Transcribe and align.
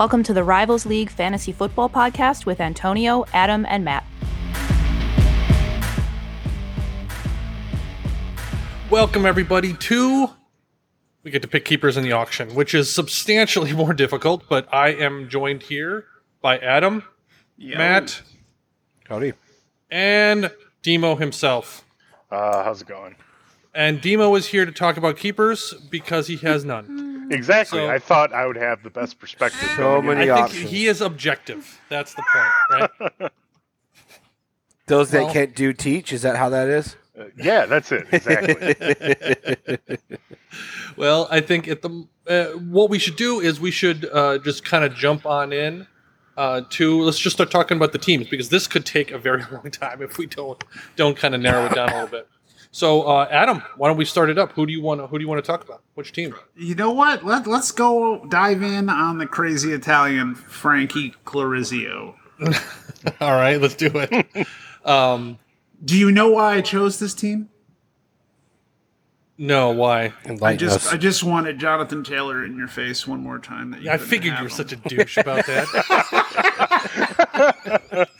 Welcome 0.00 0.22
to 0.22 0.32
the 0.32 0.42
Rivals 0.42 0.86
League 0.86 1.10
Fantasy 1.10 1.52
Football 1.52 1.90
Podcast 1.90 2.46
with 2.46 2.58
Antonio, 2.58 3.26
Adam, 3.34 3.66
and 3.68 3.84
Matt. 3.84 4.02
Welcome, 8.88 9.26
everybody, 9.26 9.74
to. 9.74 10.30
We 11.22 11.30
get 11.30 11.42
to 11.42 11.48
pick 11.48 11.66
keepers 11.66 11.98
in 11.98 12.02
the 12.02 12.12
auction, 12.12 12.54
which 12.54 12.72
is 12.72 12.90
substantially 12.90 13.72
more 13.74 13.92
difficult, 13.92 14.44
but 14.48 14.72
I 14.72 14.88
am 14.88 15.28
joined 15.28 15.64
here 15.64 16.06
by 16.40 16.56
Adam, 16.56 17.04
Matt, 17.58 18.22
Howdy. 19.06 19.34
and 19.90 20.50
Demo 20.82 21.16
himself. 21.16 21.84
Uh, 22.30 22.64
how's 22.64 22.80
it 22.80 22.88
going? 22.88 23.16
And 23.74 24.00
Demo 24.00 24.34
is 24.34 24.46
here 24.46 24.66
to 24.66 24.72
talk 24.72 24.96
about 24.96 25.16
keepers 25.16 25.74
because 25.90 26.26
he 26.26 26.36
has 26.38 26.64
none. 26.64 27.28
Exactly. 27.30 27.78
So- 27.78 27.88
I 27.90 27.98
thought 27.98 28.32
I 28.32 28.46
would 28.46 28.56
have 28.56 28.82
the 28.82 28.90
best 28.90 29.18
perspective. 29.18 29.68
So 29.76 30.02
many 30.02 30.22
I 30.30 30.34
think 30.34 30.46
options. 30.46 30.70
he 30.70 30.86
is 30.86 31.00
objective. 31.00 31.80
That's 31.88 32.14
the 32.14 32.22
point, 32.32 32.90
right? 33.20 33.32
Those 34.86 35.10
that 35.12 35.32
can't 35.32 35.54
do 35.54 35.72
teach, 35.72 36.12
is 36.12 36.22
that 36.22 36.36
how 36.36 36.48
that 36.48 36.68
is? 36.68 36.96
Uh, 37.16 37.24
yeah, 37.36 37.66
that's 37.66 37.92
it. 37.92 38.08
Exactly. 38.10 39.78
Well, 40.96 41.28
I 41.30 41.40
think 41.40 41.68
at 41.68 41.82
the 41.82 42.06
uh, 42.26 42.58
what 42.58 42.90
we 42.90 42.98
should 42.98 43.16
do 43.16 43.40
is 43.40 43.60
we 43.60 43.70
should 43.70 44.08
uh, 44.12 44.38
just 44.38 44.64
kind 44.64 44.84
of 44.84 44.94
jump 44.94 45.24
on 45.26 45.52
in 45.52 45.86
uh, 46.36 46.62
to 46.70 47.00
let's 47.02 47.18
just 47.18 47.36
start 47.36 47.50
talking 47.50 47.76
about 47.76 47.92
the 47.92 47.98
teams 47.98 48.28
because 48.28 48.48
this 48.48 48.66
could 48.66 48.84
take 48.84 49.10
a 49.10 49.18
very 49.18 49.42
long 49.52 49.70
time 49.70 50.02
if 50.02 50.18
we 50.18 50.26
don't 50.26 50.62
don't 50.96 51.16
kind 51.16 51.34
of 51.34 51.40
narrow 51.40 51.66
it 51.66 51.74
down 51.74 51.88
a 51.88 51.94
little 51.94 52.08
bit. 52.08 52.28
So, 52.72 53.02
uh, 53.02 53.26
Adam, 53.30 53.62
why 53.76 53.88
don't 53.88 53.96
we 53.96 54.04
start 54.04 54.30
it 54.30 54.38
up? 54.38 54.52
Who 54.52 54.64
do 54.64 54.72
you 54.72 54.80
want? 54.80 55.00
to 55.00 55.08
Who 55.08 55.18
do 55.18 55.22
you 55.24 55.28
want 55.28 55.44
to 55.44 55.46
talk 55.46 55.64
about? 55.64 55.82
Which 55.94 56.12
team? 56.12 56.34
You 56.56 56.76
know 56.76 56.92
what? 56.92 57.24
Let, 57.24 57.46
let's 57.46 57.72
go 57.72 58.24
dive 58.26 58.62
in 58.62 58.88
on 58.88 59.18
the 59.18 59.26
crazy 59.26 59.72
Italian 59.72 60.36
Frankie 60.36 61.14
Clarizio. 61.24 62.14
All 63.20 63.32
right, 63.32 63.60
let's 63.60 63.74
do 63.74 63.90
it. 63.92 64.46
um, 64.88 65.38
Do 65.84 65.98
you 65.98 66.12
know 66.12 66.30
why 66.30 66.54
I 66.56 66.60
chose 66.60 66.98
this 66.98 67.14
team? 67.14 67.48
no, 69.36 69.70
why? 69.70 70.12
I 70.42 70.54
just 70.54 70.76
us. 70.76 70.92
I 70.92 70.96
just 70.98 71.24
wanted 71.24 71.58
Jonathan 71.58 72.04
Taylor 72.04 72.44
in 72.44 72.56
your 72.56 72.68
face 72.68 73.06
one 73.08 73.20
more 73.20 73.38
time. 73.38 73.70
That 73.70 73.80
you 73.82 73.90
I 73.90 73.96
figured 73.96 74.34
you 74.34 74.44
were 74.44 74.50
him. 74.50 74.50
such 74.50 74.72
a 74.72 74.76
douche 74.76 75.16
about 75.16 75.46
that. 75.46 75.66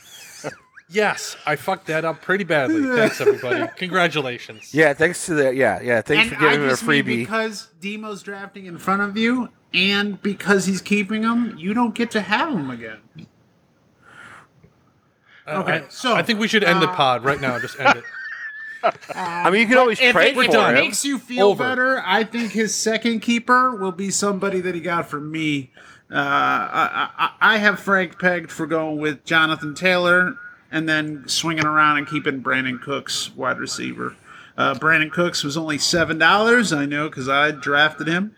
yes, 0.91 1.35
I 1.45 1.55
fucked 1.55 1.87
that 1.87 2.05
up 2.05 2.21
pretty 2.21 2.43
badly. 2.43 2.83
Thanks, 2.83 3.19
everybody. 3.21 3.71
Congratulations. 3.77 4.73
yeah, 4.73 4.93
thanks 4.93 5.25
to 5.27 5.33
the 5.33 5.55
yeah, 5.55 5.81
yeah. 5.81 6.01
Thanks 6.01 6.23
And 6.29 6.33
for 6.33 6.39
giving 6.39 6.59
I 6.59 6.63
him 6.63 6.67
a 6.67 6.69
just 6.71 6.85
mean 6.85 7.03
freebie. 7.03 7.17
because 7.19 7.69
Demo's 7.79 8.21
drafting 8.23 8.65
in 8.65 8.77
front 8.77 9.01
of 9.01 9.17
you, 9.17 9.49
and 9.73 10.21
because 10.21 10.65
he's 10.65 10.81
keeping 10.81 11.23
him, 11.23 11.55
you 11.57 11.73
don't 11.73 11.95
get 11.95 12.11
to 12.11 12.21
have 12.21 12.53
him 12.53 12.69
again. 12.69 12.99
Okay, 15.47 15.73
I- 15.73 15.85
so, 15.89 16.13
I 16.15 16.21
think 16.23 16.39
we 16.39 16.47
should 16.47 16.63
end 16.63 16.81
the 16.81 16.89
uh, 16.89 16.95
pod 16.95 17.23
right 17.23 17.41
now. 17.41 17.57
Just 17.59 17.79
end 17.79 17.97
it. 17.97 18.03
I 19.15 19.49
mean, 19.51 19.61
you 19.61 19.67
can 19.67 19.77
always 19.77 19.99
If 19.99 20.13
trade 20.13 20.29
it, 20.29 20.35
for 20.35 20.43
if 20.43 20.51
done. 20.51 20.75
it 20.75 20.79
makes 20.79 21.05
you 21.05 21.19
feel 21.19 21.47
Over. 21.49 21.63
better, 21.63 22.01
I 22.05 22.23
think 22.23 22.51
his 22.51 22.73
second 22.73 23.19
keeper 23.19 23.75
will 23.75 23.91
be 23.91 24.09
somebody 24.09 24.59
that 24.61 24.73
he 24.73 24.81
got 24.81 25.07
from 25.07 25.31
me. 25.31 25.71
Uh, 26.11 26.15
I, 26.15 27.09
I, 27.17 27.53
I 27.53 27.57
have 27.57 27.79
Frank 27.79 28.19
pegged 28.19 28.51
for 28.51 28.65
going 28.67 28.97
with 28.97 29.23
Jonathan 29.23 29.73
Taylor 29.75 30.35
and 30.71 30.87
then 30.87 31.27
swinging 31.27 31.65
around 31.65 31.97
and 31.97 32.07
keeping 32.07 32.41
Brandin 32.41 32.81
Cooks 32.81 33.35
wide 33.35 33.59
receiver. 33.59 34.15
Uh, 34.57 34.73
Brandin 34.75 35.11
Cooks 35.11 35.43
was 35.43 35.57
only 35.57 35.77
seven 35.77 36.17
dollars. 36.17 36.73
I 36.73 36.85
know 36.85 37.09
because 37.09 37.29
I 37.29 37.51
drafted 37.51 38.07
him, 38.07 38.35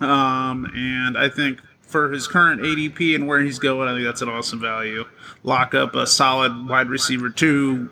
um, 0.00 0.70
and 0.74 1.16
I 1.16 1.28
think 1.28 1.60
for 1.80 2.10
his 2.10 2.26
current 2.26 2.62
ADP 2.62 3.14
and 3.14 3.26
where 3.26 3.40
he's 3.40 3.58
going, 3.58 3.88
I 3.88 3.94
think 3.94 4.04
that's 4.04 4.22
an 4.22 4.28
awesome 4.28 4.60
value. 4.60 5.04
Lock 5.42 5.74
up 5.74 5.94
a 5.94 6.06
solid 6.06 6.68
wide 6.68 6.88
receiver 6.88 7.30
two, 7.30 7.90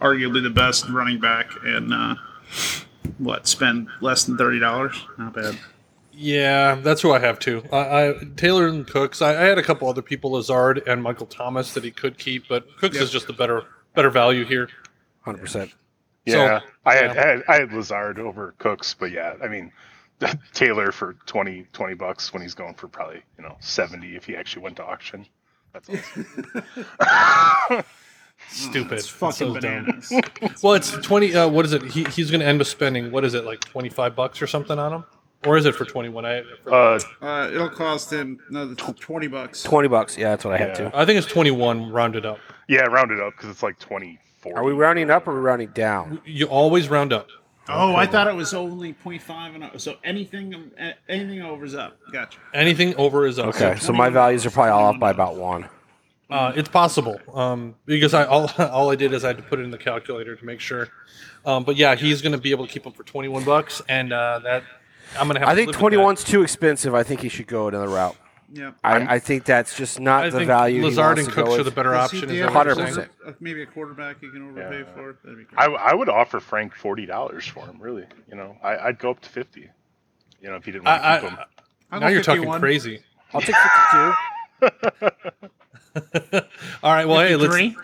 arguably 0.00 0.42
the 0.42 0.50
best 0.50 0.88
running 0.88 1.20
back, 1.20 1.50
and 1.64 1.92
uh, 1.92 2.14
what 3.18 3.46
spend 3.46 3.88
less 4.00 4.24
than 4.24 4.36
thirty 4.36 4.58
dollars? 4.58 4.96
Not 5.18 5.34
bad. 5.34 5.58
Yeah, 6.18 6.76
that's 6.76 7.02
who 7.02 7.12
I 7.12 7.18
have 7.18 7.38
too. 7.38 7.62
I, 7.70 7.76
I 7.76 8.14
Taylor 8.36 8.66
and 8.66 8.86
Cooks. 8.86 9.20
I, 9.20 9.30
I 9.30 9.44
had 9.44 9.58
a 9.58 9.62
couple 9.62 9.86
other 9.88 10.02
people, 10.02 10.32
Lazard 10.32 10.82
and 10.86 11.02
Michael 11.02 11.26
Thomas, 11.26 11.74
that 11.74 11.84
he 11.84 11.90
could 11.90 12.16
keep, 12.16 12.48
but 12.48 12.66
Cooks 12.78 12.96
is 12.96 13.10
just 13.10 13.28
a 13.28 13.34
better 13.34 13.64
better 13.94 14.10
value 14.10 14.44
here. 14.44 14.68
Hundred 15.22 15.40
percent. 15.40 15.72
Yeah, 16.24 16.60
I, 16.84 16.94
had, 16.94 17.14
yeah. 17.14 17.22
I 17.22 17.26
had 17.26 17.42
I 17.48 17.54
had 17.60 17.72
Lazard 17.72 18.18
over 18.18 18.54
Cooks, 18.58 18.94
but 18.94 19.12
yeah, 19.12 19.34
I 19.42 19.48
mean 19.48 19.70
Taylor 20.54 20.90
for 20.90 21.14
20, 21.26 21.66
20 21.72 21.94
bucks 21.94 22.32
when 22.32 22.42
he's 22.42 22.54
going 22.54 22.74
for 22.74 22.88
probably 22.88 23.22
you 23.36 23.44
know 23.44 23.56
seventy 23.60 24.16
if 24.16 24.24
he 24.24 24.36
actually 24.36 24.62
went 24.62 24.76
to 24.76 24.84
auction. 24.84 25.26
That's 25.72 25.90
awesome. 25.90 27.84
Stupid. 28.48 28.98
It's 28.98 29.08
fucking 29.08 29.32
So 29.32 29.52
bananas. 29.54 30.12
Well, 30.62 30.74
it's 30.74 30.92
twenty. 30.92 31.34
Uh, 31.34 31.48
what 31.48 31.64
is 31.64 31.72
it? 31.72 31.82
He, 31.82 32.04
he's 32.04 32.30
going 32.30 32.40
to 32.40 32.46
end 32.46 32.60
up 32.60 32.66
spending 32.66 33.10
what 33.10 33.24
is 33.24 33.34
it 33.34 33.44
like 33.44 33.60
twenty 33.60 33.88
five 33.88 34.14
bucks 34.14 34.40
or 34.40 34.46
something 34.46 34.78
on 34.78 34.92
him, 34.92 35.04
or 35.46 35.56
is 35.56 35.64
it 35.66 35.74
for 35.74 35.84
twenty 35.84 36.08
one? 36.08 36.24
I 36.26 36.42
uh, 36.66 36.98
uh, 37.22 37.50
it'll 37.52 37.68
cost 37.70 38.12
him 38.12 38.38
another 38.50 38.74
twenty 38.74 39.26
bucks. 39.28 39.62
Twenty 39.62 39.88
bucks. 39.88 40.16
Yeah, 40.18 40.30
that's 40.30 40.44
what 40.44 40.54
I 40.54 40.58
had 40.58 40.68
Yeah. 40.78 40.90
too. 40.90 40.90
I 40.94 41.04
think 41.04 41.18
it's 41.18 41.26
twenty 41.26 41.50
one 41.50 41.90
rounded 41.90 42.26
up. 42.26 42.38
yeah, 42.68 42.82
round 42.82 43.10
it 43.10 43.20
up 43.20 43.32
because 43.36 43.50
it's 43.50 43.62
like 43.62 43.78
twenty 43.78 44.18
four. 44.40 44.56
Are 44.58 44.64
we 44.64 44.72
rounding 44.72 45.10
up 45.10 45.26
or 45.26 45.32
are 45.32 45.34
we 45.34 45.40
rounding 45.40 45.68
down? 45.68 46.20
You 46.24 46.46
always 46.46 46.88
round 46.88 47.12
up. 47.12 47.28
Oh, 47.68 47.96
I 47.96 48.06
thought 48.06 48.28
it 48.28 48.34
was 48.36 48.54
only 48.54 48.92
0.5 49.04 49.54
and 49.56 49.64
o- 49.64 49.76
so 49.76 49.96
anything 50.04 50.70
anything 51.08 51.42
over 51.42 51.64
is 51.64 51.74
up. 51.74 51.98
Gotcha. 52.12 52.38
Anything 52.54 52.94
over 52.94 53.26
is 53.26 53.40
up. 53.40 53.46
Okay, 53.48 53.74
so 53.80 53.92
my 53.92 54.08
values 54.08 54.46
are 54.46 54.50
probably 54.50 54.70
all 54.70 54.94
up 54.94 55.00
by 55.00 55.10
about 55.10 55.34
one. 55.34 55.68
Uh, 56.30 56.52
it's 56.54 56.68
possible 56.68 57.20
um, 57.34 57.74
because 57.84 58.14
I 58.14 58.24
all, 58.24 58.48
all 58.58 58.90
I 58.92 58.94
did 58.94 59.12
is 59.12 59.24
I 59.24 59.28
had 59.28 59.36
to 59.38 59.42
put 59.42 59.58
it 59.58 59.62
in 59.62 59.72
the 59.72 59.78
calculator 59.78 60.36
to 60.36 60.44
make 60.44 60.60
sure. 60.60 60.88
Um, 61.44 61.64
but 61.64 61.74
yeah, 61.74 61.96
he's 61.96 62.22
going 62.22 62.32
to 62.32 62.38
be 62.38 62.52
able 62.52 62.68
to 62.68 62.72
keep 62.72 62.84
them 62.84 62.92
for 62.92 63.02
twenty 63.02 63.26
one 63.28 63.42
bucks, 63.42 63.82
and 63.88 64.12
uh, 64.12 64.38
that 64.44 64.62
I'm 65.18 65.26
going 65.28 65.34
to 65.34 65.40
have. 65.40 65.48
I 65.48 65.52
to 65.52 65.56
think 65.56 65.66
live 65.68 65.74
with 65.76 65.80
twenty 65.80 65.96
one's 65.96 66.24
too 66.24 66.42
expensive. 66.42 66.94
I 66.94 67.02
think 67.02 67.20
he 67.20 67.28
should 67.28 67.46
go 67.46 67.68
another 67.68 67.88
route. 67.88 68.16
Yeah. 68.52 68.72
I, 68.84 69.16
I 69.16 69.18
think 69.18 69.44
that's 69.44 69.76
just 69.76 69.98
not 69.98 70.24
I 70.26 70.30
the 70.30 70.36
think 70.38 70.46
value. 70.46 70.78
he 70.78 70.84
Lazard 70.84 71.18
wants 71.18 71.22
and 71.22 71.28
to 71.30 71.34
go 71.34 71.42
Cooks 71.42 71.54
are 71.54 71.58
with. 71.58 71.64
the 71.66 71.70
better 71.72 71.90
Does 71.90 72.10
he 72.12 72.18
option. 72.18 72.28
do 72.28 72.34
Is 72.36 72.40
have 72.42 72.54
what 72.54 72.66
you're 72.66 72.76
100%. 72.76 72.94
quarter- 72.94 73.10
uh, 73.26 73.32
Maybe 73.40 73.62
a 73.62 73.66
quarterback 73.66 74.22
you 74.22 74.30
can 74.30 74.48
overpay 74.50 74.78
Yeah. 74.78 74.84
for. 74.94 75.18
That'd 75.24 75.38
be 75.38 75.44
great. 75.44 75.58
I, 75.58 75.64
I 75.66 75.94
would 75.94 76.08
offer 76.08 76.38
Frank 76.38 76.74
forty 76.74 77.06
dollars 77.06 77.44
for 77.46 77.66
him. 77.66 77.78
Really, 77.80 78.04
you 78.30 78.36
know, 78.36 78.56
I, 78.62 78.76
I'd 78.78 78.98
go 79.00 79.10
up 79.10 79.20
to 79.20 79.28
fifty. 79.28 79.68
You 80.40 80.50
know, 80.50 80.56
if 80.56 80.64
he 80.64 80.70
didn't 80.72 80.84
want 80.84 81.02
to 81.02 81.08
I, 81.08 81.20
keep 81.20 81.30
him. 81.30 81.38
I, 81.38 81.44
I'll 81.94 82.00
now 82.00 82.08
you're 82.08 82.22
talking 82.22 82.42
51. 82.42 82.60
crazy. 82.60 83.00
I'll 83.34 83.40
take 83.40 83.56
fifty-two. 83.56 85.10
All 86.82 86.92
right, 86.94 87.06
well, 87.08 87.20
hey, 87.20 87.36
let's. 87.36 87.54
53? 87.56 87.76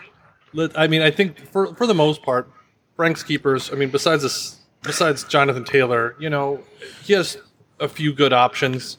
Let, 0.53 0.79
I 0.79 0.87
mean, 0.87 1.01
I 1.01 1.09
think 1.11 1.39
for 1.51 1.73
for 1.75 1.87
the 1.87 1.95
most 1.95 2.21
part, 2.21 2.49
Frank's 2.95 3.23
keepers. 3.23 3.71
I 3.71 3.75
mean, 3.75 3.89
besides 3.89 4.21
this, 4.23 4.59
besides 4.83 5.23
Jonathan 5.23 5.63
Taylor, 5.63 6.15
you 6.19 6.29
know, 6.29 6.61
he 7.03 7.13
has 7.13 7.37
a 7.79 7.87
few 7.87 8.13
good 8.13 8.33
options, 8.33 8.97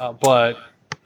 uh, 0.00 0.12
but 0.12 0.56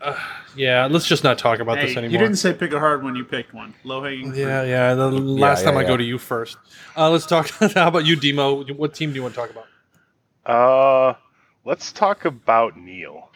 uh, 0.00 0.18
yeah, 0.56 0.86
let's 0.90 1.06
just 1.06 1.24
not 1.24 1.38
talk 1.38 1.58
about 1.60 1.78
Hey, 1.78 1.86
this 1.86 1.96
anymore. 1.96 2.12
you 2.12 2.18
didn't 2.18 2.36
say 2.36 2.52
pick 2.52 2.72
a 2.72 2.78
hard 2.78 3.02
one. 3.02 3.14
You 3.16 3.24
picked 3.24 3.54
one. 3.54 3.74
Low 3.84 4.02
hanging. 4.02 4.34
Yeah, 4.34 4.62
yeah. 4.62 4.94
The 4.94 5.10
last 5.10 5.60
yeah, 5.64 5.70
time 5.70 5.78
I 5.78 5.84
go 5.84 5.96
to 5.96 6.04
you 6.04 6.18
first. 6.18 6.56
Uh, 6.96 7.10
let's 7.10 7.26
talk. 7.26 7.48
how 7.74 7.88
about 7.88 8.04
you, 8.06 8.16
Demo? 8.16 8.64
What 8.74 8.94
team 8.94 9.10
do 9.10 9.16
you 9.16 9.22
want 9.22 9.34
to 9.34 9.40
talk 9.40 9.50
about? 9.50 9.66
Uh, 10.44 11.14
let's 11.64 11.92
talk 11.92 12.24
about 12.24 12.76
Neil. 12.76 13.30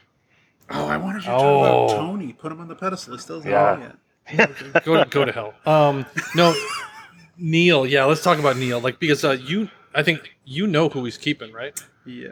Oh, 0.70 0.86
I 0.88 0.96
wanted 0.96 1.18
you 1.22 1.30
to 1.30 1.36
Oh. 1.36 1.86
talk 1.86 1.96
about 1.96 2.06
Tony. 2.06 2.32
Put 2.32 2.50
him 2.52 2.60
on 2.60 2.68
the 2.68 2.74
pedestal. 2.74 3.14
He 3.14 3.20
still 3.20 3.40
hasn't 3.40 3.52
Yeah. 3.52 3.76
done 3.76 3.82
it. 3.82 3.96
Go 4.84 5.04
go 5.04 5.24
to 5.24 5.30
hell. 5.30 5.54
Um, 5.64 6.04
no, 6.34 6.52
Neil. 7.38 7.86
Yeah, 7.86 8.04
let's 8.06 8.22
talk 8.24 8.38
about 8.40 8.56
Neil. 8.56 8.80
Like 8.80 8.98
because 8.98 9.24
uh, 9.24 9.32
you, 9.40 9.70
I 9.96 10.02
think 10.02 10.30
you 10.44 10.66
know 10.66 10.88
who 10.88 11.04
he's 11.04 11.16
keeping, 11.18 11.52
right? 11.52 11.78
Yeah. 12.04 12.28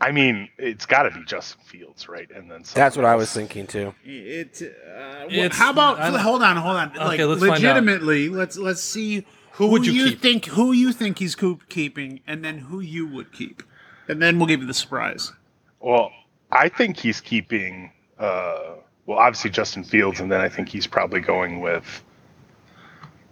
I 0.00 0.10
mean, 0.12 0.48
it's 0.58 0.86
got 0.86 1.02
to 1.04 1.10
be 1.10 1.24
Justin 1.24 1.60
Fields, 1.64 2.08
right? 2.08 2.30
And 2.30 2.50
then 2.50 2.62
That's 2.72 2.96
what 2.96 3.04
I 3.04 3.14
was 3.16 3.32
thinking 3.32 3.66
too. 3.66 3.94
It. 4.04 4.62
Uh, 4.62 5.26
wh- 5.28 5.32
It's- 5.32 5.56
how 5.56 5.70
about? 5.70 5.98
I 6.00 6.10
don't- 6.10 6.20
hold 6.20 6.42
on, 6.42 6.56
hold 6.56 6.76
on. 6.76 6.92
like 6.94 7.18
let's 7.20 7.40
find 7.40 7.42
out. 7.42 7.50
legitimately, 7.58 8.28
let's 8.28 8.56
let's 8.56 8.80
see 8.82 9.26
who, 9.52 9.66
would 9.68 9.84
you 9.84 9.92
you 9.92 10.08
keep? 10.10 10.20
think 10.20 10.44
who 10.46 10.70
you 10.72 10.92
think 10.92 11.18
he's 11.18 11.34
coop- 11.34 11.68
keeping, 11.68 12.20
and 12.28 12.44
then 12.44 12.58
who 12.58 12.78
you 12.80 13.06
would 13.08 13.32
keep, 13.32 13.62
and 14.08 14.22
then 14.22 14.38
we'll 14.38 14.46
give 14.46 14.60
you 14.60 14.66
the 14.68 14.74
surprise. 14.74 15.32
Well, 15.80 16.12
I 16.52 16.68
think 16.68 16.96
he's 16.96 17.20
keeping. 17.20 17.90
Uh, 18.20 18.74
well, 19.06 19.18
obviously 19.18 19.50
Justin 19.50 19.82
Fields, 19.84 20.20
and 20.20 20.30
then 20.30 20.40
I 20.40 20.48
think 20.48 20.68
he's 20.68 20.86
probably 20.86 21.20
going 21.20 21.60
with 21.60 22.04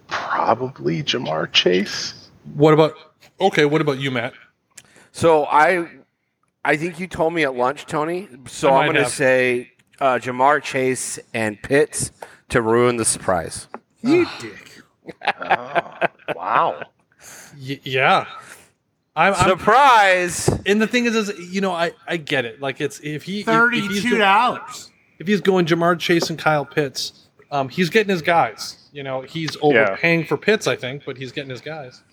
probably 0.07 1.03
Ja'Marr 1.03 1.51
Chase. 1.51 2.29
What 2.55 2.73
about? 2.73 2.93
Okay, 3.39 3.65
what 3.65 3.81
about 3.81 3.99
you, 3.99 4.11
Matt? 4.11 4.33
So 5.11 5.45
I, 5.45 5.87
I 6.65 6.77
think 6.77 6.99
you 6.99 7.07
told 7.07 7.33
me 7.33 7.43
at 7.43 7.55
lunch, 7.55 7.85
Tony. 7.85 8.27
So 8.47 8.69
I 8.69 8.71
I'm 8.71 8.77
might 8.77 8.85
going 8.85 8.95
to 8.95 9.03
have. 9.03 9.11
say 9.11 9.71
uh, 9.99 10.15
Ja'Marr 10.21 10.61
Chase 10.61 11.19
and 11.33 11.61
Pitts 11.61 12.11
to 12.49 12.61
ruin 12.61 12.97
the 12.97 13.05
surprise. 13.05 13.67
You 14.01 14.27
dick. 14.39 14.81
Wow. 16.35 16.81
Y- 17.59 17.79
yeah, 17.83 18.25
I'm, 19.15 19.33
I'm. 19.33 19.49
Surprise! 19.49 20.47
And 20.65 20.79
the 20.81 20.85
thing 20.87 21.05
is, 21.05 21.15
is 21.15 21.51
you 21.51 21.59
know, 21.61 21.71
I 21.71 21.91
I 22.07 22.17
get 22.17 22.45
it. 22.45 22.61
Like 22.61 22.79
it's 22.81 22.99
if 22.99 23.03
he 23.03 23.09
if- 23.13 23.15
if 23.15 23.23
he's 23.23 23.45
Thirty-two 23.45 24.09
go- 24.11 24.17
dollars. 24.19 24.91
if 25.19 25.27
he's 25.27 25.41
going 25.41 25.65
Ja'Marr 25.65 25.97
Chase 25.97 26.29
and 26.29 26.37
Kyle 26.37 26.65
Pitts, 26.65 27.27
um, 27.51 27.67
he's 27.69 27.89
getting 27.89 28.11
his 28.11 28.21
guys. 28.21 28.89
You 28.91 29.01
know, 29.03 29.21
he's 29.21 29.57
overpaying 29.61 30.25
for 30.25 30.37
Pitts, 30.37 30.67
I 30.67 30.75
think, 30.75 31.03
but 31.05 31.17
he's 31.17 31.31
getting 31.31 31.49
his 31.49 31.61
guys. 31.61 32.03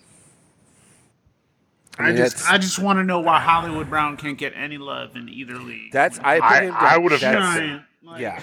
I 1.97 2.07
mean, 2.07 2.17
just 2.17 2.49
I 2.51 2.57
just 2.57 2.77
want 2.79 2.99
to 2.99 3.03
know 3.03 3.19
why 3.21 3.39
Hollywood 3.39 3.89
Brown 3.89 4.17
can't 4.17 4.37
get 4.37 4.53
any 4.55 4.77
love 4.77 5.15
in 5.15 5.29
either 5.29 5.55
league. 5.57 5.91
That's 5.91 6.19
I. 6.19 6.39
put 6.39 6.43
I- 6.45 6.63
him 6.65 6.73
I 6.77 6.93
at- 6.95 7.03
would've 7.03 7.21
that's- 7.21 7.55
giant. 7.55 7.81
Like, 8.03 8.21
Yeah, 8.21 8.41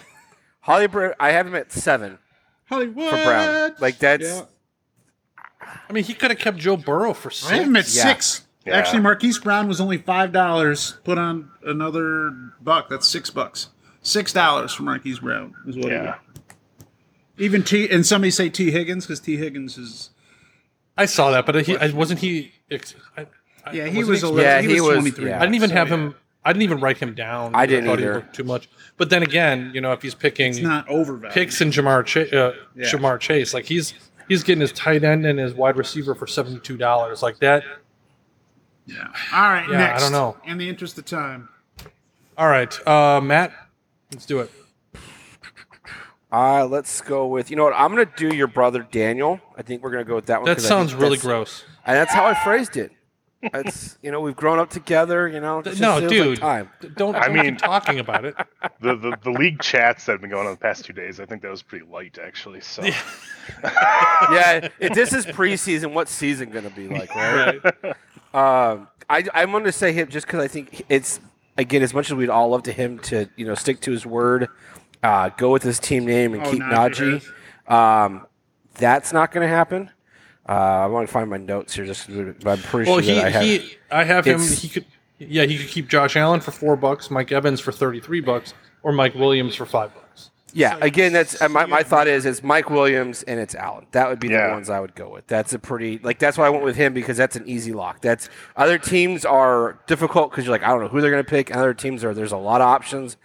Hollywood. 0.60 1.14
I 1.20 1.30
have 1.32 1.46
him 1.46 1.54
at 1.54 1.70
seven 1.72 2.18
Hollywood 2.64 3.10
for 3.10 3.16
Brown. 3.24 3.74
Like 3.78 3.98
that's 3.98 4.24
Yeah. 4.24 4.44
I 5.88 5.92
mean, 5.92 6.04
he 6.04 6.14
could 6.14 6.30
have 6.30 6.38
kept 6.40 6.58
Joe 6.58 6.76
Burrow 6.76 7.14
for 7.14 7.30
I 7.48 7.56
have 7.56 7.66
him 7.66 7.76
at 7.76 7.84
six. 7.86 7.96
Yeah. 7.96 8.02
six. 8.12 8.46
Yeah. 8.64 8.76
Actually, 8.76 9.00
Marquise 9.00 9.38
Brown 9.38 9.68
was 9.68 9.80
only 9.80 9.98
five 9.98 10.32
dollars. 10.32 10.96
Put 11.04 11.18
on 11.18 11.50
another 11.64 12.30
buck. 12.60 12.88
That's 12.88 13.06
six 13.06 13.28
bucks. 13.30 13.68
Six 14.02 14.32
dollars 14.32 14.72
for 14.72 14.82
Marquise 14.84 15.18
Brown 15.20 15.54
is 15.66 15.76
what. 15.76 15.90
Yeah. 15.92 16.16
Even 17.38 17.62
T 17.62 17.88
and 17.90 18.04
somebody 18.06 18.30
say 18.30 18.48
Tee 18.48 18.70
Higgins 18.70 19.06
because 19.06 19.20
Tee 19.20 19.36
Higgins 19.36 19.78
is 19.78 20.10
I 20.96 21.06
saw 21.06 21.30
that, 21.30 21.46
but 21.46 21.64
he 21.66 21.76
I, 21.76 21.88
wasn't 21.90 22.20
he. 22.20 22.52
I, 22.70 22.80
I- 23.16 23.26
yeah 23.72 23.86
he 23.86 23.98
wasn't 23.98 24.08
was 24.10 24.22
a 24.22 24.28
little, 24.28 24.42
Yeah, 24.42 24.60
he, 24.60 24.68
he 24.68 24.80
was 24.80 24.82
was- 24.82 24.96
twenty 24.96 25.10
three. 25.10 25.28
yeah. 25.28 25.36
I 25.38 25.40
didn't 25.40 25.54
even 25.56 25.70
So, 25.70 25.76
have 25.76 25.88
yeah. 25.88 25.94
him. 25.94 26.14
I 26.44 26.52
didn't 26.52 26.62
even 26.62 26.80
write 26.80 26.98
him 26.98 27.14
down. 27.14 27.54
I 27.54 27.66
didn't 27.66 27.84
thought 27.86 27.98
he 28.00 28.04
either. 28.04 28.14
looked 28.16 28.34
too 28.34 28.42
much. 28.44 28.68
But 28.96 29.10
then 29.10 29.22
again, 29.22 29.70
you 29.74 29.80
know, 29.80 29.92
if 29.92 30.02
he's 30.02 30.14
picking 30.16 30.50
It's 30.50 30.58
not 30.60 30.88
overvalued. 30.88 31.32
picks 31.32 31.60
and 31.60 31.72
Ja'Marr 31.72 32.04
Ch- 32.04 32.32
uh, 32.32 32.52
Yeah. 32.74 32.86
Ja'Marr 32.86 33.20
Chase, 33.20 33.54
like 33.54 33.66
he's 33.66 33.94
he's 34.28 34.42
getting 34.42 34.60
his 34.60 34.72
tight 34.72 35.04
end 35.04 35.24
and 35.24 35.38
his 35.38 35.54
wide 35.54 35.76
receiver 35.76 36.14
for 36.16 36.26
seventy 36.26 36.58
two 36.58 36.76
dollars, 36.76 37.22
like 37.22 37.38
that. 37.38 37.62
Yeah. 38.86 38.96
All 39.32 39.42
right. 39.42 39.66
Yeah, 39.70 39.94
I 39.96 40.00
don't 40.00 40.10
know. 40.10 40.36
In 40.44 40.58
the 40.58 40.68
interest 40.68 40.98
of 40.98 41.04
time, 41.04 41.48
All 42.36 42.48
right, 42.48 42.76
uh, 42.88 43.20
Matt, 43.20 43.52
let's 44.10 44.26
do 44.26 44.40
it. 44.40 44.50
Uh, 46.32 46.64
let's 46.66 47.02
go 47.02 47.26
with 47.26 47.50
you 47.50 47.56
know 47.56 47.64
what 47.64 47.74
I'm 47.76 47.90
gonna 47.90 48.06
do 48.16 48.34
your 48.34 48.46
brother 48.46 48.86
Daniel. 48.90 49.38
I 49.56 49.62
think 49.62 49.82
we're 49.82 49.90
gonna 49.90 50.04
go 50.04 50.14
with 50.14 50.26
that 50.26 50.40
one. 50.40 50.46
That 50.46 50.56
'cause 50.56 50.64
I 50.64 50.68
sounds 50.68 50.94
really 50.94 51.18
gross. 51.18 51.64
And 51.84 51.94
that's 51.96 52.12
how 52.12 52.24
I 52.24 52.34
phrased 52.34 52.76
it. 52.76 52.90
That's 53.52 53.98
you 54.02 54.10
know 54.12 54.20
we've 54.20 54.36
grown 54.36 54.58
up 54.58 54.70
together. 54.70 55.26
You 55.28 55.40
know, 55.40 55.62
just 55.62 55.80
no, 55.80 55.98
feels 55.98 56.12
dude, 56.12 56.28
like 56.28 56.38
time. 56.40 56.70
don't. 56.96 57.16
I 57.16 57.28
mean- 57.28 57.56
talking 57.56 57.98
about 57.98 58.24
it. 58.24 58.34
The, 58.80 58.96
the 58.96 59.16
the 59.22 59.30
league 59.30 59.60
chats 59.60 60.06
that 60.06 60.12
have 60.12 60.20
been 60.20 60.30
going 60.30 60.46
on 60.46 60.54
the 60.54 60.58
past 60.58 60.84
two 60.84 60.92
days, 60.92 61.20
I 61.20 61.24
think 61.24 61.42
that 61.42 61.50
was 61.52 61.62
pretty 61.62 61.84
light 61.86 62.18
actually. 62.20 62.60
So 62.60 62.82
yeah, 62.82 62.98
if 64.80 64.92
this 64.92 65.12
is 65.12 65.24
preseason, 65.24 65.92
what's 65.92 66.10
season 66.10 66.50
gonna 66.50 66.70
be 66.70 66.88
like, 66.88 67.14
right? 67.14 67.60
Um, 68.34 68.88
I 69.08 69.24
I'm 69.34 69.50
going 69.52 69.64
to 69.64 69.72
say 69.72 69.92
him 69.92 70.08
just 70.08 70.26
because 70.26 70.42
I 70.42 70.48
think 70.48 70.84
it's 70.88 71.20
again 71.56 71.82
as 71.82 71.94
much 71.94 72.10
as 72.10 72.14
we'd 72.14 72.30
all 72.30 72.48
love 72.48 72.64
to 72.64 72.72
him 72.72 72.98
to 73.00 73.28
you 73.36 73.46
know 73.46 73.54
stick 73.54 73.80
to 73.82 73.92
his 73.92 74.04
word, 74.06 74.48
uh, 75.02 75.28
go 75.36 75.52
with 75.52 75.62
his 75.62 75.78
team 75.78 76.04
name 76.04 76.34
and 76.34 76.42
Oh, 76.44 76.50
keep 76.50 76.62
Najee 76.62 77.22
Najee. 77.68 77.72
Um, 77.72 78.26
that's 78.74 79.12
not 79.12 79.30
going 79.32 79.46
to 79.46 79.54
happen. 79.54 79.90
Uh, 80.48 80.52
I 80.52 80.86
want 80.86 81.06
to 81.06 81.12
find 81.12 81.30
my 81.30 81.36
notes 81.36 81.74
here, 81.74 81.84
just 81.86 82.08
but 82.08 82.46
I'm 82.46 82.58
pretty 82.62 82.90
Well, 82.90 83.00
sure 83.00 83.14
he 83.14 83.20
that 83.20 83.26
I 83.26 83.30
have. 83.30 83.42
he, 83.42 83.76
I 83.90 84.04
have 84.04 84.24
him. 84.24 84.40
He 84.40 84.68
could, 84.68 84.86
yeah, 85.18 85.44
he 85.44 85.56
could 85.56 85.68
keep 85.68 85.88
Josh 85.88 86.16
Allen 86.16 86.40
for 86.40 86.50
four 86.50 86.74
bucks, 86.76 87.10
Mike 87.10 87.30
Evans 87.30 87.60
for 87.60 87.70
thirty 87.70 88.00
three 88.00 88.20
bucks, 88.20 88.52
or 88.82 88.92
Mike 88.92 89.14
Williams 89.14 89.54
for 89.54 89.66
five 89.66 89.94
bucks. 89.94 90.30
Yeah, 90.54 90.76
again, 90.82 91.14
that's 91.14 91.40
uh, 91.40 91.48
my, 91.48 91.64
my 91.64 91.82
thought 91.82 92.06
is 92.08 92.26
it's 92.26 92.42
Mike 92.42 92.68
Williams 92.68 93.22
and 93.22 93.40
it's 93.40 93.54
Allen. 93.54 93.86
That 93.92 94.08
would 94.10 94.18
be 94.20 94.28
the 94.28 94.48
ones 94.50 94.68
I 94.68 94.80
would 94.80 94.94
go 94.94 95.08
with. 95.08 95.26
That's 95.26 95.54
a 95.54 95.58
pretty 95.58 95.98
like 96.00 96.18
that's 96.18 96.36
why 96.36 96.46
I 96.46 96.50
went 96.50 96.64
with 96.64 96.76
him 96.76 96.92
because 96.92 97.16
that's 97.16 97.36
an 97.36 97.44
easy 97.48 97.72
lock. 97.72 98.02
That's 98.02 98.28
other 98.56 98.78
teams 98.78 99.24
are 99.24 99.78
difficult 99.86 100.30
because 100.30 100.44
you're 100.44 100.52
like 100.52 100.62
I 100.64 100.68
don't 100.68 100.80
know 100.82 100.88
who 100.88 101.00
they're 101.00 101.10
going 101.10 101.24
to 101.24 101.30
pick. 101.30 101.48
And 101.50 101.58
other 101.58 101.72
teams 101.72 102.04
are 102.04 102.12
there's 102.12 102.32
a 102.32 102.36
lot 102.36 102.60
of 102.60 102.66
options. 102.66 103.16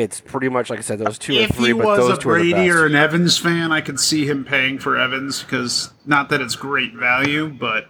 It's 0.00 0.20
pretty 0.20 0.48
much 0.48 0.70
like 0.70 0.78
I 0.78 0.82
said 0.82 0.98
those 0.98 1.18
two 1.18 1.36
or 1.36 1.40
if 1.42 1.50
three, 1.50 1.66
he 1.68 1.72
but 1.72 1.84
was 1.86 1.98
those 1.98 2.18
a 2.18 2.20
two 2.20 2.30
are 2.30 2.38
the 2.38 2.50
Brady 2.52 2.68
best. 2.68 2.76
or 2.78 2.86
an 2.86 2.94
Evans 2.96 3.38
fan, 3.38 3.70
I 3.72 3.80
could 3.80 4.00
see 4.00 4.26
him 4.26 4.44
paying 4.44 4.78
for 4.78 4.96
Evans 4.98 5.42
because 5.42 5.92
not 6.06 6.28
that 6.30 6.40
it's 6.40 6.56
great 6.56 6.94
value, 6.94 7.48
but 7.48 7.86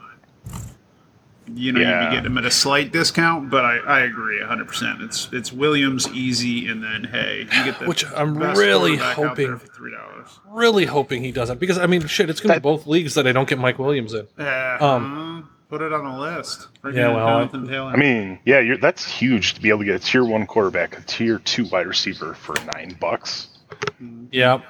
you 1.53 1.73
know 1.73 1.81
Yeah. 1.81 2.03
you'd 2.03 2.11
be 2.11 2.17
getting 2.17 2.31
him 2.33 2.39
at 2.39 2.45
a 2.45 2.51
slight 2.51 2.93
discount. 2.93 3.51
But 3.51 3.65
I, 3.65 3.77
I 3.79 4.01
agree 4.01 4.41
hundred 4.43 4.69
percent. 4.69 5.03
It's 5.03 5.29
it's 5.33 5.53
Williams 5.53 6.09
easy, 6.13 6.69
and 6.69 6.83
then 6.83 7.05
hey, 7.05 7.41
you 7.41 7.65
get 7.65 7.79
the 7.79 7.87
Which 7.87 8.05
I'm 8.15 8.39
best 8.39 8.59
really 8.59 8.97
quarterback 8.99 9.19
out 9.19 9.37
there 9.37 9.47
hoping- 9.53 9.59
for 9.69 9.75
three 9.75 9.91
dollars. 9.93 10.39
Really 10.49 10.85
hoping 10.87 11.23
he 11.25 11.33
doesn't, 11.33 11.59
because 11.59 11.79
I 11.79 11.87
mean, 11.87 12.07
shit, 12.07 12.29
it's 12.31 12.41
going 12.41 12.55
to 12.55 12.61
be 12.61 12.63
both 12.63 12.87
leagues 12.87 13.15
that 13.15 13.27
I 13.27 13.33
don't 13.33 13.49
get 13.49 13.59
Mike 13.59 13.79
Williams 13.79 14.15
in. 14.15 14.27
Uh, 14.39 14.77
Um, 14.81 15.49
put 15.71 15.81
it 15.81 15.93
on 15.93 16.05
the 16.05 16.19
list. 16.19 16.67
Bring 16.83 16.97
Yeah, 16.97 17.15
well, 17.15 17.27
Jonathan 17.27 17.73
I 17.73 17.97
mean, 17.97 18.41
yeah, 18.45 18.59
you're, 18.59 18.77
that's 18.77 19.07
huge 19.07 19.55
to 19.55 19.63
be 19.63 19.71
able 19.71 19.79
to 19.79 19.85
get 19.85 19.95
a 19.95 19.99
tier 20.01 20.25
one 20.25 20.47
quarterback, 20.47 20.99
a 20.99 21.03
tier 21.03 21.39
two 21.39 21.65
wide 21.67 21.87
receiver 21.87 22.35
for 22.35 22.57
nine 22.75 22.97
bucks. 23.01 23.49
Yeah. 24.33 24.61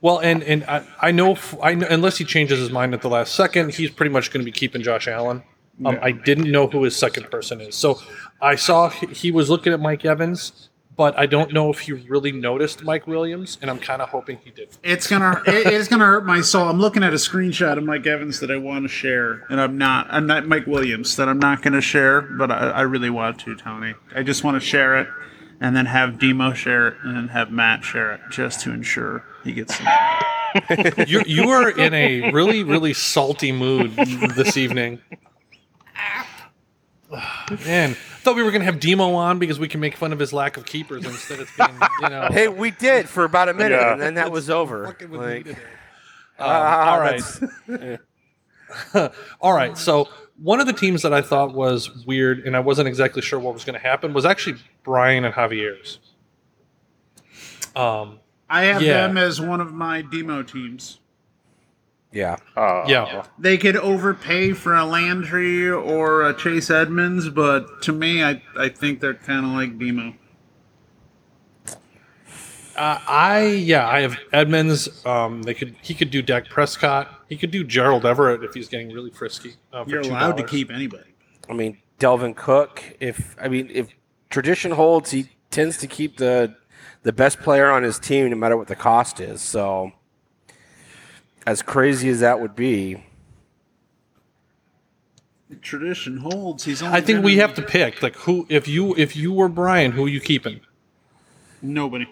Well, 0.00 0.18
and 0.18 0.42
and 0.42 0.64
I, 0.64 0.86
I 1.00 1.10
know 1.10 1.32
f- 1.32 1.56
I 1.62 1.74
know, 1.74 1.86
unless 1.90 2.18
he 2.18 2.24
changes 2.24 2.58
his 2.58 2.70
mind 2.70 2.94
at 2.94 3.02
the 3.02 3.08
last 3.08 3.34
second, 3.34 3.74
he's 3.74 3.90
pretty 3.90 4.12
much 4.12 4.30
going 4.30 4.44
to 4.44 4.44
be 4.44 4.56
keeping 4.56 4.82
Josh 4.82 5.08
Allen. 5.08 5.42
Um, 5.84 5.98
I 6.00 6.12
didn't 6.12 6.50
know 6.50 6.66
who 6.66 6.84
his 6.84 6.96
second 6.96 7.30
person 7.30 7.60
is, 7.60 7.74
so 7.74 8.00
I 8.40 8.54
saw 8.56 8.88
he, 8.88 9.06
he 9.08 9.30
was 9.30 9.50
looking 9.50 9.74
at 9.74 9.80
Mike 9.80 10.06
Evans, 10.06 10.70
but 10.96 11.18
I 11.18 11.26
don't 11.26 11.52
know 11.52 11.70
if 11.70 11.80
he 11.80 11.92
really 11.92 12.32
noticed 12.32 12.82
Mike 12.82 13.06
Williams, 13.06 13.58
and 13.60 13.70
I'm 13.70 13.78
kind 13.78 14.00
of 14.00 14.08
hoping 14.08 14.38
he 14.42 14.50
did. 14.50 14.70
It's 14.82 15.06
gonna 15.06 15.42
it, 15.46 15.66
it's 15.66 15.88
gonna 15.88 16.06
hurt 16.06 16.24
my 16.24 16.40
soul. 16.40 16.68
I'm 16.68 16.80
looking 16.80 17.02
at 17.02 17.12
a 17.12 17.16
screenshot 17.16 17.76
of 17.76 17.84
Mike 17.84 18.06
Evans 18.06 18.40
that 18.40 18.50
I 18.50 18.56
want 18.56 18.84
to 18.84 18.88
share, 18.88 19.44
and 19.50 19.60
I'm 19.60 19.76
not. 19.76 20.06
I'm 20.10 20.26
not 20.26 20.46
Mike 20.46 20.66
Williams 20.66 21.16
that 21.16 21.28
I'm 21.28 21.38
not 21.38 21.62
gonna 21.62 21.80
share, 21.80 22.22
but 22.22 22.50
I, 22.50 22.70
I 22.70 22.80
really 22.82 23.10
want 23.10 23.40
to, 23.40 23.54
Tony. 23.56 23.94
I 24.14 24.22
just 24.22 24.42
want 24.42 24.60
to 24.60 24.66
share 24.66 24.96
it, 24.98 25.08
and 25.60 25.76
then 25.76 25.86
have 25.86 26.18
Demo 26.18 26.54
share 26.54 26.88
it, 26.88 26.96
and 27.02 27.16
then 27.16 27.28
have 27.28 27.50
Matt 27.50 27.84
share 27.84 28.12
it, 28.14 28.20
just 28.30 28.60
to 28.60 28.72
ensure 28.72 29.24
he 29.44 29.52
gets. 29.52 29.76
Some. 29.76 29.86
You 31.06 31.22
you 31.26 31.50
are 31.50 31.68
in 31.68 31.92
a 31.92 32.32
really 32.32 32.64
really 32.64 32.94
salty 32.94 33.52
mood 33.52 33.94
this 34.36 34.56
evening. 34.56 35.02
Man, 37.66 37.90
I 37.92 37.94
thought 37.94 38.36
we 38.36 38.42
were 38.42 38.50
gonna 38.50 38.64
have 38.64 38.80
Demo 38.80 39.12
on 39.14 39.38
because 39.38 39.58
we 39.58 39.68
can 39.68 39.80
make 39.80 39.96
fun 39.96 40.12
of 40.12 40.18
his 40.18 40.32
lack 40.32 40.56
of 40.56 40.64
keepers 40.66 41.04
instead 41.04 41.38
of 41.40 41.48
being, 41.56 41.78
you 42.02 42.08
know. 42.08 42.28
Hey, 42.32 42.48
we 42.48 42.70
did 42.72 43.08
for 43.08 43.24
about 43.24 43.48
a 43.48 43.54
minute, 43.54 43.80
Yeah. 43.80 43.92
and 43.92 44.00
then 44.00 44.14
that 44.14 44.30
was 44.32 44.50
over. 44.50 44.84
Like, 44.86 45.08
me 45.08 45.42
today. 45.44 45.56
ah, 46.38 46.92
all 46.94 47.00
right. 47.00 47.22
that's- 47.68 47.98
All 49.40 49.52
right. 49.52 49.78
So 49.78 50.08
one 50.42 50.58
of 50.60 50.66
the 50.66 50.72
teams 50.72 51.02
that 51.02 51.12
I 51.14 51.22
thought 51.22 51.54
was 51.54 52.04
weird, 52.04 52.40
and 52.40 52.56
I 52.56 52.60
wasn't 52.60 52.88
exactly 52.88 53.22
sure 53.22 53.38
what 53.38 53.54
was 53.54 53.64
going 53.64 53.78
to 53.80 53.86
happen, 53.86 54.12
was 54.12 54.24
actually 54.24 54.56
Brian 54.82 55.24
and 55.24 55.32
Javier's. 55.32 56.00
Um, 57.76 58.18
I 58.50 58.64
have 58.64 58.82
Yeah. 58.82 59.06
them 59.06 59.16
as 59.18 59.40
one 59.40 59.60
of 59.60 59.72
my 59.72 60.02
Demo 60.02 60.42
teams. 60.42 60.98
Yeah. 62.16 62.36
Uh, 62.56 62.84
yeah. 62.88 63.26
They 63.38 63.58
could 63.58 63.76
overpay 63.76 64.52
for 64.52 64.74
a 64.74 64.86
Landry 64.86 65.70
or 65.70 66.26
a 66.26 66.34
Chase 66.34 66.70
Edmonds, 66.70 67.28
but 67.28 67.82
to 67.82 67.92
me, 67.92 68.22
I 68.24 68.42
I 68.58 68.70
think 68.70 69.00
they're 69.00 69.14
kind 69.14 69.44
of 69.44 69.52
like 69.52 69.78
Demo. 69.78 70.14
Uh, 72.74 73.00
I 73.06 73.44
yeah, 73.44 73.86
I 73.86 74.00
have 74.00 74.18
Edmonds. 74.32 75.04
Um, 75.04 75.42
they 75.42 75.52
could 75.52 75.76
he 75.82 75.92
could 75.92 76.10
do 76.10 76.22
Dak 76.22 76.48
Prescott. 76.48 77.24
He 77.28 77.36
could 77.36 77.50
do 77.50 77.62
Gerald 77.64 78.06
Everett 78.06 78.42
if 78.42 78.54
he's 78.54 78.68
getting 78.68 78.92
really 78.92 79.10
frisky. 79.10 79.54
Uh, 79.72 79.84
You're 79.86 80.02
$2. 80.02 80.10
allowed 80.10 80.36
to 80.38 80.44
keep 80.44 80.70
anybody. 80.70 81.14
I 81.50 81.52
mean, 81.52 81.78
Dalvin 81.98 82.34
Cook. 82.34 82.82
If 82.98 83.36
I 83.38 83.48
mean, 83.48 83.70
if 83.72 83.88
tradition 84.30 84.72
holds, 84.72 85.10
he 85.10 85.28
tends 85.50 85.76
to 85.78 85.86
keep 85.86 86.16
the 86.16 86.56
the 87.02 87.12
best 87.12 87.40
player 87.40 87.70
on 87.70 87.82
his 87.82 87.98
team, 87.98 88.30
no 88.30 88.36
matter 88.36 88.56
what 88.56 88.68
the 88.68 88.76
cost 88.76 89.20
is. 89.20 89.42
So, 89.42 89.92
as 91.46 91.62
crazy 91.62 92.08
as 92.08 92.20
that 92.20 92.40
would 92.40 92.54
be, 92.56 93.02
Tradition 95.62 96.16
holds. 96.18 96.64
He's 96.64 96.82
only 96.82 96.96
I 96.96 97.00
think 97.00 97.24
we 97.24 97.36
have 97.38 97.54
to 97.54 97.62
pick 97.62 98.02
like 98.02 98.16
who 98.16 98.46
if 98.48 98.66
you 98.68 98.94
if 98.96 99.14
you 99.16 99.32
were 99.32 99.48
Brian, 99.48 99.92
who 99.92 100.04
are 100.06 100.08
you 100.08 100.20
keeping? 100.20 100.60
nobody. 101.62 102.06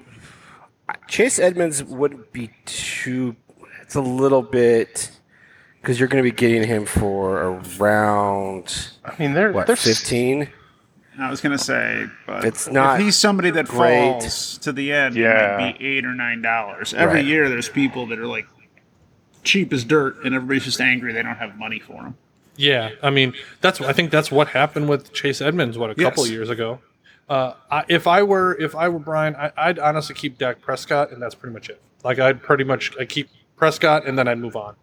Chase 1.08 1.38
Edmonds 1.38 1.82
wouldn't 1.84 2.32
be 2.32 2.50
too. 2.64 3.34
It's 3.82 3.94
a 3.96 4.00
little 4.00 4.42
bit 4.42 5.10
because 5.80 5.98
you're 5.98 6.08
going 6.08 6.22
to 6.24 6.28
be 6.30 6.34
getting 6.34 6.62
him 6.66 6.86
for 6.86 7.60
around 7.78 8.88
I 9.04 9.14
mean, 9.18 9.34
they're 9.34 9.52
what 9.52 9.66
they're 9.66 9.76
fifteen. 9.76 10.48
I 11.18 11.30
was 11.30 11.40
gonna 11.40 11.58
say, 11.58 12.06
but 12.26 12.44
It's 12.44 12.68
not 12.68 12.98
If 12.98 13.06
he's 13.06 13.16
somebody 13.16 13.50
that 13.50 13.66
great. 13.66 14.20
falls 14.22 14.58
to 14.58 14.72
the 14.72 14.92
end, 14.92 15.14
Yeah. 15.16 15.54
it 15.56 15.60
might 15.60 15.78
be 15.78 15.86
eight 15.86 16.04
or 16.04 16.12
nine 16.14 16.40
dollars 16.42 16.92
every 16.94 17.16
Right. 17.16 17.24
year. 17.24 17.48
There's 17.48 17.68
people 17.68 18.06
that 18.06 18.18
are 18.18 18.26
like 18.26 18.46
cheap 19.44 19.72
as 19.72 19.84
dirt, 19.84 20.16
and 20.24 20.34
everybody's 20.34 20.64
just 20.64 20.80
angry 20.80 21.12
they 21.12 21.22
don't 21.22 21.36
have 21.36 21.56
money 21.58 21.78
for 21.78 22.02
them. 22.02 22.16
Yeah, 22.56 22.90
I 23.02 23.10
mean 23.10 23.34
that's 23.60 23.80
I 23.80 23.92
think 23.92 24.10
that's 24.10 24.30
what 24.30 24.48
happened 24.48 24.88
with 24.88 25.12
Chase 25.12 25.40
Edmonds 25.40 25.76
what 25.78 25.90
a 25.90 25.94
couple 25.94 26.24
Yes. 26.24 26.32
years 26.32 26.50
ago. 26.50 26.80
Uh, 27.28 27.54
I, 27.70 27.84
if 27.88 28.06
I 28.06 28.22
were 28.22 28.54
if 28.60 28.74
I 28.76 28.88
were 28.88 28.98
Brian, 28.98 29.34
I, 29.36 29.50
I'd 29.56 29.78
honestly 29.78 30.14
keep 30.14 30.38
Dak 30.38 30.60
Prescott, 30.60 31.10
and 31.10 31.20
that's 31.22 31.34
pretty 31.34 31.54
much 31.54 31.68
it. 31.70 31.80
Like 32.04 32.18
I'd 32.18 32.42
pretty 32.42 32.64
much 32.64 32.92
I 33.00 33.04
keep 33.06 33.28
Prescott, 33.56 34.06
and 34.06 34.18
then 34.18 34.28
I'd 34.28 34.38
move 34.38 34.56
on. 34.56 34.76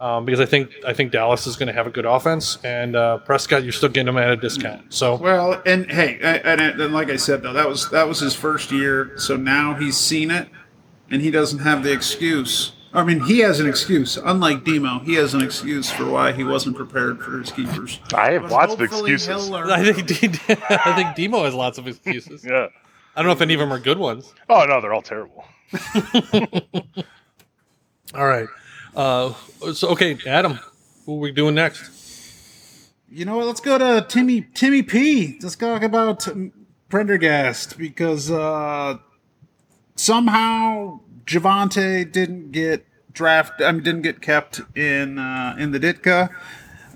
um, 0.00 0.24
because 0.24 0.40
I 0.40 0.46
think 0.46 0.70
I 0.86 0.92
think 0.92 1.12
Dallas 1.12 1.46
is 1.46 1.56
going 1.56 1.66
to 1.66 1.72
have 1.72 1.86
a 1.86 1.90
good 1.90 2.06
offense, 2.06 2.58
and 2.64 2.96
uh, 2.96 3.18
Prescott 3.18 3.62
you're 3.64 3.72
still 3.72 3.90
getting 3.90 4.08
him 4.08 4.16
at 4.16 4.30
a 4.30 4.36
discount. 4.36 4.92
So 4.94 5.16
Well, 5.16 5.60
and 5.66 5.90
hey, 5.90 6.18
and, 6.22 6.60
and, 6.60 6.80
and 6.80 6.94
like 6.94 7.10
I 7.10 7.16
said 7.16 7.42
though, 7.42 7.52
that 7.52 7.68
was 7.68 7.90
that 7.90 8.08
was 8.08 8.18
his 8.18 8.34
first 8.34 8.72
year, 8.72 9.12
so 9.18 9.36
now 9.36 9.74
he's 9.74 9.96
seen 9.96 10.30
it, 10.30 10.48
and 11.10 11.20
he 11.22 11.30
doesn't 11.30 11.58
have 11.60 11.82
the 11.84 11.92
excuse. 11.92 12.72
I 12.92 13.04
mean, 13.04 13.20
he 13.20 13.40
has 13.40 13.60
an 13.60 13.68
excuse. 13.68 14.16
Unlike 14.16 14.64
Demo, 14.64 15.00
he 15.00 15.14
has 15.14 15.34
an 15.34 15.42
excuse 15.42 15.90
for 15.90 16.06
why 16.06 16.32
he 16.32 16.42
wasn't 16.42 16.74
prepared 16.76 17.22
for 17.22 17.38
his 17.38 17.50
keepers. 17.52 18.00
I 18.14 18.32
have 18.32 18.42
But 18.42 18.50
lots 18.52 18.72
of 18.74 18.80
excuses. 18.80 19.26
he'll 19.28 19.46
learn. 19.52 19.70
I 19.70 19.92
think 19.92 20.06
D- 20.06 20.54
I 20.70 20.94
think 20.96 21.14
Demo 21.14 21.44
has 21.44 21.54
lots 21.54 21.76
of 21.78 21.86
excuses. 21.86 22.44
Yeah. 22.44 22.68
I 23.14 23.20
don't 23.22 23.26
know 23.26 23.32
if 23.32 23.40
any 23.42 23.54
of 23.54 23.60
them 23.60 23.72
are 23.72 23.78
good 23.78 23.98
ones. 23.98 24.32
Oh 24.48 24.64
no, 24.64 24.80
they're 24.80 24.94
all 24.94 25.02
terrible. 25.02 25.44
All 28.14 28.26
right. 28.26 28.48
Uh, 28.96 29.34
so 29.74 29.88
okay, 29.90 30.16
Adam, 30.26 30.58
who 31.04 31.16
are 31.16 31.20
we 31.20 31.30
doing 31.32 31.54
next? 31.54 31.90
You 33.10 33.24
know 33.26 33.36
what? 33.36 33.46
Let's 33.46 33.60
go 33.60 33.76
to 33.78 34.06
Timmy 34.08 34.42
Timmy 34.54 34.82
P. 34.82 35.38
Let's 35.42 35.56
talk 35.56 35.82
about 35.82 36.26
Prendergast 36.88 37.76
because 37.76 38.30
uh, 38.30 38.96
somehow 39.96 41.00
Javonte 41.28 42.10
didn't 42.10 42.52
get 42.52 42.86
draft. 43.12 43.60
I 43.60 43.70
mean, 43.72 43.82
didn't 43.82 44.02
get 44.02 44.22
kept 44.22 44.60
in 44.74 45.18
uh, 45.18 45.54
in 45.58 45.72
the 45.72 45.78
Ditka. 45.78 46.30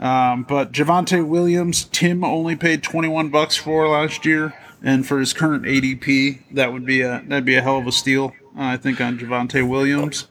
Um, 0.01 0.45
but 0.45 0.73
Javonte 0.73 1.25
Williams, 1.25 1.85
Tim 1.85 2.25
only 2.25 2.57
paid 2.57 2.83
twenty 2.83 3.09
one 3.09 3.29
bucks 3.29 3.57
for 3.57 3.87
last 3.89 4.25
year, 4.25 4.55
and 4.83 5.07
for 5.07 5.21
his 5.21 5.33
current 5.33 5.65
ADP, 5.65 6.43
that 6.53 6.73
would 6.73 6.87
be 6.87 7.03
a 7.03 7.23
that'd 7.29 7.45
be 7.45 7.57
a 7.57 7.63
hell 7.63 7.79
of 7.79 7.87
a 7.87 7.93
steal. 7.93 8.33
Uh, 8.57 8.63
I 8.63 8.77
think 8.79 9.01
on 9.01 9.19
Javonte 9.19 9.69
Williams. 9.69 10.29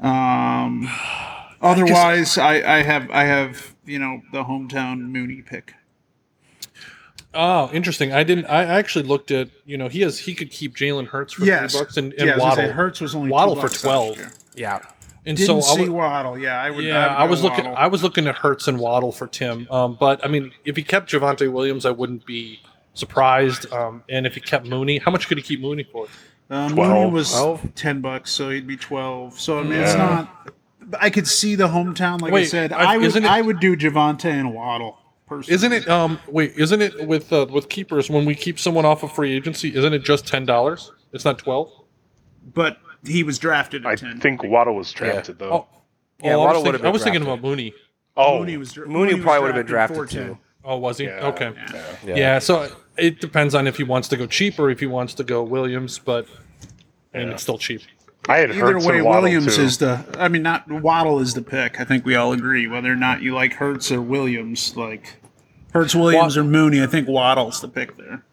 Um, 0.00 0.88
otherwise, 1.60 2.38
I, 2.38 2.78
I 2.78 2.82
have 2.82 3.10
I 3.10 3.24
have 3.24 3.74
you 3.84 3.98
know 3.98 4.22
the 4.32 4.44
hometown 4.44 5.00
Mooney 5.00 5.42
pick. 5.42 5.74
Oh, 7.34 7.70
interesting. 7.72 8.12
I 8.12 8.22
didn't. 8.24 8.46
I 8.46 8.64
actually 8.64 9.04
looked 9.06 9.30
at. 9.30 9.48
You 9.66 9.76
know, 9.76 9.88
he 9.88 10.00
has. 10.00 10.18
He 10.18 10.34
could 10.34 10.50
keep 10.50 10.74
Jalen 10.74 11.06
Hurts 11.08 11.34
for 11.34 11.44
Yes, 11.44 11.72
three 11.72 11.80
bucks 11.82 11.96
and, 11.96 12.12
and 12.14 12.26
Yeah, 12.26 12.32
I 12.32 12.36
was 12.36 12.38
gonna 12.38 12.48
Waddle. 12.50 12.64
say, 12.64 12.70
Hurts 12.72 13.00
was 13.00 13.14
only 13.14 13.30
Waddle 13.30 13.54
two 13.56 13.68
for 13.68 13.68
12. 13.68 14.08
last 14.08 14.18
year. 14.18 14.32
Yeah. 14.54 14.78
and 15.26 15.36
Didn't 15.36 15.46
so 15.46 15.58
I 15.58 15.74
see 15.76 15.80
was, 15.82 15.90
Waddle. 15.90 16.38
Yeah, 16.38 16.60
I 16.62 16.70
would. 16.70 16.84
yeah, 16.84 17.08
I'd 17.08 17.16
I 17.16 17.24
go 17.26 17.30
was 17.30 17.42
looking. 17.42 17.64
Waddle. 17.64 17.76
I 17.78 17.86
was 17.88 18.02
looking 18.02 18.26
at 18.26 18.36
Hurts 18.36 18.68
and 18.68 18.78
Waddle 18.78 19.12
for 19.12 19.26
Tim. 19.26 19.66
Um, 19.70 19.96
but 20.00 20.24
I 20.24 20.28
mean, 20.28 20.52
if 20.64 20.76
he 20.76 20.82
kept 20.82 21.10
Javonte 21.10 21.50
Williams, 21.52 21.84
I 21.84 21.90
wouldn't 21.90 22.24
be 22.24 22.60
surprised. 22.94 23.70
Um, 23.72 24.02
and 24.08 24.26
if 24.26 24.34
he 24.34 24.40
kept 24.40 24.66
Mooney, 24.66 24.98
how 24.98 25.10
much 25.10 25.28
could 25.28 25.36
he 25.36 25.42
keep 25.42 25.60
Mooney 25.60 25.82
for? 25.84 26.06
Uh, 26.48 26.68
Mooney 26.70 27.10
was 27.10 27.32
12? 27.32 27.74
ten 27.74 28.00
bucks, 28.00 28.30
so 28.30 28.48
he'd 28.50 28.66
be 28.66 28.76
twelve. 28.76 29.38
So 29.38 29.58
I 29.58 29.62
mean, 29.64 29.72
it's 29.80 29.94
not. 29.96 30.48
I 31.00 31.10
could 31.10 31.26
see 31.26 31.56
the 31.56 31.66
hometown. 31.68 32.22
Like 32.22 32.32
I 32.32 32.44
said, 32.44 32.72
I- 32.72 32.94
I 32.94 32.96
would. 32.96 33.14
it- 33.16 33.24
I 33.24 33.42
would 33.42 33.58
do 33.60 33.76
Javonte 33.76 34.26
and 34.26 34.54
Waddle. 34.54 34.96
Personally. 35.26 35.54
Isn't 35.54 35.72
it? 35.72 35.88
Um, 35.88 36.18
wait, 36.28 36.52
isn't 36.56 36.80
it 36.80 37.06
with 37.06 37.32
uh, 37.32 37.46
with 37.50 37.68
keepers 37.68 38.08
when 38.08 38.24
we 38.24 38.34
keep 38.34 38.58
someone 38.60 38.84
off 38.84 39.02
of 39.02 39.12
free 39.12 39.32
agency? 39.34 39.74
Isn't 39.76 39.92
it 39.92 40.04
just 40.04 40.26
ten 40.26 40.44
dollars? 40.46 40.92
It's 41.12 41.24
not 41.24 41.38
twelve. 41.38 41.72
But 42.54 42.78
he 43.04 43.22
was 43.24 43.38
drafted 43.38 43.84
at 43.84 43.90
I 43.90 43.96
ten. 43.96 44.20
think 44.20 44.44
Waddle 44.44 44.76
was 44.76 44.92
drafted 44.92 45.38
though. 45.40 45.52
Oh, 45.52 45.66
Yeah, 46.22 46.34
oh, 46.36 46.42
I 46.42 46.44
Waddle 46.44 46.62
was, 46.62 46.66
would've 46.66 46.80
thinking, 46.80 46.82
been 46.82 46.86
I 46.86 46.92
was 46.92 47.02
thinking 47.02 47.22
drafted. 47.22 47.38
about 47.40 47.48
Mooney. 47.48 47.74
oh, 48.16 48.38
Mooney 48.38 48.56
was. 48.56 48.72
dra- 48.72 48.86
Mooney 48.88 49.14
was 49.14 49.22
probably 49.24 49.40
would 49.40 49.54
have 49.56 49.66
been 49.66 49.66
drafted 49.66 50.08
too. 50.10 50.38
Oh, 50.64 50.76
was 50.78 50.98
he? 50.98 51.04
Yeah. 51.06 51.26
Okay. 51.28 51.52
Yeah. 52.04 52.14
Yeah. 52.16 52.38
so 52.38 52.68
it 52.96 53.20
depends 53.20 53.54
on 53.54 53.66
if 53.66 53.76
he 53.76 53.82
wants 53.84 54.06
to 54.08 54.16
go 54.16 54.26
cheap 54.26 54.58
or 54.60 54.70
if 54.70 54.78
he 54.80 54.86
wants 54.86 55.14
to 55.14 55.24
go 55.24 55.42
Williams, 55.42 55.98
but 55.98 56.26
and 57.12 57.28
Yeah. 57.28 57.34
it's 57.34 57.42
still 57.42 57.58
cheap. 57.58 57.82
I 58.28 58.38
had 58.38 58.50
Either 58.50 58.72
Hurts 58.72 58.86
way, 58.86 59.02
Williams 59.02 59.56
too. 59.56 59.62
is 59.62 59.78
the. 59.78 60.04
I 60.18 60.28
mean, 60.28 60.42
not 60.42 60.68
Waddle 60.68 61.20
is 61.20 61.34
the 61.34 61.42
pick. 61.42 61.80
I 61.80 61.84
think 61.84 62.04
we 62.04 62.16
all 62.16 62.32
agree. 62.32 62.66
Whether 62.66 62.92
or 62.92 62.96
not 62.96 63.22
you 63.22 63.34
like 63.34 63.54
Hurts 63.54 63.92
or 63.92 64.02
Williams, 64.02 64.76
like 64.76 65.16
Hurts, 65.72 65.94
Williams, 65.94 66.36
or 66.36 66.44
Mooney, 66.44 66.82
I 66.82 66.86
think 66.86 67.08
Waddle's 67.08 67.60
the 67.60 67.68
pick 67.68 67.96
there. 67.96 68.24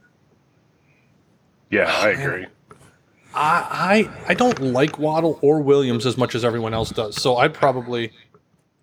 yeah, 1.69 1.91
I 1.91 2.09
agree. 2.09 2.47
I, 3.35 4.07
I 4.15 4.31
I 4.31 4.33
don't 4.33 4.59
like 4.61 4.97
Waddle 4.97 5.39
or 5.41 5.61
Williams 5.61 6.05
as 6.05 6.17
much 6.17 6.35
as 6.35 6.43
everyone 6.43 6.73
else 6.73 6.89
does, 6.89 7.21
so 7.21 7.37
I'd 7.37 7.53
probably 7.53 8.11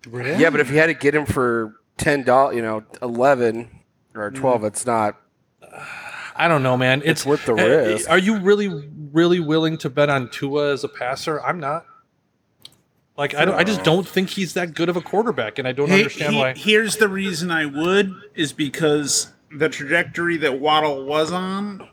Really? 0.07 0.41
Yeah, 0.41 0.49
but 0.49 0.59
if 0.59 0.69
you 0.71 0.77
had 0.77 0.87
to 0.87 0.93
get 0.93 1.13
him 1.13 1.25
for 1.25 1.75
ten 1.97 2.23
dollars, 2.23 2.55
you 2.55 2.61
know, 2.61 2.83
eleven 3.01 3.69
or 4.15 4.31
twelve, 4.31 4.61
hmm. 4.61 4.67
it's 4.67 4.85
not. 4.85 5.17
I 6.35 6.47
don't 6.47 6.63
know, 6.63 6.77
man. 6.77 6.99
It's, 7.01 7.21
It's 7.21 7.25
worth 7.25 7.45
the 7.45 7.53
eh, 7.55 7.65
risk. 7.65 8.09
Are 8.09 8.17
you 8.17 8.39
really 8.39 8.89
really 9.11 9.39
willing 9.39 9.77
to 9.79 9.89
bet 9.89 10.09
on 10.09 10.29
Tua 10.29 10.71
as 10.73 10.83
a 10.83 10.87
passer? 10.89 11.41
I'm 11.43 11.59
not. 11.59 11.85
Like 13.17 13.35
I 13.35 13.45
don't, 13.45 13.55
I 13.55 13.63
just 13.63 13.83
don't 13.83 14.07
think 14.07 14.29
he's 14.29 14.53
that 14.53 14.73
good 14.73 14.89
of 14.89 14.95
a 14.97 15.01
quarterback, 15.01 15.59
and 15.59 15.67
I 15.67 15.73
don't 15.73 15.89
He- 15.89 15.97
understand 15.97 16.33
he- 16.33 16.39
why. 16.39 16.53
Here's 16.53 16.95
the 16.97 17.07
reason 17.09 17.51
I 17.51 17.65
would 17.65 18.13
is 18.35 18.53
because 18.53 19.31
the 19.55 19.69
trajectory 19.69 20.37
that 20.37 20.59
Waddle 20.59 21.05
was 21.05 21.31
on, 21.31 21.87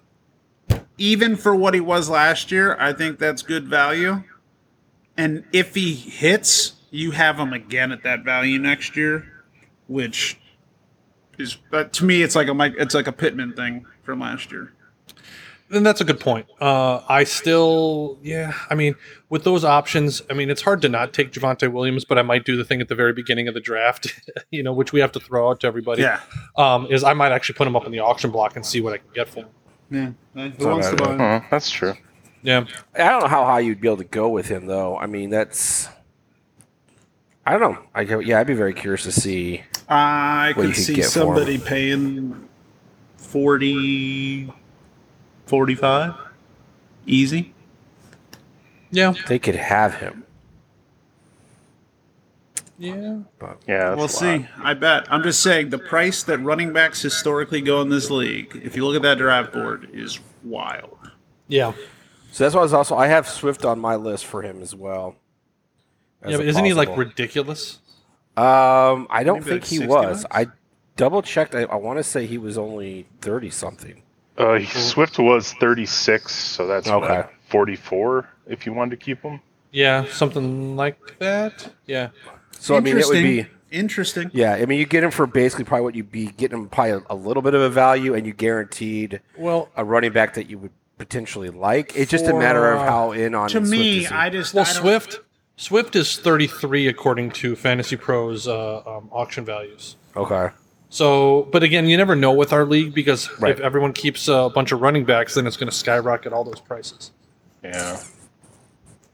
even 0.96 1.36
for 1.36 1.54
what 1.54 1.74
he 1.74 1.80
was 1.80 2.08
last 2.08 2.50
year, 2.52 2.76
I 2.78 2.92
think 2.92 3.18
that's 3.18 3.42
good 3.42 3.66
value. 3.68 4.22
And 5.16 5.44
if 5.52 5.74
he 5.74 5.92
hits, 5.94 6.74
you 6.90 7.10
have 7.10 7.36
him 7.38 7.52
again 7.52 7.90
at 7.90 8.04
that 8.04 8.24
value 8.24 8.58
next 8.58 8.96
year, 8.96 9.26
which 9.88 10.38
is 11.36 11.56
but 11.70 11.92
to 11.94 12.04
me 12.04 12.22
it's 12.22 12.36
like 12.36 12.48
a 12.48 12.54
Mike, 12.54 12.74
it's 12.78 12.94
like 12.94 13.08
a 13.08 13.12
Pittman 13.12 13.52
thing 13.54 13.84
from 14.08 14.20
last 14.20 14.50
year. 14.50 14.72
Then 15.68 15.82
that's 15.82 16.00
a 16.00 16.04
good 16.04 16.18
point. 16.18 16.46
Uh, 16.62 17.02
I 17.10 17.24
still, 17.24 18.18
yeah. 18.22 18.54
I 18.70 18.74
mean, 18.74 18.94
with 19.28 19.44
those 19.44 19.64
options, 19.66 20.22
I 20.30 20.32
mean, 20.32 20.48
it's 20.48 20.62
hard 20.62 20.80
to 20.80 20.88
not 20.88 21.12
take 21.12 21.30
Javonte 21.30 21.70
Williams, 21.70 22.06
but 22.06 22.16
I 22.16 22.22
might 22.22 22.46
do 22.46 22.56
the 22.56 22.64
thing 22.64 22.80
at 22.80 22.88
the 22.88 22.94
very 22.94 23.12
beginning 23.12 23.48
of 23.48 23.54
the 23.54 23.60
draft, 23.60 24.18
you 24.50 24.62
know, 24.62 24.72
which 24.72 24.94
we 24.94 25.00
have 25.00 25.12
to 25.12 25.20
throw 25.20 25.50
out 25.50 25.60
to 25.60 25.66
everybody. 25.66 26.00
Yeah. 26.00 26.20
Um, 26.56 26.86
is 26.86 27.04
I 27.04 27.12
might 27.12 27.32
actually 27.32 27.56
put 27.56 27.66
him 27.66 27.76
up 27.76 27.84
in 27.84 27.92
the 27.92 27.98
auction 27.98 28.30
block 28.30 28.56
and 28.56 28.64
see 28.64 28.80
what 28.80 28.94
I 28.94 28.96
can 28.96 29.10
get 29.14 29.28
for 29.28 29.40
him. 29.40 30.14
Yeah. 30.34 30.48
Who 30.58 30.66
wants 30.68 30.88
to 30.88 30.96
buy? 30.96 31.16
Uh, 31.16 31.42
that's 31.50 31.70
true. 31.70 31.92
Yeah. 32.42 32.64
I 32.94 33.10
don't 33.10 33.20
know 33.24 33.28
how 33.28 33.44
high 33.44 33.60
you'd 33.60 33.82
be 33.82 33.88
able 33.88 33.98
to 33.98 34.04
go 34.04 34.30
with 34.30 34.48
him, 34.48 34.64
though. 34.64 34.96
I 34.96 35.04
mean, 35.04 35.28
that's. 35.28 35.90
I 37.44 37.58
don't 37.58 37.60
know. 37.60 37.78
I 37.94 38.04
go- 38.04 38.20
yeah, 38.20 38.40
I'd 38.40 38.46
be 38.46 38.54
very 38.54 38.72
curious 38.72 39.02
to 39.02 39.12
see. 39.12 39.64
I 39.86 40.52
What 40.54 40.64
could 40.64 40.74
could 40.76 40.82
see 40.82 40.94
get 40.94 41.10
somebody 41.10 41.58
paying 41.58 42.47
40, 43.18 44.52
45 45.46 46.14
easy. 47.06 47.52
Yeah. 48.90 49.14
They 49.26 49.38
could 49.38 49.56
have 49.56 49.96
him. 49.96 50.24
Yeah. 52.78 53.18
But 53.38 53.58
Yeah, 53.66 53.94
we'll 53.94 54.08
see. 54.08 54.46
I 54.62 54.74
bet. 54.74 55.12
I'm 55.12 55.22
just 55.22 55.42
saying 55.42 55.70
the 55.70 55.78
price 55.78 56.22
that 56.24 56.38
running 56.38 56.72
backs 56.72 57.02
historically 57.02 57.60
go 57.60 57.82
in 57.82 57.88
this 57.88 58.10
league, 58.10 58.60
if 58.62 58.76
you 58.76 58.86
look 58.86 58.94
at 58.96 59.02
that 59.02 59.18
draft 59.18 59.52
board, 59.52 59.90
is 59.92 60.20
wild. 60.44 60.96
Yeah. 61.48 61.72
So 62.30 62.44
that's 62.44 62.54
why 62.54 62.60
I 62.60 62.62
was 62.62 62.72
also. 62.72 62.96
I 62.96 63.08
have 63.08 63.28
Swift 63.28 63.64
on 63.64 63.80
my 63.80 63.96
list 63.96 64.26
for 64.26 64.42
him 64.42 64.62
as 64.62 64.74
well. 64.74 65.16
as 66.22 66.30
Yeah, 66.30 66.36
but 66.36 66.46
isn't 66.46 66.64
he 66.64 66.72
like 66.74 66.96
ridiculous? 66.96 67.80
Um, 68.36 69.08
I 69.10 69.24
don't 69.24 69.40
Maybe 69.44 69.50
think 69.60 69.62
like 69.62 69.70
he 69.70 69.86
was. 69.86 70.22
bucks? 70.22 70.26
I 70.30 70.46
double 70.98 71.22
checked. 71.22 71.54
I, 71.54 71.62
I 71.62 71.76
want 71.76 71.98
to 71.98 72.04
say 72.04 72.26
he 72.26 72.36
was 72.36 72.58
only 72.58 73.06
thirty 73.22 73.48
something. 73.48 74.02
Uh, 74.36 74.60
Swift 74.66 75.18
was 75.18 75.52
36, 75.54 76.32
so 76.32 76.68
that's 76.68 76.86
Okay. 76.86 77.24
44 77.48 78.28
if 78.46 78.66
you 78.66 78.72
wanted 78.72 78.90
to 78.90 78.96
keep 79.04 79.20
him. 79.22 79.40
Yeah, 79.72 80.04
something 80.12 80.76
like 80.76 81.18
that. 81.18 81.72
Yeah. 81.86 82.10
So 82.52 82.76
I 82.76 82.80
mean, 82.80 82.96
it 82.98 83.06
would 83.06 83.14
be. 83.14 83.46
interesting. 83.72 84.30
Yeah, 84.32 84.54
I 84.54 84.64
mean, 84.66 84.78
you 84.78 84.86
get 84.86 85.02
him 85.02 85.10
for 85.10 85.26
basically 85.26 85.64
probably 85.64 85.82
what 85.82 85.94
you'd 85.96 86.12
be 86.12 86.26
getting 86.26 86.56
him 86.56 86.68
probably 86.68 86.92
a, 86.92 87.02
a 87.10 87.16
little 87.16 87.42
bit 87.42 87.54
of 87.54 87.62
a 87.62 87.68
value, 87.68 88.14
and 88.14 88.24
you 88.26 88.32
guaranteed 88.32 89.20
Well, 89.36 89.70
a 89.76 89.84
running 89.84 90.12
back 90.12 90.34
that 90.34 90.48
you 90.48 90.58
would 90.58 90.70
potentially 90.98 91.50
like. 91.50 91.96
It's 91.96 92.10
just 92.10 92.26
a 92.26 92.32
matter 92.34 92.70
of 92.72 92.78
how 92.80 93.10
in 93.10 93.34
on 93.34 93.48
To 93.48 93.58
Swift 93.58 93.70
me, 93.70 94.04
is. 94.04 94.12
I 94.12 94.30
just 94.30 94.54
well, 94.54 94.64
I 94.64 94.68
Swift. 94.68 95.18
Swift 95.56 95.96
is 95.96 96.16
33 96.16 96.86
according 96.86 97.32
to 97.32 97.56
Fantasy 97.56 97.96
Pros 97.96 98.46
uh, 98.46 98.82
um, 98.86 99.08
auction 99.10 99.44
values. 99.44 99.96
okay. 100.16 100.50
So, 100.90 101.48
but 101.52 101.62
again, 101.62 101.86
you 101.86 101.96
never 101.96 102.16
know 102.16 102.32
with 102.32 102.52
our 102.52 102.64
league 102.64 102.94
because 102.94 103.28
Right. 103.40 103.52
if 103.52 103.60
everyone 103.60 103.92
keeps 103.92 104.26
a 104.28 104.50
bunch 104.54 104.72
of 104.72 104.80
running 104.80 105.04
backs, 105.04 105.34
then 105.34 105.46
it's 105.46 105.56
going 105.56 105.70
to 105.70 105.74
skyrocket 105.76 106.32
all 106.32 106.44
those 106.44 106.60
prices. 106.60 107.10
Yeah. 107.62 108.00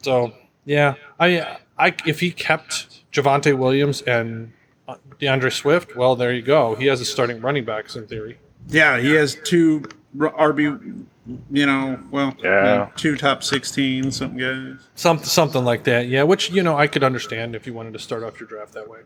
So, 0.02 0.32
yeah, 0.64 0.94
I, 1.18 1.58
I, 1.78 1.94
if 2.06 2.20
he 2.20 2.30
kept 2.30 3.02
Javonte 3.12 3.56
Williams 3.58 4.02
and 4.02 4.52
uh, 4.86 4.96
D'Andre 5.18 5.50
Swift, 5.50 5.96
well, 5.96 6.14
there 6.14 6.32
you 6.32 6.42
go. 6.42 6.74
He 6.74 6.86
has 6.86 7.00
a 7.00 7.04
starting 7.04 7.40
running 7.40 7.64
backs 7.64 7.96
in 7.96 8.06
theory. 8.06 8.38
Yeah, 8.68 8.98
he 9.00 9.12
has 9.12 9.36
two 9.44 9.84
r- 10.20 10.52
RB, 10.52 11.04
you 11.50 11.66
know, 11.66 11.98
well, 12.10 12.34
Yeah. 12.42 12.90
two 12.96 13.16
top 13.16 13.42
16, 13.42 14.10
something 14.12 14.38
guys. 14.38 14.86
Some, 14.94 15.18
something 15.18 15.64
like 15.64 15.84
that. 15.84 16.06
Yeah, 16.08 16.22
which 16.22 16.50
you 16.50 16.62
know 16.62 16.76
I 16.76 16.86
could 16.86 17.02
understand 17.02 17.56
if 17.56 17.66
you 17.66 17.72
wanted 17.74 17.94
to 17.94 17.98
start 17.98 18.22
off 18.22 18.38
your 18.38 18.48
draft 18.48 18.72
that 18.74 18.88
way. 18.88 19.00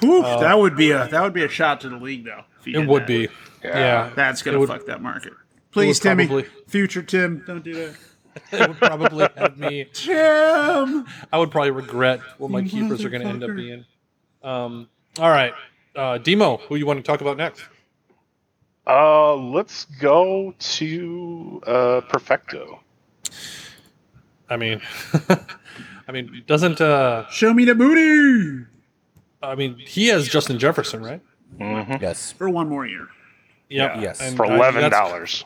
Whew, 0.00 0.22
that 0.22 0.58
would 0.58 0.76
be 0.76 0.90
a 0.90 1.08
that 1.08 1.22
would 1.22 1.32
be 1.32 1.44
a 1.44 1.48
shot 1.48 1.80
to 1.82 1.88
the 1.88 1.96
league 1.96 2.24
though. 2.24 2.44
It 2.64 2.86
would 2.86 3.02
that. 3.02 3.06
be. 3.08 3.28
Yeah. 3.64 3.78
Yeah, 3.78 4.10
That's 4.14 4.42
gonna 4.42 4.58
would- 4.58 4.68
fuck 4.68 4.86
that 4.86 5.02
market. 5.02 5.32
Please, 5.72 5.98
would 5.98 6.02
Timmy. 6.08 6.26
probably- 6.26 6.46
Future 6.68 7.02
Tim, 7.02 7.42
don't 7.46 7.62
do 7.62 7.74
that. 7.74 7.96
it 8.52 8.68
would 8.68 8.78
probably 8.78 9.28
have 9.36 9.58
me. 9.58 9.86
Jim. 9.92 11.06
I 11.32 11.38
would 11.38 11.50
probably 11.50 11.70
regret 11.70 12.20
what 12.38 12.50
my 12.50 12.62
keepers 12.62 13.04
are 13.04 13.08
going 13.08 13.22
to 13.22 13.28
end 13.28 13.42
up 13.44 13.54
being. 13.54 13.84
Um, 14.42 14.88
all 15.18 15.30
right, 15.30 15.52
uh, 15.94 16.18
Demo, 16.18 16.58
who 16.58 16.76
you 16.76 16.86
want 16.86 16.98
to 16.98 17.02
talk 17.02 17.20
about 17.20 17.36
next? 17.38 17.62
Uh, 18.86 19.34
let's 19.34 19.86
go 19.86 20.54
to 20.58 21.62
uh, 21.66 22.00
Perfecto. 22.02 22.80
I 24.48 24.56
mean, 24.56 24.80
I 26.08 26.12
mean, 26.12 26.44
doesn't 26.46 26.80
uh, 26.80 27.28
Show 27.30 27.52
me 27.52 27.64
the 27.64 27.74
booty 27.74 28.66
I 29.46 29.54
mean 29.54 29.76
he 29.78 30.08
has 30.08 30.28
Justin 30.28 30.58
Jefferson, 30.58 31.02
right? 31.02 31.20
hmm 31.58 31.92
Yes. 32.00 32.32
for 32.32 32.48
one 32.48 32.68
more 32.68 32.86
year. 32.86 33.08
Yep. 33.68 33.96
Yes. 34.00 34.20
And 34.20 34.36
For 34.36 34.44
eleven 34.44 34.90
dollars. 34.90 35.44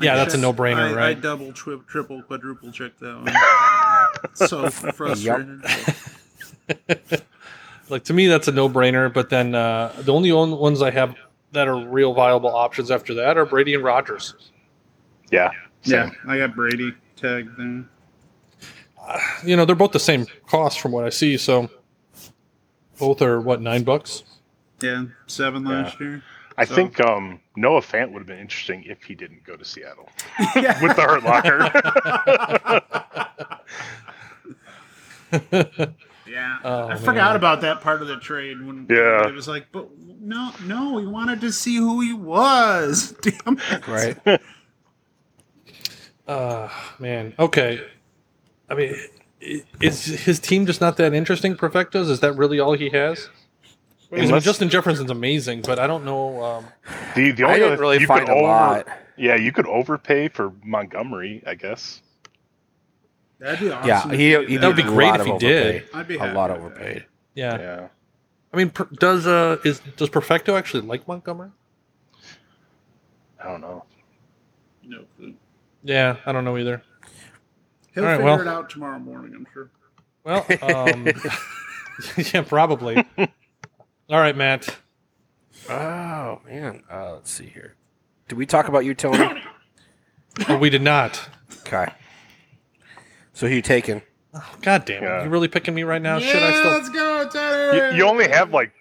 Yeah, 0.00 0.16
that's 0.16 0.32
a 0.32 0.38
no-brainer, 0.38 0.88
I, 0.88 0.90
I 0.90 0.94
right? 0.94 1.20
double, 1.20 1.52
tri- 1.52 1.76
triple, 1.86 2.22
quadruple 2.22 2.72
checked 2.72 2.98
that 3.00 3.14
one. 3.14 4.34
so 4.48 4.70
frustrated. 4.70 5.62
like 7.90 8.04
to 8.04 8.14
me, 8.14 8.26
that's 8.26 8.48
a 8.48 8.52
no-brainer. 8.52 9.12
But 9.12 9.28
then 9.28 9.54
uh, 9.54 9.92
the 10.00 10.12
only 10.12 10.32
ones 10.32 10.80
I 10.80 10.90
have 10.90 11.14
that 11.52 11.68
are 11.68 11.76
real 11.76 12.14
viable 12.14 12.54
options 12.54 12.90
after 12.90 13.12
that 13.14 13.36
are 13.36 13.44
Brady 13.44 13.74
and 13.74 13.84
Rodgers. 13.84 14.34
Yeah. 15.30 15.50
Yeah, 15.84 16.08
same. 16.10 16.16
I 16.26 16.38
got 16.38 16.54
Brady 16.54 16.94
tagged 17.16 17.56
there. 17.58 17.84
You 19.44 19.56
know, 19.56 19.64
they're 19.64 19.74
both 19.76 19.92
the 19.92 19.98
same 20.00 20.26
cost 20.46 20.80
from 20.80 20.92
what 20.92 21.04
I 21.04 21.10
see. 21.10 21.36
So 21.36 21.68
both 23.02 23.20
are 23.20 23.40
what 23.40 23.60
nine 23.60 23.82
bucks. 23.82 24.22
Yeah, 24.80 25.06
seven 25.26 25.64
last 25.64 25.98
year. 26.00 26.22
I 26.56 26.64
So- 26.64 26.76
think 26.76 27.00
um, 27.00 27.40
Noah 27.56 27.80
Fant 27.80 28.12
would 28.12 28.20
have 28.20 28.28
been 28.28 28.38
interesting 28.38 28.84
if 28.84 29.02
he 29.02 29.16
didn't 29.16 29.42
go 29.42 29.56
to 29.56 29.64
Seattle 29.64 30.08
with 30.54 30.94
the 30.96 31.02
Hurt 31.02 31.24
Locker. 31.24 31.58
Yeah, 36.26 36.58
Oh, 36.64 36.84
I 36.84 36.88
man. 36.94 36.98
forgot 37.02 37.36
about 37.36 37.60
that 37.62 37.80
part 37.80 38.00
of 38.02 38.08
the 38.08 38.16
trade 38.18 38.64
when 38.64 38.86
Yeah. 38.88 39.26
it 39.26 39.34
was 39.34 39.48
like, 39.48 39.66
but 39.72 39.88
no, 39.98 40.52
no, 40.64 40.92
we 40.94 41.06
wanted 41.06 41.40
to 41.42 41.52
see 41.52 41.76
who 41.76 42.00
he 42.00 42.12
was. 42.14 43.12
Damn 43.22 43.58
it. 43.70 43.88
Right. 43.88 44.40
Uh, 46.26 46.68
man. 46.98 47.34
Okay. 47.38 47.84
I 48.70 48.74
mean, 48.74 48.94
i- 48.94 49.06
is 49.80 50.04
his 50.04 50.38
team 50.38 50.66
just 50.66 50.80
not 50.80 50.96
that 50.98 51.14
interesting? 51.14 51.56
Perfectos? 51.56 52.08
Is 52.08 52.20
that 52.20 52.32
really 52.34 52.60
all 52.60 52.74
he 52.74 52.90
has? 52.90 53.28
I 54.12 54.26
mean, 54.26 54.40
Justin 54.40 54.68
Jefferson's 54.68 55.10
amazing, 55.10 55.62
but 55.62 55.78
I 55.78 55.86
don't 55.86 56.04
know. 56.04 56.42
Um, 56.42 56.66
the 57.14 57.32
the 57.32 57.44
I 57.44 57.48
only 57.48 57.60
didn't 57.60 57.80
really 57.80 57.98
you 57.98 58.06
find 58.06 58.26
could 58.26 58.36
a 58.36 58.40
lot. 58.40 58.86
Yeah, 59.16 59.36
you 59.36 59.52
could 59.52 59.66
overpay 59.66 60.28
for 60.28 60.52
Montgomery, 60.64 61.42
I 61.46 61.54
guess. 61.54 62.02
That'd 63.38 63.60
be 63.60 63.70
awesome. 63.70 63.88
Yeah, 63.88 64.16
he, 64.16 64.46
he 64.52 64.56
That 64.58 64.66
would 64.68 64.76
be 64.76 64.82
great 64.82 65.14
if 65.14 65.20
of 65.22 65.26
he 65.26 65.38
did. 65.38 65.84
I'd 65.94 66.06
be 66.08 66.16
a 66.16 66.32
lot 66.32 66.50
overpaid. 66.50 67.06
yeah. 67.34 67.58
Yeah. 67.58 67.88
I 68.52 68.56
mean, 68.58 68.68
per, 68.70 68.84
does 68.84 69.26
uh 69.26 69.56
is 69.64 69.80
does 69.96 70.10
Perfecto 70.10 70.56
actually 70.56 70.86
like 70.86 71.08
Montgomery? 71.08 71.50
I 73.42 73.48
don't 73.48 73.62
know. 73.62 73.84
No 74.84 75.04
clue. 75.16 75.34
Yeah, 75.82 76.16
I 76.26 76.32
don't 76.32 76.44
know 76.44 76.58
either. 76.58 76.82
He'll 77.94 78.04
All 78.04 78.10
right, 78.10 78.16
figure 78.16 78.24
well. 78.30 78.40
it 78.40 78.48
out 78.48 78.70
tomorrow 78.70 78.98
morning, 78.98 79.34
I'm 79.34 79.46
sure. 79.52 79.70
Well, 80.24 80.46
um, 80.62 81.06
yeah, 82.32 82.42
probably. 82.42 82.96
All 83.18 83.28
right, 84.20 84.36
Matt. 84.36 84.76
Oh 85.68 86.40
man. 86.46 86.82
Uh, 86.90 87.12
let's 87.14 87.30
see 87.30 87.46
here. 87.46 87.76
Did 88.28 88.38
we 88.38 88.46
talk 88.46 88.68
about 88.68 88.84
you, 88.84 88.94
Tony? 88.94 89.42
Oh, 90.48 90.56
we 90.58 90.70
did 90.70 90.82
not. 90.82 91.20
okay. 91.66 91.86
So 93.32 93.48
who 93.48 93.54
you 93.54 93.62
taking? 93.62 94.02
Oh, 94.34 94.54
God 94.62 94.84
damn 94.86 95.02
it! 95.02 95.06
Yeah. 95.06 95.24
You 95.24 95.30
really 95.30 95.48
picking 95.48 95.74
me 95.74 95.82
right 95.82 96.00
now? 96.00 96.16
yeah, 96.16 96.26
Should 96.32 96.42
I 96.42 96.52
still? 96.58 96.70
let's 96.72 96.88
go, 96.88 97.28
Tony. 97.28 97.76
You, 97.94 97.96
you 97.98 98.04
only 98.08 98.28
have 98.28 98.50
like 98.52 98.72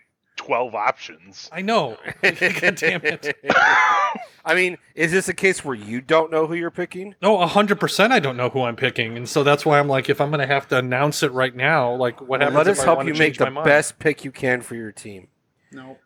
twelve 0.46 0.76
options. 0.76 1.50
I 1.52 1.62
know. 1.62 1.98
God 2.22 2.76
damn 2.76 3.02
it! 3.04 3.38
I 4.46 4.56
mean, 4.56 4.78
is 4.96 5.12
this 5.12 5.30
a 5.30 5.34
case 5.34 5.64
where 5.64 5.76
you 5.76 6.02
don't 6.02 6.32
know 6.32 6.48
who 6.48 6.54
you're 6.54 6.72
picking? 6.72 7.16
No, 7.22 7.38
hundred 7.46 7.80
percent. 7.80 8.12
I 8.12 8.20
don't 8.20 8.38
know 8.38 8.50
who 8.50 8.62
I'm 8.64 8.76
picking, 8.76 9.18
and 9.18 9.28
so 9.28 9.44
that's 9.44 9.66
why 9.66 9.80
I'm 9.80 9.88
like, 9.88 10.10
if 10.10 10.20
I'm 10.20 10.32
gonna 10.32 10.48
have 10.48 10.68
to 10.70 10.78
announce 10.78 11.24
it 11.24 11.32
right 11.32 11.56
now, 11.56 11.94
like, 11.94 12.22
what 12.22 12.42
happens? 12.42 12.58
Let 12.58 12.68
us 12.68 12.80
I 12.80 12.86
help 12.86 12.98
wanna 12.98 13.12
you 13.12 13.20
make 13.20 13.38
the 13.38 13.62
best 13.64 14.00
pick 14.00 14.24
you 14.26 14.32
can 14.32 14.62
for 14.62 14.76
your 14.76 14.92
team. 14.92 15.28
No, 15.72 15.98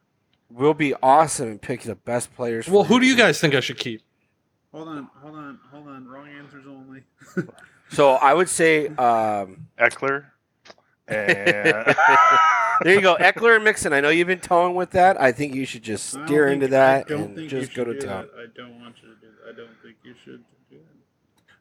We'll 0.50 0.74
be 0.74 0.94
awesome 1.02 1.48
and 1.50 1.62
pick 1.62 1.82
the 1.82 1.96
best 1.96 2.34
players. 2.36 2.68
Well, 2.68 2.84
for 2.84 2.90
who 2.90 3.00
do 3.00 3.08
you 3.08 3.14
team. 3.14 3.26
guys 3.26 3.40
think 3.40 3.56
I 3.56 3.60
should 3.60 3.78
keep? 3.78 4.02
hold 4.72 4.88
on, 4.90 5.10
hold 5.22 5.36
on, 5.36 5.60
hold 5.72 5.88
on. 5.88 6.08
Wrong 6.08 6.28
answers 6.28 6.66
only. 6.68 7.04
So 7.90 8.14
I 8.14 8.34
would 8.34 8.50
say, 8.50 8.88
um, 8.88 9.68
Ekeler. 9.80 10.26
And 11.08 11.96
there 12.82 12.96
you 12.96 13.02
go, 13.02 13.16
Ekeler 13.16 13.56
and 13.56 13.64
Mixon. 13.64 13.94
I 13.94 14.02
know 14.02 14.10
you've 14.10 14.28
been 14.28 14.40
towing 14.40 14.76
with 14.76 14.92
that. 14.92 15.20
I 15.22 15.32
think 15.32 15.54
you 15.56 15.66
should 15.66 15.84
just 15.84 16.10
steer 16.10 16.48
think- 16.50 16.64
into 16.64 16.68
that 16.70 17.10
and 17.10 17.48
just 17.50 17.74
go 17.74 17.84
to 17.84 17.94
town. 18.00 18.28
that. 18.36 18.42
I 18.42 18.46
don't 18.56 18.80
want 18.82 18.96
you 19.02 19.10
to 19.10 19.16
do 19.22 19.28
that. 19.28 19.54
I 19.54 19.56
don't 19.56 19.70
think 19.84 19.96
you 20.04 20.14
should 20.24 20.44
do 20.70 20.78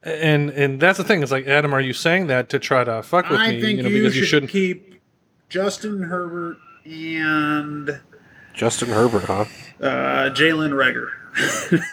that. 0.03 0.25
And 0.25 0.51
and 0.51 0.81
that's 0.81 0.99
the 0.99 1.05
thing. 1.05 1.23
It's 1.23 1.31
like, 1.33 1.47
Adam, 1.47 1.73
are 1.75 1.81
you 1.81 1.93
saying 1.93 2.27
that 2.29 2.49
to 2.51 2.59
try 2.59 2.85
to 2.85 3.03
fuck 3.03 3.29
with 3.31 3.41
I 3.41 3.53
me? 3.53 3.61
think 3.61 3.77
you 3.79 3.83
know, 3.85 3.89
you, 3.91 3.99
because 4.03 4.15
should 4.15 4.21
you 4.21 4.27
shouldn't. 4.27 4.53
keep 4.53 5.01
Justin 5.49 6.03
Herbert 6.03 6.57
and 6.85 8.01
Justin 8.55 8.89
Herbert, 8.89 9.25
huh? 9.25 9.45
uh, 9.81 10.31
Jalen 10.31 10.73
Reagor. 10.73 11.09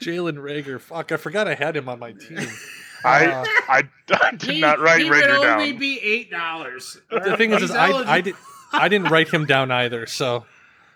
Jalen 0.00 0.36
Reagor. 0.38 0.80
Fuck, 0.80 1.12
I 1.12 1.16
forgot 1.16 1.48
I 1.48 1.54
had 1.54 1.76
him 1.76 1.88
on 1.88 1.98
my 1.98 2.12
team. 2.12 2.38
I, 3.04 3.26
Uh, 3.26 3.44
I, 3.68 3.82
I 4.10 4.32
did 4.36 4.60
not 4.60 4.78
write 4.80 5.02
he 5.02 5.08
Reagor 5.08 5.38
would 5.38 5.48
only 5.48 5.70
down. 5.72 5.80
be 5.80 6.00
eight 6.00 6.30
dollars. 6.30 6.98
the 7.10 7.36
thing 7.36 7.52
is, 7.52 7.62
is 7.62 7.70
I, 7.70 7.88
I 7.90 8.20
did 8.20 8.34
I 8.72 8.88
didn't 8.88 9.08
write 9.08 9.28
him 9.28 9.46
down 9.46 9.70
either. 9.70 10.06
So, 10.06 10.44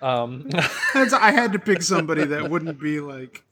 um, 0.02 0.48
I 0.94 1.32
had 1.32 1.52
to 1.52 1.58
pick 1.58 1.82
somebody 1.82 2.24
that 2.24 2.50
wouldn't 2.50 2.78
be 2.80 3.00
like. 3.00 3.42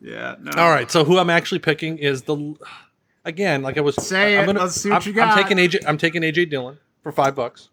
Yeah. 0.00 0.36
No. 0.40 0.52
all 0.62 0.70
right. 0.70 0.90
So 0.90 1.04
who 1.04 1.18
I'm 1.18 1.30
actually 1.30 1.60
picking 1.60 1.98
is 1.98 2.22
the 2.22 2.54
again, 3.24 3.62
like 3.62 3.78
I 3.78 3.80
was 3.80 3.96
Say 3.96 4.38
I'm 4.38 4.48
it, 4.48 4.56
let's 4.56 4.80
see 4.80 4.90
what 4.90 5.06
I'm, 5.06 5.14
you 5.14 5.22
I'm 5.22 5.36
taking 5.36 5.56
AJ. 5.58 5.84
I'm 5.86 5.98
taking 5.98 6.22
AJ 6.22 6.50
Dillon 6.50 6.78
for 7.02 7.12
five 7.12 7.34
bucks. 7.34 7.68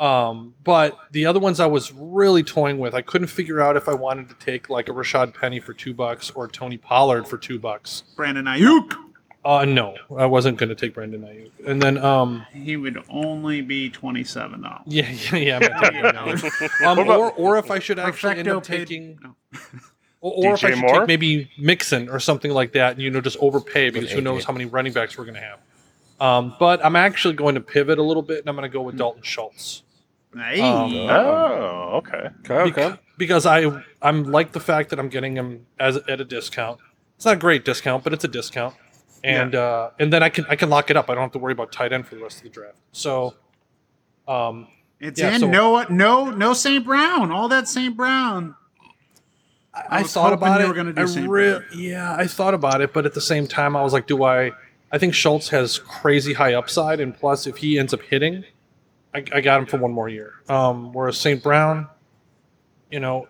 Um, 0.00 0.54
but 0.62 0.96
the 1.10 1.26
other 1.26 1.40
ones 1.40 1.58
I 1.58 1.66
was 1.66 1.92
really 1.92 2.42
toying 2.44 2.78
with, 2.78 2.94
I 2.94 3.02
couldn't 3.02 3.26
figure 3.28 3.60
out 3.60 3.76
if 3.76 3.88
I 3.88 3.94
wanted 3.94 4.28
to 4.28 4.34
take 4.36 4.70
like 4.70 4.88
a 4.88 4.92
Rashad 4.92 5.34
Penny 5.34 5.58
for 5.58 5.72
two 5.74 5.92
bucks 5.92 6.30
or 6.30 6.46
Tony 6.46 6.76
Pollard 6.76 7.26
for 7.26 7.36
two 7.36 7.58
bucks. 7.58 8.04
Brandon 8.14 8.44
Aiyuk. 8.44 8.94
Uh, 9.44 9.64
no, 9.64 9.96
I 10.16 10.26
wasn't 10.26 10.58
going 10.58 10.68
to 10.68 10.74
take 10.74 10.94
Brandon 10.94 11.22
Aiyuk. 11.22 11.50
And 11.66 11.80
then, 11.80 11.96
um, 11.98 12.44
He 12.52 12.76
would 12.76 13.02
only 13.08 13.60
be 13.62 13.88
twenty 13.90 14.22
seven 14.22 14.62
dollars. 14.62 14.82
yeah, 14.86 15.10
yeah, 15.32 15.36
yeah. 15.36 15.56
I'm 15.56 15.62
not 15.72 15.82
taking 15.84 16.00
Brandon 16.02 16.84
um, 16.86 16.98
or, 17.08 17.32
or 17.32 17.58
if 17.58 17.70
I 17.70 17.78
should 17.78 17.98
actually 17.98 18.36
end 18.38 18.48
up 18.48 18.62
taking, 18.62 19.18
or, 20.20 20.32
or 20.32 20.54
if 20.54 20.64
I 20.64 20.70
should 20.70 20.78
Moore? 20.80 20.98
take 21.00 21.08
maybe 21.08 21.50
Mixon 21.58 22.08
or 22.08 22.20
something 22.20 22.50
like 22.52 22.72
that, 22.72 22.92
and 22.94 23.02
you 23.02 23.10
know, 23.10 23.20
just 23.20 23.38
overpay 23.40 23.90
because 23.90 24.10
who 24.12 24.20
knows 24.20 24.44
how 24.44 24.52
many 24.52 24.66
running 24.66 24.92
backs 24.92 25.16
we're 25.16 25.24
going 25.24 25.34
to 25.36 25.40
have. 25.40 25.58
Um, 26.20 26.54
but 26.58 26.84
I'm 26.84 26.96
actually 26.96 27.34
going 27.34 27.54
to 27.54 27.60
pivot 27.60 27.98
a 27.98 28.02
little 28.02 28.24
bit, 28.24 28.40
and 28.40 28.48
I'm 28.48 28.56
going 28.56 28.68
to 28.68 28.72
go 28.72 28.82
with 28.82 28.96
Dalton 28.98 29.22
Schultz. 29.22 29.82
Hey. 30.38 30.60
Um, 30.60 30.92
Oh, 31.10 31.90
okay. 32.04 32.28
Okay, 32.48 32.70
Beca- 32.70 32.98
because 33.16 33.46
I 33.46 33.82
I'm 34.02 34.24
like 34.24 34.52
the 34.52 34.60
fact 34.60 34.90
that 34.90 34.98
I'm 34.98 35.08
getting 35.08 35.34
them 35.34 35.66
as 35.78 35.96
at 35.96 36.20
a 36.20 36.24
discount. 36.24 36.78
It's 37.16 37.24
not 37.24 37.34
a 37.34 37.38
great 37.38 37.64
discount, 37.64 38.04
but 38.04 38.12
it's 38.12 38.24
a 38.24 38.28
discount, 38.28 38.74
and 39.24 39.54
uh, 39.54 39.90
and 39.98 40.12
then 40.12 40.22
I 40.22 40.28
can 40.28 40.46
I 40.48 40.56
can 40.56 40.70
lock 40.70 40.90
it 40.90 40.96
up. 40.96 41.10
I 41.10 41.14
don't 41.14 41.22
have 41.22 41.32
to 41.32 41.38
worry 41.38 41.52
about 41.52 41.72
tight 41.72 41.92
end 41.92 42.06
for 42.06 42.14
the 42.14 42.22
rest 42.22 42.38
of 42.38 42.44
the 42.44 42.50
draft. 42.50 42.76
So, 42.92 43.34
um, 44.26 44.68
it's 45.00 45.20
yeah, 45.20 45.34
in. 45.34 45.40
so- 45.40 45.50
no, 45.50 45.82
no, 45.90 46.30
no. 46.30 46.52
St. 46.54 46.84
Brown. 46.84 47.30
All 47.32 47.48
that 47.48 47.66
St. 47.68 47.96
Brown. 47.96 48.54
I, 49.74 49.80
I 49.80 49.98
I 49.98 50.02
was 50.02 50.12
thought 50.12 50.32
about 50.32 50.60
you 50.60 50.66
it. 50.66 50.68
were 50.68 50.74
gonna 50.74 50.92
do 50.92 51.02
I 51.02 51.06
St. 51.06 51.28
re- 51.28 51.50
Brown. 51.50 51.64
yeah, 51.74 52.14
I 52.16 52.26
thought 52.26 52.54
about 52.54 52.80
it, 52.80 52.92
but 52.92 53.04
at 53.06 53.14
the 53.14 53.20
same 53.20 53.46
time, 53.46 53.76
I 53.76 53.82
was 53.82 53.92
like, 53.92 54.06
do 54.06 54.22
I? 54.24 54.52
I 54.90 54.98
think 54.98 55.12
Schultz 55.14 55.48
has 55.50 55.78
crazy 55.78 56.32
high 56.34 56.54
upside, 56.54 57.00
and 57.00 57.14
plus, 57.14 57.46
if 57.46 57.58
he 57.58 57.78
ends 57.78 57.92
up 57.92 58.00
hitting, 58.02 58.44
I, 59.32 59.38
I 59.38 59.40
got 59.40 59.60
him 59.60 59.66
for 59.66 59.78
one 59.78 59.92
more 59.92 60.08
year. 60.08 60.34
Um, 60.48 60.92
whereas 60.92 61.16
St. 61.18 61.42
Brown, 61.42 61.88
you 62.90 63.00
know, 63.00 63.28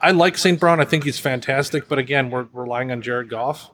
I 0.00 0.10
like 0.12 0.38
St. 0.38 0.58
Brown. 0.58 0.80
I 0.80 0.84
think 0.84 1.04
he's 1.04 1.18
fantastic, 1.18 1.88
but 1.88 1.98
again, 1.98 2.30
we're 2.30 2.46
relying 2.52 2.90
on 2.90 3.02
Jared 3.02 3.28
Goff. 3.28 3.70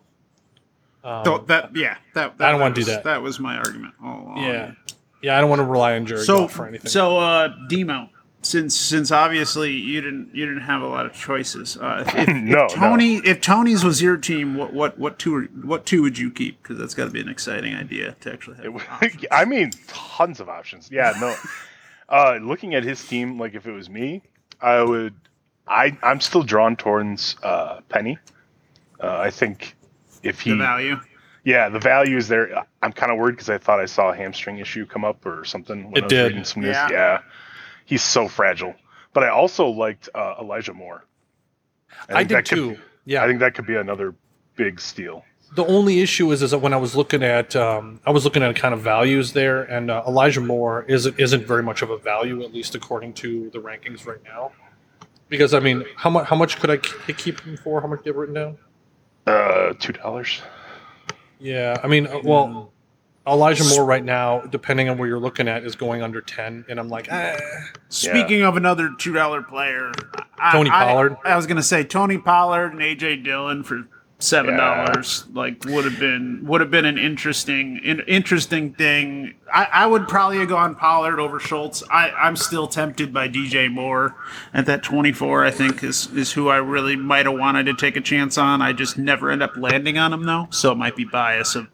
Um, 1.04 1.24
So 1.24 1.38
that 1.46 1.74
yeah, 1.76 1.96
that, 2.14 2.38
that 2.38 2.48
I 2.48 2.50
don't 2.52 2.60
wanna 2.60 2.74
do 2.74 2.80
was- 2.80 2.86
that. 2.88 3.04
That 3.04 3.22
was 3.22 3.38
my 3.38 3.56
argument 3.56 3.94
all 4.04 4.20
along. 4.24 4.38
yeah, 4.42 4.72
yeah, 5.22 5.36
I 5.38 5.40
don't 5.40 5.48
want 5.50 5.60
to 5.60 5.64
rely 5.64 5.94
on 5.96 6.06
Jared 6.06 6.24
So 6.24 6.40
Goff 6.40 6.52
for 6.52 6.66
anything. 6.66 6.90
so 6.90 7.18
uh, 7.18 7.48
Demo, 7.68 8.10
since 8.42 8.74
since 8.74 9.10
obviously 9.10 9.72
you 9.72 10.00
didn't 10.00 10.34
you 10.34 10.46
didn't 10.46 10.62
have 10.62 10.82
a 10.82 10.86
lot 10.86 11.06
of 11.06 11.12
choices. 11.12 11.76
Uh, 11.76 12.04
if, 12.06 12.14
if 12.14 12.28
No, 12.36 12.56
no. 12.62 12.68
Tony 12.68 13.16
if 13.16 13.40
Tony's 13.40 13.84
was 13.84 14.00
your 14.00 14.16
team, 14.16 14.54
what 14.56 14.72
what 14.72 14.98
what 14.98 15.18
two 15.18 15.48
what 15.62 15.84
two 15.86 16.02
would 16.02 16.18
you 16.18 16.30
keep? 16.30 16.62
Because 16.62 16.78
that's 16.78 16.94
got 16.94 17.06
to 17.06 17.10
be 17.10 17.20
an 17.20 17.28
exciting 17.28 17.74
idea 17.74 18.16
to 18.20 18.32
actually 18.32 18.56
have. 18.56 19.02
It. 19.02 19.26
I 19.30 19.44
mean, 19.44 19.72
tons 19.86 20.40
of 20.40 20.48
options. 20.48 20.88
Yeah, 20.90 21.14
no. 21.20 21.34
uh, 22.08 22.38
looking 22.40 22.74
at 22.74 22.84
his 22.84 23.04
team, 23.04 23.38
like 23.38 23.54
if 23.54 23.66
it 23.66 23.72
was 23.72 23.90
me, 23.90 24.22
I 24.60 24.82
would 24.82 25.14
I 25.66 25.96
I'm 26.02 26.20
still 26.20 26.42
drawn 26.42 26.76
towards 26.76 27.36
uh, 27.42 27.80
Penny. 27.88 28.18
Uh, 29.00 29.18
I 29.18 29.30
think 29.30 29.76
if 30.22 30.40
he 30.40 30.50
The 30.50 30.56
value. 30.56 30.96
Yeah, 31.44 31.68
the 31.70 31.78
value 31.78 32.16
is 32.16 32.28
there. 32.28 32.66
I'm 32.82 32.92
kind 32.92 33.10
of 33.10 33.16
worried 33.16 33.32
because 33.32 33.48
I 33.48 33.58
thought 33.58 33.80
I 33.80 33.86
saw 33.86 34.10
a 34.10 34.16
hamstring 34.16 34.58
issue 34.58 34.84
come 34.84 35.04
up 35.04 35.24
or 35.24 35.44
something. 35.44 35.84
When 35.90 35.96
It 35.96 36.00
I 36.00 36.04
was 36.04 36.32
did. 36.34 36.46
Some 36.46 36.62
news. 36.62 36.74
Yeah. 36.74 36.88
Yeah. 36.90 37.20
He's 37.88 38.02
so 38.02 38.28
fragile. 38.28 38.74
But 39.14 39.24
I 39.24 39.30
also 39.30 39.66
liked 39.68 40.08
uh, 40.14 40.34
Elijah 40.40 40.74
Moore. 40.74 41.04
I 42.08 42.18
think 42.18 42.28
did 42.28 42.36
that 42.36 42.48
could- 42.48 42.56
too. 42.56 42.78
Yeah. 43.06 43.24
I 43.24 43.26
think 43.26 43.40
that 43.40 43.54
could 43.54 43.66
be 43.66 43.74
another 43.74 44.14
big 44.54 44.78
steal. 44.80 45.24
The 45.54 45.64
only 45.64 46.00
issue 46.02 46.30
is, 46.30 46.42
is 46.42 46.50
that 46.50 46.58
when 46.58 46.74
I 46.74 46.76
was 46.76 46.94
looking 46.94 47.22
at, 47.22 47.56
um, 47.56 48.00
I 48.04 48.10
was 48.10 48.24
looking 48.26 48.42
at 48.42 48.54
kind 48.54 48.74
of 48.74 48.82
values 48.82 49.32
there, 49.32 49.62
and 49.62 49.90
uh, 49.90 50.02
Elijah 50.06 50.42
Moore 50.42 50.84
isn't 50.86 51.18
isn't 51.18 51.46
very 51.46 51.62
much 51.62 51.80
of 51.80 51.88
a 51.88 51.96
value, 51.96 52.42
at 52.42 52.52
least 52.52 52.74
according 52.74 53.14
to 53.14 53.48
the 53.48 53.58
rankings 53.58 54.04
right 54.06 54.22
now. 54.24 54.52
Because 55.30 55.54
I 55.54 55.60
mean, 55.60 55.84
how 55.96 56.10
much 56.10 56.26
how 56.28 56.36
much 56.36 56.60
could 56.60 56.68
I 56.68 56.76
keep 56.76 57.40
him 57.40 57.56
for? 57.56 57.80
How 57.80 57.86
much 57.86 58.00
did 58.00 58.06
you 58.06 58.12
have 58.12 58.18
written 58.20 58.34
down? 58.34 58.58
Uh, 59.26 59.72
two 59.78 59.94
dollars. 59.94 60.42
Yeah, 61.40 61.78
I 61.82 61.86
mean, 61.86 62.06
uh, 62.08 62.20
well, 62.22 62.72
Elijah 63.32 63.64
Moore 63.64 63.84
right 63.84 64.04
now, 64.04 64.40
depending 64.40 64.88
on 64.88 64.98
where 64.98 65.08
you're 65.08 65.18
looking 65.18 65.48
at, 65.48 65.64
is 65.64 65.76
going 65.76 66.02
under 66.02 66.20
ten, 66.20 66.64
and 66.68 66.78
I'm 66.78 66.88
like, 66.88 67.10
eh. 67.10 67.38
Speaking 67.88 68.42
of 68.42 68.56
another 68.56 68.90
two 68.98 69.12
dollar 69.12 69.42
player, 69.42 69.92
I, 70.38 70.52
Tony 70.52 70.70
I- 70.70 70.84
Pollard. 70.84 71.16
I, 71.24 71.36
was 71.36 71.46
gonna 71.46 71.62
say 71.62 71.84
Tony 71.84 72.18
Pollard 72.18 72.72
and 72.72 72.80
AJ 72.80 73.24
Dillon 73.24 73.62
for 73.62 73.88
seven 74.18 74.56
dollars. 74.56 75.24
Like 75.32 75.64
would 75.64 75.84
have 75.84 75.98
been 75.98 76.44
would 76.46 76.60
have 76.60 76.70
been 76.70 76.84
an 76.84 76.98
interesting 76.98 77.80
in, 77.84 78.00
interesting 78.00 78.74
thing. 78.74 79.34
I, 79.52 79.64
I 79.72 79.86
would 79.86 80.08
probably 80.08 80.38
have 80.38 80.48
gone 80.48 80.74
Pollard 80.74 81.20
over 81.20 81.38
Schultz. 81.40 81.82
I, 81.90 82.10
I'm 82.10 82.36
still 82.36 82.66
tempted 82.66 83.12
by 83.12 83.28
DJ 83.28 83.70
Moore 83.70 84.16
at 84.52 84.66
that 84.66 84.82
twenty 84.82 85.12
four. 85.12 85.44
I 85.44 85.50
think 85.50 85.82
is 85.82 86.12
is 86.14 86.32
who 86.32 86.48
I 86.48 86.56
really 86.56 86.96
might 86.96 87.26
have 87.26 87.36
wanted 87.36 87.66
to 87.66 87.74
take 87.74 87.96
a 87.96 88.00
chance 88.00 88.36
on. 88.36 88.60
I 88.60 88.72
just 88.72 88.98
never 88.98 89.30
end 89.30 89.42
up 89.42 89.56
landing 89.56 89.98
on 89.98 90.12
him 90.12 90.24
though, 90.24 90.48
so 90.50 90.72
it 90.72 90.76
might 90.78 90.96
be 90.96 91.04
bias 91.04 91.54
of 91.54 91.68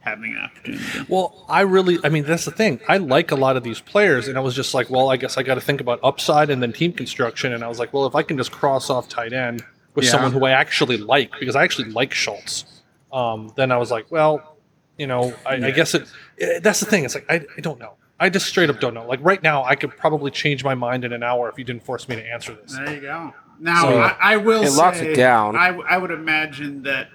having 0.00 0.32
an 0.32 0.38
opportunity. 0.38 0.84
Well, 1.08 1.44
I 1.48 1.60
really, 1.62 1.98
I 2.04 2.08
mean, 2.08 2.24
that's 2.24 2.44
the 2.44 2.50
thing. 2.50 2.80
I 2.88 2.96
like 2.96 3.30
a 3.30 3.36
lot 3.36 3.56
of 3.56 3.62
these 3.62 3.80
players, 3.80 4.28
and 4.28 4.36
I 4.36 4.40
was 4.40 4.54
just 4.54 4.72
like, 4.74 4.88
well, 4.90 5.10
I 5.10 5.16
guess 5.16 5.36
I 5.36 5.42
got 5.42 5.54
to 5.56 5.60
think 5.60 5.80
about 5.80 6.00
upside 6.02 6.50
and 6.50 6.62
then 6.62 6.72
team 6.72 6.92
construction. 6.92 7.52
And 7.52 7.62
I 7.62 7.68
was 7.68 7.78
like, 7.78 7.92
well, 7.92 8.06
if 8.06 8.14
I 8.14 8.22
can 8.22 8.36
just 8.36 8.50
cross 8.50 8.90
off 8.90 9.08
tight 9.08 9.32
end 9.32 9.62
with 9.94 10.04
Yeah. 10.06 10.12
someone 10.12 10.32
who 10.32 10.44
I 10.44 10.50
actually 10.52 10.96
like, 10.96 11.32
because 11.38 11.54
I 11.56 11.64
actually 11.64 11.90
like 11.90 12.14
Schultz, 12.14 12.64
um, 13.12 13.52
then 13.56 13.70
I 13.72 13.76
was 13.76 13.90
like, 13.90 14.10
well, 14.10 14.56
you 14.96 15.06
know, 15.06 15.34
I, 15.46 15.54
I 15.56 15.70
guess 15.70 15.94
it. 15.94 16.06
eh, 16.40 16.60
That's 16.60 16.80
the 16.80 16.86
thing. 16.86 17.04
It's 17.04 17.14
like 17.14 17.26
I, 17.30 17.44
I 17.56 17.60
don't 17.60 17.78
know. 17.78 17.94
I 18.18 18.28
just 18.28 18.46
straight 18.46 18.68
up 18.70 18.80
don't 18.80 18.92
know. 18.94 19.06
Like 19.06 19.20
right 19.22 19.42
now, 19.42 19.64
I 19.64 19.74
could 19.76 19.96
probably 19.96 20.30
change 20.30 20.62
my 20.62 20.74
mind 20.74 21.04
in 21.04 21.12
an 21.14 21.22
hour 21.22 21.48
if 21.48 21.56
you 21.58 21.64
didn't 21.64 21.84
force 21.84 22.06
me 22.08 22.16
to 22.16 22.22
answer 22.26 22.54
this. 22.54 22.74
There 22.76 22.94
you 22.94 23.00
go. 23.00 23.32
Now 23.58 23.82
So- 23.82 23.98
I, 23.98 24.16
I 24.20 24.36
will. 24.36 24.62
It 24.62 24.72
locks 24.72 25.00
it 25.00 25.14
down. 25.14 25.56
I, 25.56 25.68
I 25.68 25.96
would 25.98 26.10
imagine 26.10 26.82
that. 26.84 27.08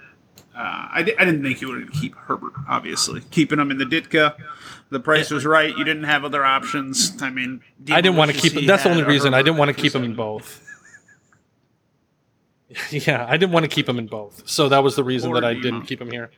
Uh, 0.56 0.88
I, 0.90 1.02
di- 1.02 1.16
I 1.18 1.24
didn't 1.26 1.42
think 1.42 1.60
you 1.60 1.68
would 1.68 1.92
keep 1.92 2.14
Herbert. 2.14 2.54
Obviously, 2.66 3.20
keeping 3.30 3.58
him 3.58 3.70
in 3.70 3.76
the 3.76 3.84
Ditka, 3.84 4.36
the 4.88 5.00
price 5.00 5.30
was 5.30 5.44
right. 5.44 5.76
You 5.76 5.84
didn't 5.84 6.04
have 6.04 6.24
other 6.24 6.44
options. 6.44 7.20
I 7.20 7.28
mean, 7.28 7.60
I 7.90 8.00
didn't 8.00 8.16
want 8.16 8.30
to 8.30 8.36
keep. 8.38 8.52
He 8.52 8.66
That's 8.66 8.84
the 8.84 8.90
only 8.90 9.02
a 9.02 9.06
reason 9.06 9.34
I 9.34 9.42
didn't 9.42 9.58
want 9.58 9.76
to 9.76 9.80
keep 9.80 9.94
him 9.94 10.02
in 10.02 10.14
both. 10.14 10.62
yeah, 12.90 13.26
I 13.28 13.36
didn't 13.36 13.52
want 13.52 13.64
to 13.64 13.68
keep 13.68 13.88
him 13.88 13.98
in 13.98 14.06
both, 14.06 14.48
so 14.48 14.68
that 14.70 14.82
was 14.82 14.96
the 14.96 15.04
reason 15.04 15.30
Or 15.30 15.34
that 15.34 15.44
I 15.44 15.52
Demo. 15.52 15.62
didn't 15.62 15.82
keep 15.82 16.00
him 16.00 16.10
here. 16.10 16.30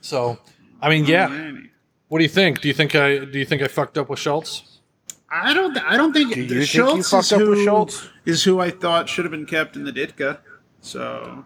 So, 0.00 0.38
I 0.80 0.88
mean, 0.88 1.04
yeah. 1.04 1.52
What 2.08 2.18
do 2.18 2.24
you 2.24 2.30
think? 2.30 2.60
Do 2.60 2.68
you 2.68 2.74
think 2.74 2.94
I 2.94 3.24
do 3.24 3.38
you 3.38 3.44
think 3.44 3.60
I 3.60 3.68
fucked 3.68 3.98
up 3.98 4.08
with 4.08 4.18
Schultz? 4.18 4.78
I 5.30 5.52
don't. 5.52 5.76
I 5.78 5.96
don't 5.96 6.12
think. 6.12 6.32
Do 6.32 6.40
you 6.40 6.46
think 6.48 6.60
you 6.60 6.64
Schultz 6.64 7.10
fucked 7.10 7.24
is 7.26 7.32
up 7.32 7.40
who, 7.40 7.50
with 7.50 7.64
Schultz? 7.64 8.08
Is 8.24 8.44
who 8.44 8.60
I 8.60 8.70
thought 8.70 9.08
should 9.08 9.24
have 9.24 9.32
been 9.32 9.46
kept 9.46 9.76
in 9.76 9.84
the 9.84 9.92
Ditka. 9.92 10.38
So 10.80 11.44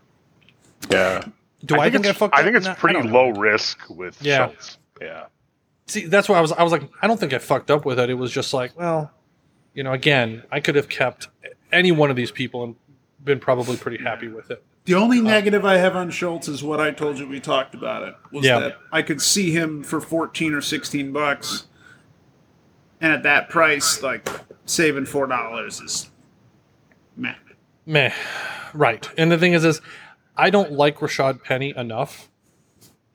Yeah. 0.90 1.24
Do 1.64 1.78
I, 1.78 1.90
think, 1.90 2.06
I 2.06 2.10
it's, 2.10 2.18
fucked? 2.18 2.34
I 2.36 2.42
think 2.42 2.56
it's 2.56 2.66
No, 2.66 2.74
pretty 2.74 3.00
don't 3.00 3.12
low 3.12 3.30
risk 3.30 3.78
with 3.88 4.20
Yeah. 4.22 4.46
Schultz. 4.48 4.78
Yeah. 5.00 5.24
See, 5.86 6.06
that's 6.06 6.28
why 6.28 6.38
I 6.38 6.40
was. 6.40 6.52
I 6.52 6.62
was 6.62 6.72
like, 6.72 6.82
I 7.02 7.06
don't 7.06 7.18
think 7.20 7.32
I 7.32 7.38
fucked 7.38 7.70
up 7.70 7.84
with 7.84 7.98
it. 7.98 8.08
It 8.10 8.14
was 8.14 8.32
just 8.32 8.52
like, 8.54 8.76
well, 8.78 9.10
you 9.74 9.82
know, 9.82 9.92
again, 9.92 10.42
I 10.50 10.60
could 10.60 10.74
have 10.76 10.88
kept 10.88 11.28
any 11.70 11.92
one 11.92 12.10
of 12.10 12.16
these 12.16 12.30
people 12.30 12.64
and 12.64 12.76
been 13.24 13.38
probably 13.40 13.76
pretty 13.76 14.02
happy 14.02 14.28
with 14.28 14.50
it. 14.50 14.62
The 14.84 14.94
only 14.94 15.18
uh, 15.18 15.22
negative 15.22 15.64
I 15.64 15.76
have 15.76 15.94
on 15.94 16.10
Schultz 16.10 16.48
is 16.48 16.62
what 16.64 16.80
I 16.80 16.90
told 16.90 17.18
you 17.18 17.28
we 17.28 17.38
talked 17.40 17.74
about 17.74 18.02
it 18.02 18.14
was 18.32 18.44
Yeah. 18.44 18.58
that 18.58 18.78
I 18.90 19.02
could 19.02 19.20
see 19.22 19.52
him 19.52 19.84
for 19.84 20.00
fourteen 20.00 20.54
or 20.54 20.60
sixteen 20.60 21.12
bucks, 21.12 21.66
and 23.00 23.12
at 23.12 23.22
that 23.22 23.48
price, 23.48 24.02
like 24.02 24.28
saving 24.66 25.06
four 25.06 25.26
dollars 25.26 25.80
is 25.80 26.10
meh. 27.16 27.34
Meh. 27.86 28.12
Right. 28.74 29.08
And 29.18 29.30
the 29.30 29.38
thing 29.38 29.52
is, 29.52 29.64
is 29.64 29.80
I 30.36 30.50
don't 30.50 30.72
like 30.72 30.98
Rashad 30.98 31.42
Penny 31.44 31.72
enough 31.76 32.30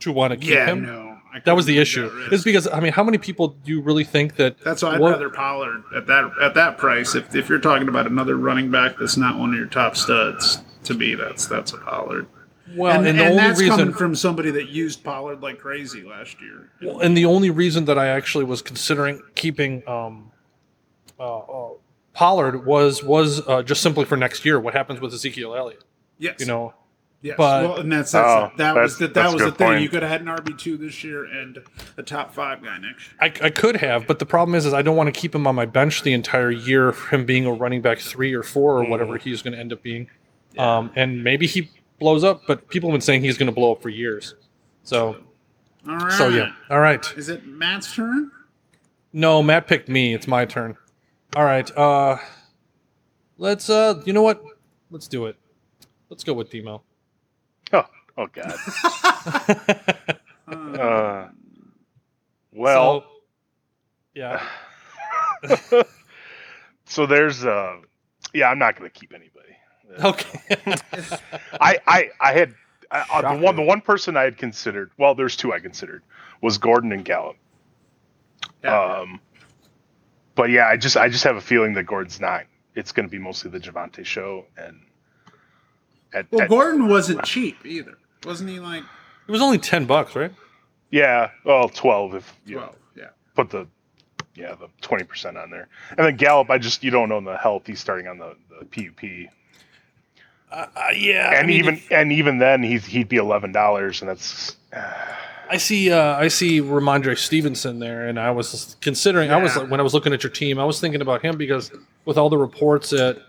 to 0.02 0.12
want 0.12 0.32
to 0.32 0.38
keep 0.38 0.50
Yeah, 0.52 0.68
him. 0.68 0.86
no. 0.86 1.04
That 1.46 1.56
was 1.56 1.66
the 1.68 1.78
issue. 1.78 2.04
take 2.04 2.12
that 2.12 2.18
risk. 2.18 2.32
It's 2.34 2.44
because 2.44 2.68
I 2.68 2.80
mean, 2.80 2.94
how 2.94 3.04
many 3.04 3.18
people 3.20 3.50
do 3.50 3.72
you 3.72 3.82
really 3.82 4.04
think 4.04 4.38
that? 4.38 4.60
That's 4.62 4.82
why 4.82 4.96
I'd 4.96 5.00
what- 5.00 5.12
rather 5.12 5.30
Pollard 5.30 5.84
at 5.96 6.08
that 6.08 6.32
at 6.42 6.54
that 6.56 6.78
price. 6.80 7.14
If 7.16 7.36
if 7.36 7.48
you're 7.48 7.60
talking 7.60 7.88
about 7.88 8.08
another 8.08 8.38
running 8.38 8.72
back 8.72 8.96
that's 9.00 9.18
not 9.18 9.38
one 9.38 9.50
of 9.52 9.56
your 9.56 9.68
top 9.68 9.96
studs, 9.96 10.62
to 10.86 10.94
me 10.96 11.14
that's 11.16 11.46
that's 11.46 11.74
a 11.74 11.78
Pollard. 11.78 12.28
Well, 12.76 12.98
and, 12.98 13.08
and, 13.08 13.18
the 13.20 13.24
and 13.24 13.32
only 13.34 13.44
that's 13.48 13.60
reason, 13.60 13.78
coming 13.78 13.94
from 13.94 14.16
somebody 14.16 14.52
that 14.52 14.70
used 14.70 15.04
Pollard 15.04 15.42
like 15.42 15.60
crazy 15.60 16.02
last 16.04 16.42
year. 16.42 16.70
well, 16.82 17.00
and 17.00 17.16
the 17.16 17.26
only 17.26 17.50
reason 17.50 17.86
that 17.86 17.98
I 18.00 18.08
actually 18.08 18.44
was 18.44 18.62
considering 18.64 19.22
keeping 19.36 19.88
um, 19.88 20.32
uh, 21.20 21.38
uh, 21.38 21.70
Pollard 22.14 22.66
was 22.66 23.04
was 23.04 23.48
uh, 23.48 23.62
just 23.62 23.82
simply 23.84 24.06
for 24.06 24.18
next 24.18 24.44
year. 24.44 24.60
What 24.60 24.74
happens 24.74 25.00
with 25.00 25.14
Ezekiel 25.14 25.56
Elliott? 25.56 25.84
yes, 26.18 26.38
You 26.40 26.46
know, 26.48 26.74
yes. 27.22 27.36
but- 27.38 27.64
well, 27.70 27.78
and 27.80 27.92
that's, 27.92 28.12
that's 28.12 28.28
Oh, 28.28 28.42
that 28.58 28.74
that's- 28.74 28.84
was 28.84 28.98
the, 29.00 29.08
that 29.10 29.34
was 29.34 29.42
the 29.44 29.52
thing. 29.52 29.68
point. 29.68 29.82
You 29.82 29.90
could 29.90 30.02
have 30.04 30.12
had 30.12 30.22
an 30.22 30.28
RB 30.28 30.58
two 30.58 30.78
this 30.78 31.04
year 31.04 31.26
and 31.26 31.60
a 31.98 32.04
top 32.04 32.34
five 32.34 32.64
guy 32.64 32.78
next 32.78 33.08
year. 33.08 33.16
I, 33.20 33.26
I 33.48 33.50
could 33.50 33.78
have, 33.78 34.08
but 34.08 34.20
the 34.20 34.26
problem 34.26 34.56
is, 34.56 34.66
is 34.66 34.74
I 34.74 34.82
don't 34.82 34.96
want 34.96 35.14
to 35.14 35.20
keep 35.20 35.34
him 35.36 35.46
on 35.48 35.56
my 35.56 35.66
bench 35.66 36.04
the 36.04 36.14
entire 36.14 36.52
year 36.52 36.92
for 36.92 37.16
him 37.16 37.26
being 37.26 37.46
a 37.46 37.52
running 37.54 37.82
back 37.82 38.00
three 38.00 38.34
or 38.34 38.44
four 38.44 38.80
or 38.80 38.86
Mm. 38.86 38.90
whatever 38.90 39.18
he's 39.18 39.42
going 39.42 39.54
to 39.54 39.60
end 39.60 39.74
up 39.74 39.82
being. 39.84 40.10
Um, 40.58 40.92
and 40.96 41.24
maybe 41.24 41.46
he 41.48 41.70
blows 42.00 42.24
up, 42.24 42.42
but 42.48 42.68
people 42.70 42.90
have 42.90 42.94
been 42.94 43.02
saying 43.02 43.22
he's 43.22 43.38
going 43.38 43.48
to 43.48 43.54
blow 43.56 43.72
up 43.74 43.82
for 43.82 43.90
years. 43.90 44.36
So, 44.84 45.18
All 45.88 45.96
right. 45.98 46.12
so 46.14 46.30
yeah. 46.30 46.52
All 46.70 46.80
right. 46.80 47.06
Is 47.18 47.30
it 47.30 47.46
Matt's 47.46 47.94
turn? 47.96 48.32
No, 49.14 49.42
Matt 49.44 49.68
picked 49.68 49.90
me. 49.90 50.14
It's 50.14 50.28
my 50.28 50.46
turn. 50.46 50.78
All 51.36 51.44
right. 51.44 51.70
Uh, 51.78 52.18
let's. 53.38 53.70
Uh, 53.70 54.02
you 54.06 54.14
know 54.14 54.22
what? 54.22 54.42
Let's 54.92 55.08
do 55.08 55.26
it. 55.26 55.36
Let's 56.10 56.24
go 56.24 56.34
with 56.34 56.50
Demo. 56.50 56.82
Oh, 57.74 57.86
oh 58.18 58.28
God. 58.28 58.56
Uh, 60.48 61.28
well, 62.54 63.02
So- 63.02 63.08
yeah. 64.16 64.48
so 66.86 67.06
there's 67.06 67.44
uh 67.44 67.78
yeah, 68.34 68.50
I'm 68.50 68.58
not 68.60 68.78
going 68.80 68.90
to 68.90 68.98
keep 69.00 69.14
anybody. 69.14 69.58
Okay. 70.02 70.56
I 71.60 71.80
I 71.86 72.10
I 72.22 72.32
had 72.32 72.54
uh, 72.90 73.34
the 73.34 73.42
one 73.42 73.58
the 73.58 73.62
one 73.62 73.82
person 73.82 74.16
I 74.16 74.24
had 74.24 74.38
considered. 74.38 74.92
Well, 74.98 75.16
there's 75.16 75.36
two 75.36 75.52
I 75.52 75.60
considered 75.60 76.02
was 76.42 76.58
Gordon 76.58 76.94
and 76.94 77.04
Gallup. 77.04 77.36
Um, 78.64 79.20
but 80.36 80.50
yeah, 80.50 80.68
I 80.68 80.78
just 80.78 80.96
I 80.96 81.10
just 81.10 81.26
have 81.26 81.36
a 81.36 81.42
feeling 81.42 81.74
that 81.74 81.84
Gordon's 81.84 82.22
not. 82.22 82.46
It's 82.76 82.94
going 82.94 83.06
to 83.08 83.12
be 83.12 83.20
mostly 83.20 83.52
the 83.52 83.60
Javonte 83.60 84.06
show 84.06 84.46
and. 84.58 84.80
At, 86.13 86.32
Well, 86.32 86.41
at- 86.41 86.50
Gordon 86.50 86.88
wasn't 86.88 87.24
cheap 87.24 87.58
either, 87.65 87.98
wasn't 88.26 88.50
he? 88.50 88.60
Like 88.60 88.84
it 89.28 89.32
was 89.32 89.41
only 89.41 89.58
ten 89.58 89.86
bucks, 89.86 90.15
right? 90.15 90.32
yeah, 90.91 91.32
well, 91.43 91.67
twelve 91.70 92.15
if 92.15 92.34
you 92.46 92.56
know. 92.58 92.74
Yeah. 92.96 93.08
put 93.36 93.50
the 93.50 93.67
yeah 94.36 94.56
the 94.56 94.67
twenty 94.82 95.04
percent 95.04 95.38
on 95.38 95.50
there, 95.50 95.67
and 95.98 96.00
then 96.00 96.15
Gallup. 96.15 96.50
I 96.50 96.58
just 96.58 96.84
you 96.84 96.91
don't 96.91 97.10
know 97.10 97.20
the 97.22 97.38
health. 97.38 97.63
He's 97.67 97.80
starting 97.80 98.08
on 98.08 98.17
the, 98.20 98.36
the 98.60 98.65
PUP, 98.65 99.30
Uh, 100.52 100.65
uh, 100.76 100.82
yeah. 100.96 101.30
and 101.32 101.38
I 101.39 101.43
mean, 101.43 101.58
even 101.60 101.76
if- 101.76 101.91
and 101.91 102.12
even 102.12 102.38
then 102.38 102.63
he's 102.63 102.86
he'd 102.86 103.10
be 103.10 103.17
eleven 103.17 103.52
dollars, 103.52 104.02
and 104.02 104.10
that's 104.10 104.56
I 105.50 105.58
see. 105.58 105.91
Uh, 105.91 106.15
I 106.17 106.28
see 106.30 106.62
Rhamondre 106.62 107.17
Stevenson 107.17 107.80
there, 107.80 108.08
and 108.08 108.20
I 108.20 108.32
was 108.32 108.76
considering. 108.82 109.32
I 109.32 109.38
was 109.41 109.56
when 109.70 109.80
I 109.80 109.84
was 109.84 109.93
looking 109.93 110.13
at 110.13 110.24
your 110.24 110.32
team, 110.32 110.58
I 110.60 110.65
was 110.65 110.80
thinking 110.80 111.02
about 111.02 111.22
him 111.22 111.38
because 111.38 111.72
with 112.06 112.17
all 112.17 112.30
the 112.30 112.38
reports 112.38 112.89
that 112.91 113.22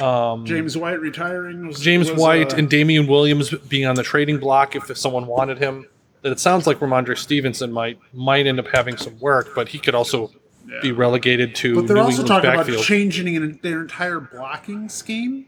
um, 0.00 0.44
James 0.46 0.76
White 0.76 1.00
retiring 1.00 1.66
was 1.66 1.80
James 1.80 2.10
was, 2.10 2.20
White 2.20 2.54
uh, 2.54 2.56
and 2.58 2.70
Damien 2.70 3.06
Williams 3.06 3.50
being 3.68 3.86
on 3.86 3.94
the 3.94 4.02
trading 4.02 4.38
block, 4.38 4.76
if 4.76 4.96
someone 4.96 5.26
wanted 5.26 5.58
him, 5.58 5.86
that 6.22 6.32
it 6.32 6.40
sounds 6.40 6.66
like 6.66 6.78
Rhamondre 6.78 7.16
Stevenson 7.18 7.72
might 7.72 7.98
might 8.12 8.46
end 8.46 8.58
up 8.60 8.68
having 8.68 8.96
some 8.96 9.18
work, 9.18 9.48
but 9.54 9.68
he 9.68 9.78
could 9.78 9.94
also 9.94 10.30
Yeah. 10.68 10.80
be 10.82 10.92
relegated 10.92 11.54
to 11.56 11.74
But 11.76 11.86
they're 11.86 11.96
New 11.96 12.02
also 12.02 12.20
England's 12.22 12.28
talking 12.44 12.50
backfield. 12.58 12.76
about 12.78 12.84
changing 12.86 13.34
in 13.34 13.58
their 13.62 13.80
entire 13.80 14.20
blocking 14.20 14.88
scheme. 14.88 15.46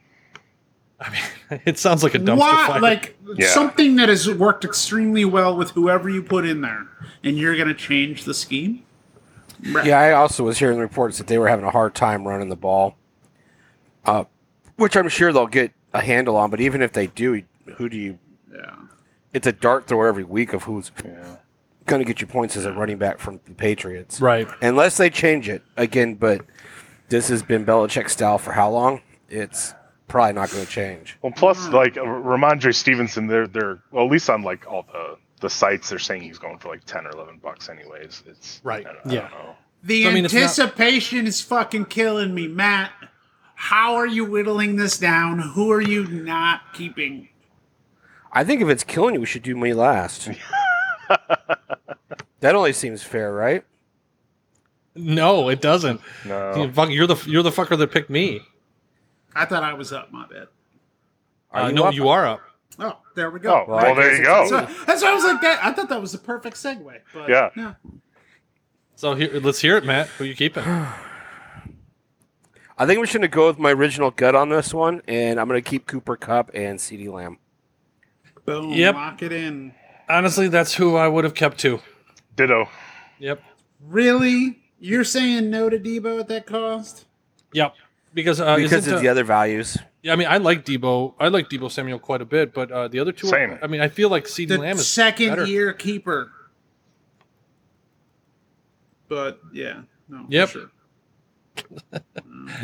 I 1.00 1.10
mean, 1.10 1.60
it 1.66 1.78
sounds 1.78 2.02
like 2.02 2.14
a 2.14 2.18
dumpster 2.18 2.38
Why, 2.38 2.66
fire. 2.68 2.80
like 2.80 3.16
Yeah. 3.36 3.48
something 3.48 3.96
that 3.96 4.08
has 4.08 4.28
worked 4.32 4.64
extremely 4.64 5.24
well 5.24 5.56
with 5.56 5.70
whoever 5.70 6.08
you 6.10 6.22
put 6.22 6.44
in 6.46 6.60
there, 6.60 6.86
and 7.24 7.38
you're 7.38 7.54
going 7.56 7.68
to 7.68 7.74
change 7.74 8.24
the 8.24 8.34
scheme? 8.34 8.82
Right. 9.72 9.84
Yeah, 9.86 9.98
I 10.00 10.12
also 10.12 10.44
was 10.44 10.58
hearing 10.58 10.78
reports 10.78 11.18
that 11.18 11.26
they 11.26 11.38
were 11.38 11.48
having 11.48 11.64
a 11.66 11.70
hard 11.70 11.94
time 11.94 12.26
running 12.26 12.48
the 12.48 12.56
ball. 12.56 12.96
uh, 14.06 14.24
which 14.80 14.96
I'm 14.96 15.08
sure 15.08 15.32
they'll 15.32 15.46
get 15.46 15.72
a 15.92 16.00
handle 16.00 16.36
on. 16.36 16.50
But 16.50 16.60
even 16.60 16.82
if 16.82 16.92
they 16.92 17.06
do, 17.06 17.42
who 17.76 17.88
do 17.88 17.96
you? 17.96 18.18
Yeah. 18.52 18.74
It's 19.32 19.46
a 19.46 19.52
dart 19.52 19.86
throw 19.86 20.06
every 20.08 20.24
week 20.24 20.52
of 20.52 20.64
who's 20.64 20.90
Yeah. 21.04 21.36
going 21.86 22.00
to 22.00 22.04
get 22.06 22.20
you 22.20 22.26
points 22.26 22.56
as 22.56 22.64
a 22.64 22.72
running 22.72 22.98
back 22.98 23.18
from 23.18 23.40
the 23.44 23.52
Patriots, 23.54 24.20
Right. 24.20 24.48
Unless 24.62 24.96
they 24.96 25.10
change 25.10 25.48
it 25.48 25.62
again. 25.76 26.14
But 26.14 26.42
this 27.08 27.28
has 27.28 27.42
been 27.42 27.64
Belichick 27.64 28.08
style 28.08 28.38
for 28.38 28.52
how 28.52 28.70
long? 28.70 29.02
It's 29.28 29.74
probably 30.08 30.32
not 30.32 30.50
going 30.50 30.64
to 30.64 30.70
change. 30.70 31.16
Well, 31.22 31.32
plus 31.36 31.68
like 31.68 31.94
Rhamondre 31.94 32.74
Stevenson, 32.74 33.26
they're 33.28 33.46
they're 33.46 33.78
well 33.92 34.06
at 34.06 34.10
least 34.10 34.28
on 34.30 34.42
like 34.42 34.66
all 34.66 34.84
the 34.92 35.16
the 35.40 35.48
sites 35.50 35.88
they're 35.88 35.98
saying 35.98 36.22
he's 36.22 36.38
going 36.38 36.58
for 36.58 36.68
like 36.68 36.84
ten 36.84 37.06
or 37.06 37.10
eleven 37.10 37.38
bucks 37.38 37.68
anyways. 37.68 38.22
It's 38.26 38.60
Right. 38.64 38.86
I 38.86 38.92
don't, 38.92 39.06
I 39.06 39.12
Yeah. 39.12 39.20
don't 39.22 39.30
know. 39.32 39.56
The 39.82 40.08
I 40.08 40.12
mean, 40.12 40.24
it's 40.26 40.34
not- 40.34 40.42
anticipation 40.42 41.26
is 41.26 41.40
fucking 41.40 41.86
killing 41.86 42.34
me, 42.34 42.46
Matt. 42.48 42.90
How 43.62 43.96
are 43.96 44.06
you 44.06 44.24
whittling 44.24 44.76
this 44.76 44.96
down? 44.96 45.38
Who 45.38 45.70
are 45.70 45.82
you 45.82 46.06
not 46.08 46.72
keeping? 46.72 47.28
I 48.32 48.42
think 48.42 48.62
if 48.62 48.68
it's 48.70 48.82
killing 48.82 49.12
you, 49.14 49.20
we 49.20 49.26
should 49.26 49.42
do 49.42 49.54
me 49.54 49.74
last. 49.74 50.30
that 52.40 52.54
only 52.54 52.72
seems 52.72 53.02
fair, 53.02 53.30
right? 53.34 53.62
No, 54.94 55.50
it 55.50 55.60
doesn't. 55.60 56.00
No. 56.24 56.54
You 56.56 56.72
fuck- 56.72 56.88
You're 56.88 57.06
the 57.06 57.22
you're 57.26 57.42
the 57.42 57.50
fucker 57.50 57.76
that 57.76 57.92
picked 57.92 58.08
me. 58.08 58.40
I 59.36 59.44
thought 59.44 59.62
I 59.62 59.74
was 59.74 59.92
up, 59.92 60.10
my 60.10 60.26
bad. 60.26 60.48
Are 61.50 61.64
Uh, 61.64 61.68
you 61.68 61.74
no, 61.74 61.84
up? 61.84 61.94
you 61.94 62.08
are 62.08 62.26
up. 62.26 62.40
Oh, 62.78 62.96
there 63.14 63.30
we 63.30 63.40
go. 63.40 63.66
Oh, 63.68 63.70
well, 63.70 63.94
there 63.94 64.16
you 64.16 64.24
go. 64.24 64.48
So, 64.48 64.66
that's 64.86 65.02
why 65.02 65.10
I 65.10 65.14
was 65.14 65.24
like 65.24 65.42
that. 65.42 65.62
I 65.62 65.72
thought 65.72 65.90
that 65.90 66.00
was 66.00 66.12
the 66.12 66.18
perfect 66.18 66.56
segue. 66.56 67.00
But 67.12 67.28
Yeah. 67.28 67.50
no. 67.54 67.76
So 68.96 69.14
here, 69.14 69.38
let's 69.38 69.60
hear 69.60 69.76
it, 69.76 69.84
Matt. 69.84 70.06
Who 70.16 70.24
you 70.24 70.34
keeping? 70.34 70.64
I 72.80 72.86
think 72.86 72.98
we 72.98 73.06
should 73.06 73.30
go 73.30 73.46
with 73.46 73.58
my 73.58 73.72
original 73.72 74.10
gut 74.10 74.34
on 74.34 74.48
this 74.48 74.72
one, 74.72 75.02
and 75.06 75.38
I'm 75.38 75.46
going 75.48 75.62
to 75.62 75.70
keep 75.70 75.86
Cooper 75.86 76.16
Kupp 76.16 76.50
and 76.54 76.78
CeeDee 76.78 77.12
Lamb. 77.12 77.38
Boom. 78.46 78.70
Yep. 78.70 78.94
Lock 78.94 79.22
it 79.22 79.32
in. 79.32 79.74
Honestly, 80.08 80.48
that's 80.48 80.72
who 80.72 80.96
I 80.96 81.06
would 81.06 81.24
have 81.24 81.34
kept 81.34 81.58
too. 81.58 81.80
Ditto. 82.36 82.70
Yep. 83.18 83.42
Really? 83.86 84.62
You're 84.78 85.04
saying 85.04 85.50
no 85.50 85.68
to 85.68 85.78
Deebo 85.78 86.20
at 86.20 86.28
that 86.28 86.46
cost? 86.46 87.04
Yep. 87.52 87.74
Because 88.14 88.40
uh, 88.40 88.56
because 88.56 88.88
of 88.88 88.94
uh, 88.94 89.00
the 89.00 89.08
other 89.08 89.24
values. 89.24 89.76
yeah, 90.02 90.14
I 90.14 90.16
mean, 90.16 90.28
I 90.28 90.38
like 90.38 90.64
Deebo. 90.64 91.12
I 91.20 91.28
like 91.28 91.50
Deebo 91.50 91.70
Samuel 91.70 91.98
quite 91.98 92.22
a 92.22 92.24
bit, 92.24 92.54
but 92.54 92.72
uh, 92.72 92.88
the 92.88 92.98
other 92.98 93.12
two, 93.12 93.26
Same. 93.26 93.58
I 93.62 93.66
mean, 93.66 93.82
I 93.82 93.88
feel 93.88 94.08
like 94.08 94.24
CeeDee 94.24 94.58
Lamb 94.58 94.76
is 94.76 94.88
second 94.88 95.28
better. 95.28 95.44
year 95.44 95.74
keeper. 95.74 96.32
But 99.06 99.38
yeah, 99.52 99.82
no. 100.08 100.24
for 100.24 100.32
Yep. 100.32 100.48
Sure. 100.48 100.70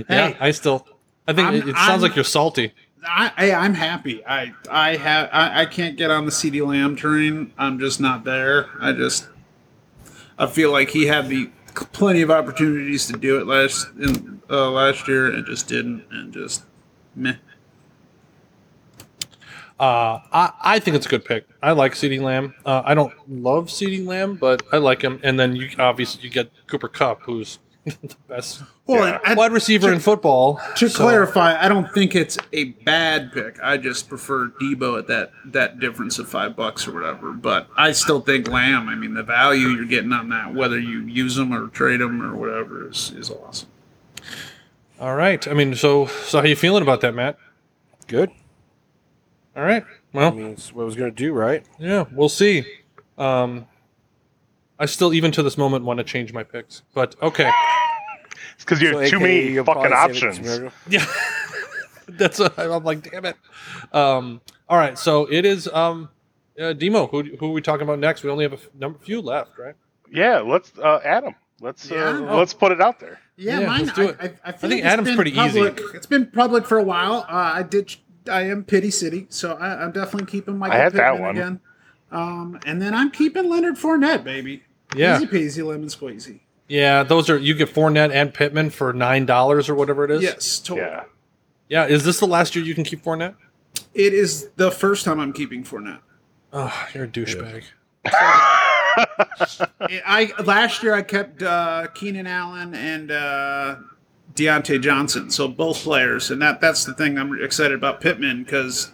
Yeah, 0.09 0.29
Hey. 0.31 0.37
I 0.41 0.51
still. 0.51 0.87
I 1.29 1.33
think 1.33 1.47
I'm- 1.47 1.55
it, 1.57 1.69
it 1.69 1.77
sounds 1.77 1.89
I'm- 1.91 2.01
like 2.03 2.15
you're 2.17 2.25
salty. 2.25 2.73
I, 3.09 3.31
I 3.37 3.53
I'm 3.53 3.75
happy. 3.75 4.25
I 4.27 4.53
I 4.69 4.97
have 4.97 5.29
I, 5.33 5.61
I 5.63 5.67
can't 5.67 5.97
get 5.97 6.11
on 6.11 6.25
the 6.25 6.33
CeeDee 6.33 6.67
Lamb 6.67 6.97
train. 6.97 7.53
I'm 7.57 7.79
just 7.79 8.01
not 8.01 8.25
there. 8.25 8.67
I 8.81 8.91
just 8.93 9.29
I 10.39 10.47
feel 10.47 10.73
like 10.73 10.91
he 10.91 11.07
had 11.07 11.29
the 11.29 11.49
plenty 11.93 12.23
of 12.23 12.33
opportunities 12.33 13.07
to 13.07 13.13
do 13.13 13.39
it 13.39 13.47
last 13.47 13.87
in 14.01 14.41
uh, 14.51 14.71
last 14.73 15.07
year 15.07 15.33
and 15.33 15.47
just 15.47 15.69
didn't 15.69 16.05
and 16.11 16.33
just 16.33 16.65
meh. 17.15 17.37
Uh, 19.79 20.21
I, 20.33 20.53
I 20.63 20.79
think 20.79 20.97
it's 20.97 21.07
a 21.07 21.09
good 21.09 21.25
pick. 21.25 21.47
I 21.63 21.73
like 21.73 21.93
CeeDee 21.93 22.21
Lamb. 22.21 22.55
Uh, 22.65 22.83
I 22.85 22.95
don't 22.95 23.13
love 23.31 23.67
CeeDee 23.69 24.07
Lamb, 24.07 24.37
but 24.37 24.63
I 24.73 24.79
like 24.79 25.03
him. 25.03 25.21
And 25.23 25.39
then 25.39 25.55
you 25.55 25.69
obviously 25.79 26.23
you 26.25 26.31
get 26.31 26.51
Cooper 26.67 26.89
Kupp, 26.89 27.21
who's 27.23 27.59
the 27.87 28.17
best 28.29 28.63
Well, 28.87 29.07
Yeah. 29.07 29.21
and 29.25 29.33
I- 29.33 29.35
wide 29.35 29.53
receiver 29.53 29.93
in 29.93 30.01
football. 30.01 30.61
to 30.77 30.89
So- 30.89 31.05
clarify, 31.05 31.57
I 31.65 31.69
don't 31.69 31.91
think 31.93 32.15
it's 32.15 32.37
a 32.53 32.65
bad 32.65 33.33
pick. 33.33 33.59
I 33.63 33.77
just 33.77 34.09
prefer 34.09 34.49
Deebo 34.61 34.99
at 34.99 35.07
that 35.07 35.33
that 35.47 35.79
difference 35.81 36.19
of 36.19 36.29
five 36.29 36.57
bucks 36.57 36.87
or 36.89 36.93
whatever. 36.93 37.33
But 37.33 37.69
I 37.77 37.93
still 37.93 38.21
think 38.21 38.49
Lamb. 38.49 38.89
I 38.89 38.95
mean, 38.97 39.15
the 39.15 39.23
value 39.23 39.69
you're 39.69 39.85
getting 39.87 40.13
on 40.13 40.29
that, 40.31 40.53
whether 40.55 40.79
you 40.79 41.01
use 41.03 41.37
them 41.37 41.53
or 41.55 41.69
trade 41.69 42.01
them 42.01 42.21
or 42.23 42.35
whatever, 42.37 42.89
is 42.91 43.13
is 43.17 43.31
awesome. 43.31 43.69
All 44.99 45.15
right. 45.15 45.47
I 45.47 45.53
mean, 45.55 45.75
so 45.75 46.07
so 46.07 46.41
how 46.41 46.47
you 46.47 46.57
feeling 46.57 46.83
about 46.83 47.01
that, 47.03 47.15
Matt? 47.15 47.39
Good. 48.09 48.31
All 49.57 49.63
right. 49.65 49.85
I 49.85 50.19
Well, 50.19 50.33
mean, 50.33 50.47
it's 50.49 50.73
what 50.75 50.83
I 50.83 50.87
was 50.87 50.97
going 50.97 51.11
to 51.11 51.17
do, 51.17 51.33
right? 51.33 51.65
yeah, 51.79 52.05
we'll 52.13 52.29
see. 52.31 52.65
Um, 53.19 53.67
I 54.79 54.87
still, 54.87 55.15
even 55.15 55.33
to 55.33 55.43
this 55.43 55.57
moment, 55.57 55.85
want 55.85 55.99
to 55.99 56.05
change 56.05 56.33
my 56.33 56.43
picks, 56.43 56.83
but 56.95 57.15
okay. 57.23 57.51
It's 58.55 58.65
because 58.65 58.81
you 58.81 58.89
have 58.89 59.09
So 59.09 59.19
too 59.19 59.25
AKA 59.25 59.37
many 59.41 59.53
you'll 59.55 59.65
fucking 59.65 59.91
probably 59.91 60.15
save 60.15 60.23
it 60.23 60.29
options. 60.29 60.49
tomorrow. 60.59 60.73
Yeah, 60.89 61.07
that's. 62.09 62.41
A, 62.41 62.53
I'm 62.75 62.85
like, 62.85 63.11
damn 63.11 63.25
it. 63.25 63.37
Um, 63.93 64.41
all 64.69 64.79
right, 64.79 64.99
so 64.99 65.27
it 65.31 65.45
is. 65.45 65.67
Um, 65.69 66.09
uh, 66.61 66.73
Demo, 66.73 67.07
who 67.07 67.23
who 67.39 67.47
are 67.49 67.53
we 67.53 67.61
talking 67.63 67.83
about 67.83 67.99
next? 67.99 68.23
We 68.23 68.31
only 68.31 68.45
have 68.45 68.53
a 68.53 68.57
f- 68.57 68.69
number 68.79 68.99
few 68.99 69.21
left, 69.21 69.59
right? 69.59 69.75
Yeah, 70.13 70.39
let's 70.41 70.73
uh, 70.79 71.01
Adam. 71.05 71.35
Let's 71.61 71.91
uh, 71.91 71.95
Yeah. 71.95 72.35
let's 72.35 72.55
put 72.55 72.73
it 72.73 72.81
out 72.81 73.01
there. 73.01 73.19
Yeah, 73.37 73.61
Yeah, 73.61 73.67
mine. 73.67 73.85
let's 73.87 73.93
do 73.97 74.09
it. 74.11 74.17
I, 74.21 74.25
I, 74.25 74.27
I, 74.27 74.29
feel 74.29 74.35
I 74.45 74.53
think 74.53 74.63
like 74.71 74.79
it's 74.79 74.87
Adam's 74.87 75.15
pretty 75.17 75.39
easy. 75.39 75.61
It's 75.95 76.07
been 76.07 76.27
public 76.27 76.67
for 76.67 76.79
a 76.79 76.83
while. 76.83 77.27
Uh, 77.29 77.53
I 77.57 77.63
ditched. 77.63 78.01
I 78.31 78.43
am 78.43 78.65
Pity 78.65 78.91
City, 78.91 79.27
so 79.31 79.55
I, 79.55 79.83
I'm 79.85 79.93
definitely 79.93 80.27
keeping 80.31 80.59
Michael 80.59 80.77
I 80.77 80.83
had 80.83 80.93
that 80.95 81.19
one. 81.19 81.31
again. 81.37 81.61
Um, 82.11 82.59
and 82.67 82.81
then 82.81 82.95
I'm 82.95 83.11
keeping 83.11 83.49
Leonard 83.49 83.75
Fournette, 83.77 84.23
baby. 84.25 84.63
Yeah, 84.95 85.17
Easy 85.17 85.27
peasy, 85.27 85.65
lemon 85.67 85.89
squeezy. 85.89 86.41
yeah. 86.69 87.03
Those 87.03 87.29
are 87.29 87.37
you 87.39 87.55
get 87.55 87.69
Fournette 87.75 88.13
and 88.13 88.33
Pittman 88.33 88.71
for 88.71 88.93
nine 88.93 89.27
dollars 89.27 89.69
or 89.69 89.75
whatever 89.75 90.05
it 90.05 90.11
is. 90.11 90.23
Yes, 90.23 90.59
totally. 90.59 90.87
Yeah. 90.87 91.05
yeah. 91.69 91.87
Is 91.87 92.05
this 92.05 92.21
the 92.21 92.27
last 92.27 92.55
year 92.57 92.65
you 92.65 92.75
can 92.75 92.85
keep 92.85 93.03
Fournette? 93.03 93.35
It 93.95 94.13
is 94.15 94.49
the 94.57 94.71
first 94.71 95.05
time 95.05 95.19
I'm 95.21 95.33
keeping 95.33 95.65
Fournette. 95.65 96.01
Oh, 96.53 96.87
you're 96.95 97.05
a 97.05 97.09
douchebag. 97.09 97.65
I 100.07 100.33
last 100.45 100.83
year 100.83 100.95
I 100.95 101.03
kept 101.03 101.43
uh, 101.43 101.89
Keenan 101.95 102.27
Allen 102.27 102.75
and 102.75 103.11
uh, 103.11 103.77
Diontae 104.35 104.81
Johnson, 104.81 105.31
so 105.31 105.49
both 105.49 105.83
players, 105.83 106.31
and 106.31 106.41
that 106.43 106.61
that's 106.61 106.85
the 106.85 106.95
thing 106.95 107.19
I'm 107.19 107.43
excited 107.43 107.75
about 107.75 108.01
Pittman 108.01 108.45
because 108.45 108.93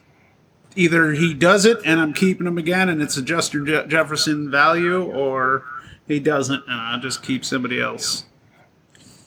either 0.74 1.12
he 1.12 1.35
does 1.35 1.64
it 1.64 1.78
and 1.85 2.00
I'm 2.00 2.12
keeping 2.12 2.46
him 2.46 2.59
again, 2.59 2.88
and 2.88 3.00
it's 3.02 3.16
a 3.16 3.22
Justin 3.22 3.66
Je- 3.66 3.87
Jefferson 3.87 4.50
value, 4.50 5.02
or 5.05 5.64
he 6.12 6.20
doesn't 6.20 6.62
and 6.68 6.81
I 6.81 6.98
just 6.98 7.22
keep 7.22 7.44
somebody 7.44 7.81
else. 7.81 8.25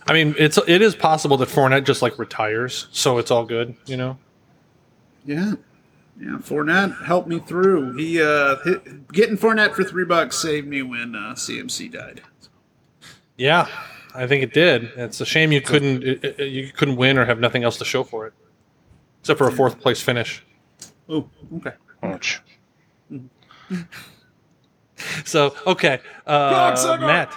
I 0.07 0.13
mean, 0.13 0.35
it's 0.37 0.57
it 0.67 0.81
is 0.81 0.95
possible 0.95 1.35
that 1.37 1.49
Fournette 1.49 1.83
just 1.85 2.01
like 2.01 2.19
retires, 2.19 2.87
so 2.91 3.17
it's 3.17 3.31
all 3.31 3.45
good, 3.45 3.75
you 3.85 3.97
know. 3.97 4.17
Yeah. 5.25 5.53
Yeah, 6.19 6.37
Fournette 6.37 7.03
helped 7.05 7.27
me 7.27 7.39
through. 7.39 7.97
He 7.97 8.21
uh, 8.21 8.55
hit, 8.63 9.11
getting 9.11 9.35
Fournette 9.37 9.73
for 9.73 9.83
three 9.83 10.05
bucks 10.05 10.37
saved 10.37 10.65
me 10.67 10.81
when 10.81 11.13
uh, 11.15 11.33
CMC 11.33 11.91
died. 11.91 12.21
Yeah, 13.35 13.67
I 14.13 14.25
think 14.27 14.41
it 14.43 14.53
did. 14.53 14.91
It's 14.95 15.19
a 15.19 15.25
shame 15.25 15.51
you 15.51 15.59
couldn't 15.59 16.03
it, 16.03 16.23
it- 16.23 16.39
you 16.51 16.71
couldn't 16.71 16.95
win 16.95 17.17
or 17.17 17.25
have 17.25 17.39
nothing 17.39 17.63
else 17.65 17.77
to 17.79 17.85
show 17.85 18.03
for 18.03 18.27
it, 18.27 18.33
except 19.21 19.37
for 19.39 19.47
a 19.47 19.51
fourth 19.51 19.79
place 19.81 20.01
finish. 20.01 20.41
Oh, 21.09 21.27
okay. 21.57 21.73
Ouch. 22.03 22.41
So 25.25 25.55
okay, 25.67 25.99
uh, 26.25 26.71
Cocksucker! 26.73 26.99
Matt. 27.01 27.33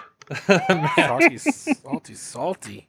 Salty, 0.97 1.38
salty, 1.38 2.14
salty. 2.14 2.88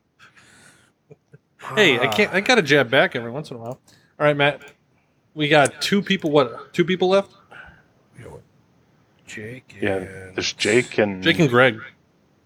Hey, 1.76 2.00
I 2.00 2.08
can't. 2.08 2.34
I 2.34 2.42
got 2.42 2.56
to 2.56 2.62
jab 2.62 2.90
back 2.90 3.16
every 3.16 3.32
once 3.32 3.50
in 3.52 3.58
a 3.58 3.60
while. 3.60 3.80
All 4.20 4.26
right, 4.26 4.36
Matt. 4.36 4.62
We 5.34 5.48
got 5.48 5.82
two 5.82 6.02
people. 6.02 6.32
What? 6.32 6.74
Two 6.74 6.86
people 6.86 7.10
left. 7.10 7.32
Jake 9.26 9.74
and 9.76 9.84
Yeah. 9.84 10.32
There's 10.34 10.54
Jake 10.54 10.98
and 10.98 11.22
Jake 11.22 11.40
and 11.40 11.50
Greg. 11.50 11.80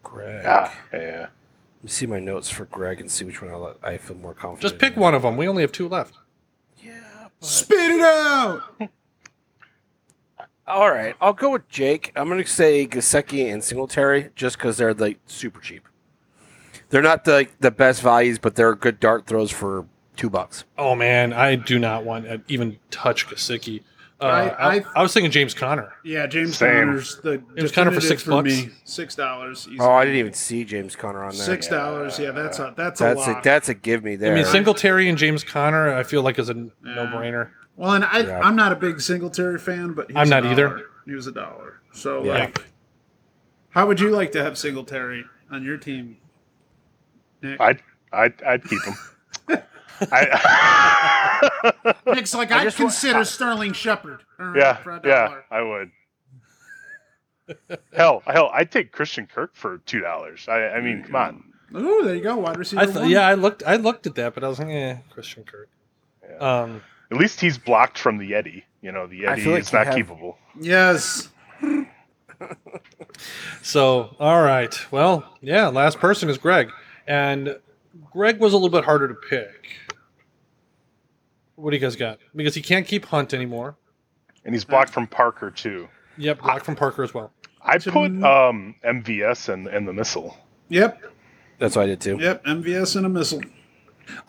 Greg. 0.04 0.44
Ah, 0.46 0.74
yeah. 0.92 1.20
Let 1.22 1.84
me 1.84 1.90
see 1.90 2.06
my 2.06 2.20
notes 2.20 2.50
for 2.50 2.66
Greg 2.66 3.00
and 3.00 3.10
see 3.10 3.24
which 3.26 3.42
one 3.42 3.52
I, 3.52 3.56
let, 3.56 3.78
I 3.82 3.98
feel 3.98 4.18
more 4.18 4.34
confident. 4.34 4.62
Just 4.62 4.80
pick 4.80 4.96
in. 4.96 5.02
one 5.02 5.14
of 5.16 5.22
them. 5.22 5.38
We 5.38 5.48
only 5.48 5.62
have 5.64 5.72
two 5.72 5.88
left. 5.88 6.16
Yeah. 6.78 7.00
but- 7.40 7.46
Spit 7.48 7.80
it 7.92 8.02
out. 8.02 8.64
All 10.66 10.90
right, 10.92 11.16
I'll 11.20 11.34
go 11.34 11.50
with 11.52 11.68
Jake. 11.68 12.12
I'm 12.16 12.30
going 12.30 12.42
to 12.42 12.50
say 12.50 12.88
Gesicki 12.88 13.52
and 13.52 13.62
Singletary 13.64 14.30
just 14.36 14.58
because 14.58 14.78
they're 14.78 14.94
like 14.94 15.20
super 15.28 15.60
cheap. 15.60 15.88
They're 16.90 17.02
not 17.02 17.26
the 17.26 17.48
the 17.60 17.72
best 17.72 18.02
values, 18.02 18.40
but 18.40 18.56
they're 18.56 18.76
good 18.76 19.00
dart 19.00 19.26
throws 19.26 19.52
for 19.52 19.86
two 20.16 20.30
bucks. 20.30 20.64
Oh 20.78 20.96
man, 20.96 21.34
I 21.34 21.56
do 21.56 21.80
not 21.80 22.06
want 22.06 22.26
to 22.26 22.42
even 22.48 22.78
touch 22.92 23.28
Gesicki. 23.28 23.84
Uh, 24.22 24.26
I- 24.26 24.48
I, 24.48 24.76
I- 24.78 24.86
I 24.98 25.02
was 25.02 25.12
thinking 25.14 25.32
James 25.32 25.54
Conner. 25.54 25.92
Yeah, 26.06 26.28
James 26.28 26.56
Same. 26.56 26.86
Conner's 26.86 27.18
the 27.22 27.40
James 27.58 27.72
Conner 27.74 27.92
for 27.92 28.00
definitive 28.00 28.04
six 28.04 28.24
bucks? 28.24 28.46
me. 28.46 28.70
Six 28.86 29.16
dollars. 29.16 29.68
Oh, 29.80 29.92
I 29.92 30.06
didn't 30.06 30.20
even 30.20 30.34
see 30.34 30.64
James 30.64 30.96
Conner 30.96 31.24
on 31.26 31.32
there. 31.36 31.44
Six 31.46 31.68
dollars. 31.68 32.20
Yeah, 32.20 32.32
that's 32.32 32.60
a 32.60 32.74
that's 32.78 33.02
a 33.02 33.04
That's 33.04 33.28
a 33.28 33.32
lot. 33.32 33.44
that's 33.44 33.68
a 33.70 33.74
give 33.74 34.02
me 34.04 34.16
there. 34.16 34.32
I 34.32 34.36
mean, 34.36 34.46
Singletary 34.46 35.10
and 35.10 35.18
James 35.18 35.44
Conner. 35.44 35.94
I 35.94 36.04
feel 36.04 36.22
like 36.22 36.40
is 36.40 36.48
a 36.50 36.54
no-brainer. 36.54 37.50
Well, 37.76 37.94
and 37.94 38.04
I 38.06 38.20
Yeah. 38.20 38.40
I'm 38.40 38.56
not 38.56 38.72
a 38.72 38.76
big 38.76 39.02
Singletary 39.02 39.60
fan, 39.60 39.94
but 39.94 40.10
he 40.12 40.16
I'm 40.18 40.22
was 40.22 40.30
a 40.30 40.42
not 40.42 40.46
either. 40.46 40.68
dollar. 40.70 40.86
He 41.06 41.14
was 41.14 41.28
a 41.28 41.32
dollar. 41.32 41.82
So 41.94 42.24
Yeah. 42.24 42.34
like, 42.34 42.64
how 43.70 43.88
would 43.88 44.00
you 44.00 44.10
like 44.10 44.32
to 44.34 44.44
have 44.44 44.58
Singletary 44.58 45.26
on 45.52 45.64
your 45.64 45.78
team? 45.78 46.18
Nick? 47.42 47.60
I'd 47.60 47.82
I'd 48.12 48.42
I'd 48.44 48.64
keep 48.64 48.82
him. 48.84 48.94
I, 50.12 51.94
Nick's 52.08 52.34
like, 52.34 52.52
I 52.52 52.60
I'd 52.60 52.64
just 52.64 52.80
wa- 52.80 52.86
consider 52.86 53.24
Sterling 53.26 53.74
Shepard. 53.74 54.24
yeah, 54.56 54.78
yeah. 55.04 55.36
I 55.52 55.62
would. 55.62 55.92
hell, 57.94 58.24
hell, 58.26 58.50
I'd 58.54 58.72
take 58.72 58.92
Christian 58.92 59.28
Kirk 59.28 59.56
for 59.56 59.80
two 59.80 60.00
dollars. 60.00 60.48
I, 60.48 60.68
I 60.70 60.82
mean, 60.82 61.04
come 61.04 61.16
on. 61.16 61.44
Ooh, 61.76 62.04
there 62.04 62.16
you 62.16 62.22
go, 62.22 62.38
wide 62.38 62.58
receiver. 62.58 62.82
I 62.82 62.86
th- 62.86 62.96
one. 62.98 63.10
yeah, 63.10 63.28
I 63.28 63.34
looked. 63.36 63.64
I 63.66 63.76
looked 63.76 64.08
at 64.08 64.16
that, 64.16 64.34
but 64.34 64.44
I 64.44 64.48
was 64.48 64.60
like, 64.60 64.70
eh, 64.70 64.98
Christian 65.10 65.44
Kirk. 65.44 65.70
Yeah. 66.30 66.38
Um, 66.38 66.82
At 67.14 67.20
least 67.20 67.40
he's 67.40 67.58
blocked 67.60 67.98
from 68.00 68.18
the 68.18 68.32
Yeti. 68.32 68.64
You 68.82 68.92
know, 68.92 69.06
the 69.08 69.28
I 69.28 69.36
Yeti 69.38 69.44
feel 69.44 69.52
like 69.54 69.62
is 69.62 69.72
not 69.74 69.86
have- 69.88 69.96
keepable. 69.96 70.36
Yes. 70.60 71.30
so 73.62 74.16
all 74.20 74.42
right. 74.42 74.76
Well, 74.92 75.24
yeah. 75.42 75.68
Last 75.68 76.00
person 76.00 76.30
is 76.30 76.38
Greg, 76.38 76.70
and 77.08 77.58
Greg 78.12 78.40
was 78.40 78.54
a 78.54 78.56
little 78.58 78.70
bit 78.70 78.84
harder 78.86 79.08
to 79.08 79.14
pick. 79.14 79.76
What 81.56 81.70
do 81.72 81.78
you 81.78 81.82
guys 81.82 81.96
got? 81.96 82.20
Because 82.36 82.56
he 82.56 82.62
can't 82.62 82.86
keep 82.88 83.06
Hunt 83.06 83.34
anymore. 83.34 83.76
And 84.44 84.54
he's 84.54 84.66
blocked 84.66 84.90
from 84.92 85.08
Parker 85.08 85.52
too. 85.52 85.88
Yep, 86.18 86.42
blocked 86.42 86.66
from 86.66 86.76
Parker 86.76 87.04
as 87.04 87.14
well. 87.14 87.32
I 87.62 87.78
To 87.78 87.92
put 87.92 88.06
m- 88.06 88.24
um, 88.26 88.76
MVS 88.84 89.50
and 89.54 89.68
and 89.68 89.88
the 89.88 89.94
missile. 89.94 90.38
Yep. 90.70 91.02
That's 91.60 91.76
what 91.76 91.84
I 91.84 91.86
did 91.86 92.02
too. 92.02 92.18
Yep. 92.20 92.44
MVS 92.46 92.96
and 92.98 93.06
a 93.06 93.10
missile. 93.10 93.42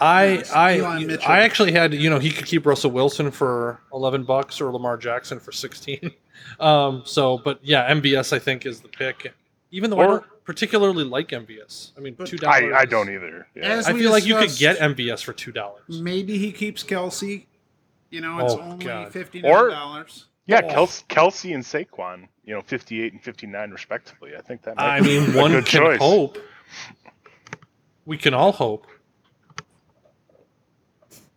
I 0.01 0.43
I 0.55 0.81
I 1.27 1.41
actually 1.41 1.73
had 1.73 1.95
you 1.95 2.09
know 2.11 2.19
he 2.19 2.31
could 2.31 2.47
keep 2.47 2.65
Russell 2.67 2.91
Wilson 2.91 3.31
for 3.31 3.81
eleven 3.93 4.25
bucks 4.25 4.61
or 4.61 4.71
Lamar 4.73 4.97
Jackson 4.97 5.41
for 5.41 5.53
sixteen. 5.53 6.13
Um, 6.61 7.03
so, 7.07 7.39
but 7.39 7.59
yeah, 7.63 7.91
MVS 7.93 8.33
I 8.33 8.39
think 8.39 8.67
is 8.67 8.81
the 8.81 8.89
pick. 8.89 9.33
Even 9.71 9.89
though 9.91 10.01
I 10.01 10.07
don't 10.07 10.25
particularly 10.45 11.05
like 11.05 11.29
MVS. 11.29 11.93
I 11.97 12.01
mean, 12.01 12.17
two 12.25 12.37
dollars. 12.37 12.73
I, 12.75 12.81
I 12.81 12.85
don't 12.85 13.09
either. 13.09 13.47
Yeah. 13.55 13.83
I 13.87 13.93
feel 13.95 14.11
like 14.11 14.27
you 14.27 14.35
could 14.37 14.55
get 14.59 14.77
MVS 14.79 15.23
for 15.25 15.33
two 15.33 15.53
dollars. 15.53 15.83
Maybe 15.89 16.37
he 16.37 16.53
keeps 16.53 16.83
Kelce. 16.85 17.47
You 18.11 18.21
know, 18.21 18.41
it's 18.41 18.53
Oh, 18.55 18.61
only 18.61 18.85
God. 18.85 19.13
fifty 19.13 19.41
nine 19.43 19.71
dollars. 19.71 20.27
yeah, 20.47 20.61
Oh. 20.65 20.69
Kelce, 20.69 21.05
Kelce 21.07 21.55
and 21.55 21.65
Saquon. 21.65 22.29
You 22.45 22.55
know, 22.55 22.61
fifty-eight 22.61 23.13
and 23.13 23.23
fifty-nine 23.23 23.71
respectively. 23.71 24.33
I 24.37 24.41
think 24.43 24.63
that. 24.63 24.77
Might 24.77 24.97
I 24.97 25.01
be 25.01 25.21
mean, 25.21 25.35
a 25.35 25.39
one 25.41 25.53
good 25.53 25.67
can 25.67 25.81
choice. 25.83 25.99
hope. 25.99 26.37
We 28.05 28.19
can 28.19 28.35
all 28.35 28.53
hope. 28.53 28.87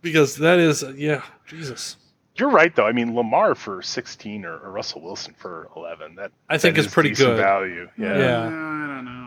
Because 0.01 0.37
that 0.37 0.59
is, 0.59 0.83
yeah, 0.95 1.23
Jesus. 1.45 1.97
You're 2.35 2.51
right, 2.51 2.75
though. 2.75 2.85
I 2.85 2.91
mean, 2.91 3.15
Lamar 3.15 3.55
for 3.55 3.81
16 3.81 4.45
or, 4.45 4.57
or 4.59 4.71
Russell 4.71 5.01
Wilson 5.01 5.33
for 5.37 5.69
11. 5.75 6.15
That 6.15 6.31
I 6.47 6.57
think 6.57 6.75
that 6.75 6.85
is 6.85 6.91
pretty 6.91 7.11
good. 7.11 7.37
value. 7.37 7.89
Yeah. 7.97 8.17
Yeah. 8.17 8.45
I 8.45 8.49
don't 8.49 9.05
know. 9.05 9.17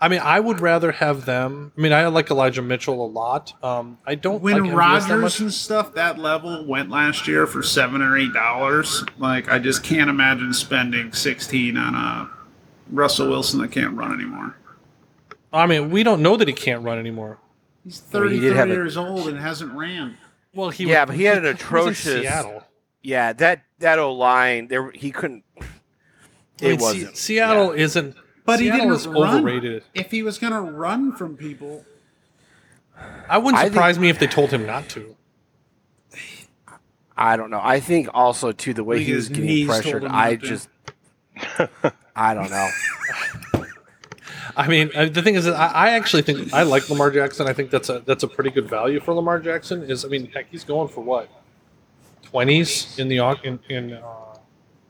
I 0.00 0.08
mean, 0.08 0.20
I 0.20 0.40
would 0.40 0.60
rather 0.60 0.92
have 0.92 1.24
them. 1.24 1.72
I 1.78 1.80
mean, 1.80 1.92
I 1.92 2.06
like 2.08 2.30
Elijah 2.30 2.60
Mitchell 2.60 3.04
a 3.04 3.06
lot. 3.06 3.54
Um, 3.64 3.98
I 4.04 4.16
don't 4.16 4.42
when 4.42 4.64
like 4.64 4.72
MVS 4.72 4.76
Rodgers 4.76 5.40
and 5.40 5.52
stuff 5.52 5.94
that 5.94 6.18
level 6.18 6.66
went 6.66 6.90
last 6.90 7.26
year 7.26 7.46
for 7.46 7.62
seven 7.62 8.02
or 8.02 8.18
eight 8.18 8.32
dollars, 8.34 9.04
like 9.18 9.48
I 9.48 9.58
just 9.58 9.82
can't 9.82 10.10
imagine 10.10 10.52
spending 10.52 11.12
sixteen 11.12 11.76
on 11.76 11.94
a 11.94 12.30
Russell 12.90 13.28
Wilson 13.28 13.60
that 13.62 13.72
can't 13.72 13.96
run 13.96 14.12
anymore. 14.12 14.56
I 15.52 15.66
mean, 15.66 15.90
we 15.90 16.02
don't 16.02 16.20
know 16.20 16.36
that 16.36 16.48
he 16.48 16.54
can't 16.54 16.82
run 16.82 16.98
anymore. 16.98 17.38
He's 17.84 18.02
I 18.14 18.18
mean, 18.20 18.30
he 18.32 18.38
thirty 18.38 18.40
did 18.40 18.52
three 18.54 18.60
a- 18.62 18.66
years 18.74 18.96
old 18.96 19.28
and 19.28 19.38
hasn't 19.38 19.72
ran. 19.74 20.16
Well, 20.54 20.70
he 20.70 20.84
Yeah, 20.84 21.04
but 21.04 21.16
he 21.16 21.24
had 21.24 21.38
an 21.38 21.42
was 21.44 21.50
in 21.52 21.56
atrocious- 21.56 22.22
Seattle. 22.22 22.64
Yeah, 23.02 23.32
that 23.34 23.64
that 23.80 23.98
O 23.98 24.14
line 24.14 24.68
there 24.68 24.90
he 24.92 25.10
couldn't. 25.10 25.44
I 25.60 25.64
It 26.60 26.68
mean, 26.70 26.80
wasn't. 26.80 27.16
Seattle 27.16 27.72
isn't. 27.72 28.16
But 28.46 28.60
he 28.60 28.70
didn't 28.70 28.92
is 28.92 29.06
run. 29.06 29.38
overrated. 29.40 29.84
If 29.94 30.10
he 30.10 30.22
was 30.22 30.38
gonna 30.38 30.62
run 30.62 31.12
from 31.14 31.36
people, 31.36 31.84
I 33.28 33.36
wouldn't 33.38 33.58
I 33.58 33.64
think- 33.64 33.74
surprise 33.74 33.98
me 33.98 34.08
if 34.08 34.18
they 34.18 34.26
told 34.26 34.50
him 34.50 34.64
not 34.66 34.88
to. 34.90 35.16
I 37.16 37.36
don't 37.36 37.50
know. 37.50 37.60
I 37.62 37.78
think 37.80 38.08
also 38.12 38.50
too 38.52 38.74
the 38.74 38.82
way 38.84 38.96
Like 38.96 39.06
he 39.06 39.12
was 39.14 39.28
getting 39.28 39.66
pressured. 39.66 40.04
I 40.04 40.36
just. 40.36 40.68
I 42.16 42.34
don't 42.34 42.50
know. 42.50 42.68
I 44.56 44.68
mean, 44.68 44.90
uh, 44.94 45.06
the 45.06 45.22
thing 45.22 45.34
is, 45.34 45.44
that 45.44 45.54
I, 45.54 45.88
I 45.88 45.90
actually 45.90 46.22
think 46.22 46.52
I 46.52 46.62
like 46.62 46.88
Lamar 46.88 47.10
Jackson. 47.10 47.46
I 47.46 47.52
think 47.52 47.70
that's 47.70 47.88
a 47.88 48.00
that's 48.00 48.22
a 48.22 48.28
pretty 48.28 48.50
good 48.50 48.68
value 48.68 49.00
for 49.00 49.12
Lamar 49.14 49.38
Jackson. 49.40 49.82
Is 49.90 50.04
I 50.04 50.08
mean, 50.08 50.30
heck, 50.32 50.46
he's 50.50 50.64
going 50.64 50.88
for 50.88 51.00
what 51.02 51.28
twenties 52.22 52.98
in 52.98 53.08
the 53.08 53.20
au- 53.20 53.36
in, 53.42 53.58
in 53.68 53.94
uh, 53.94 54.02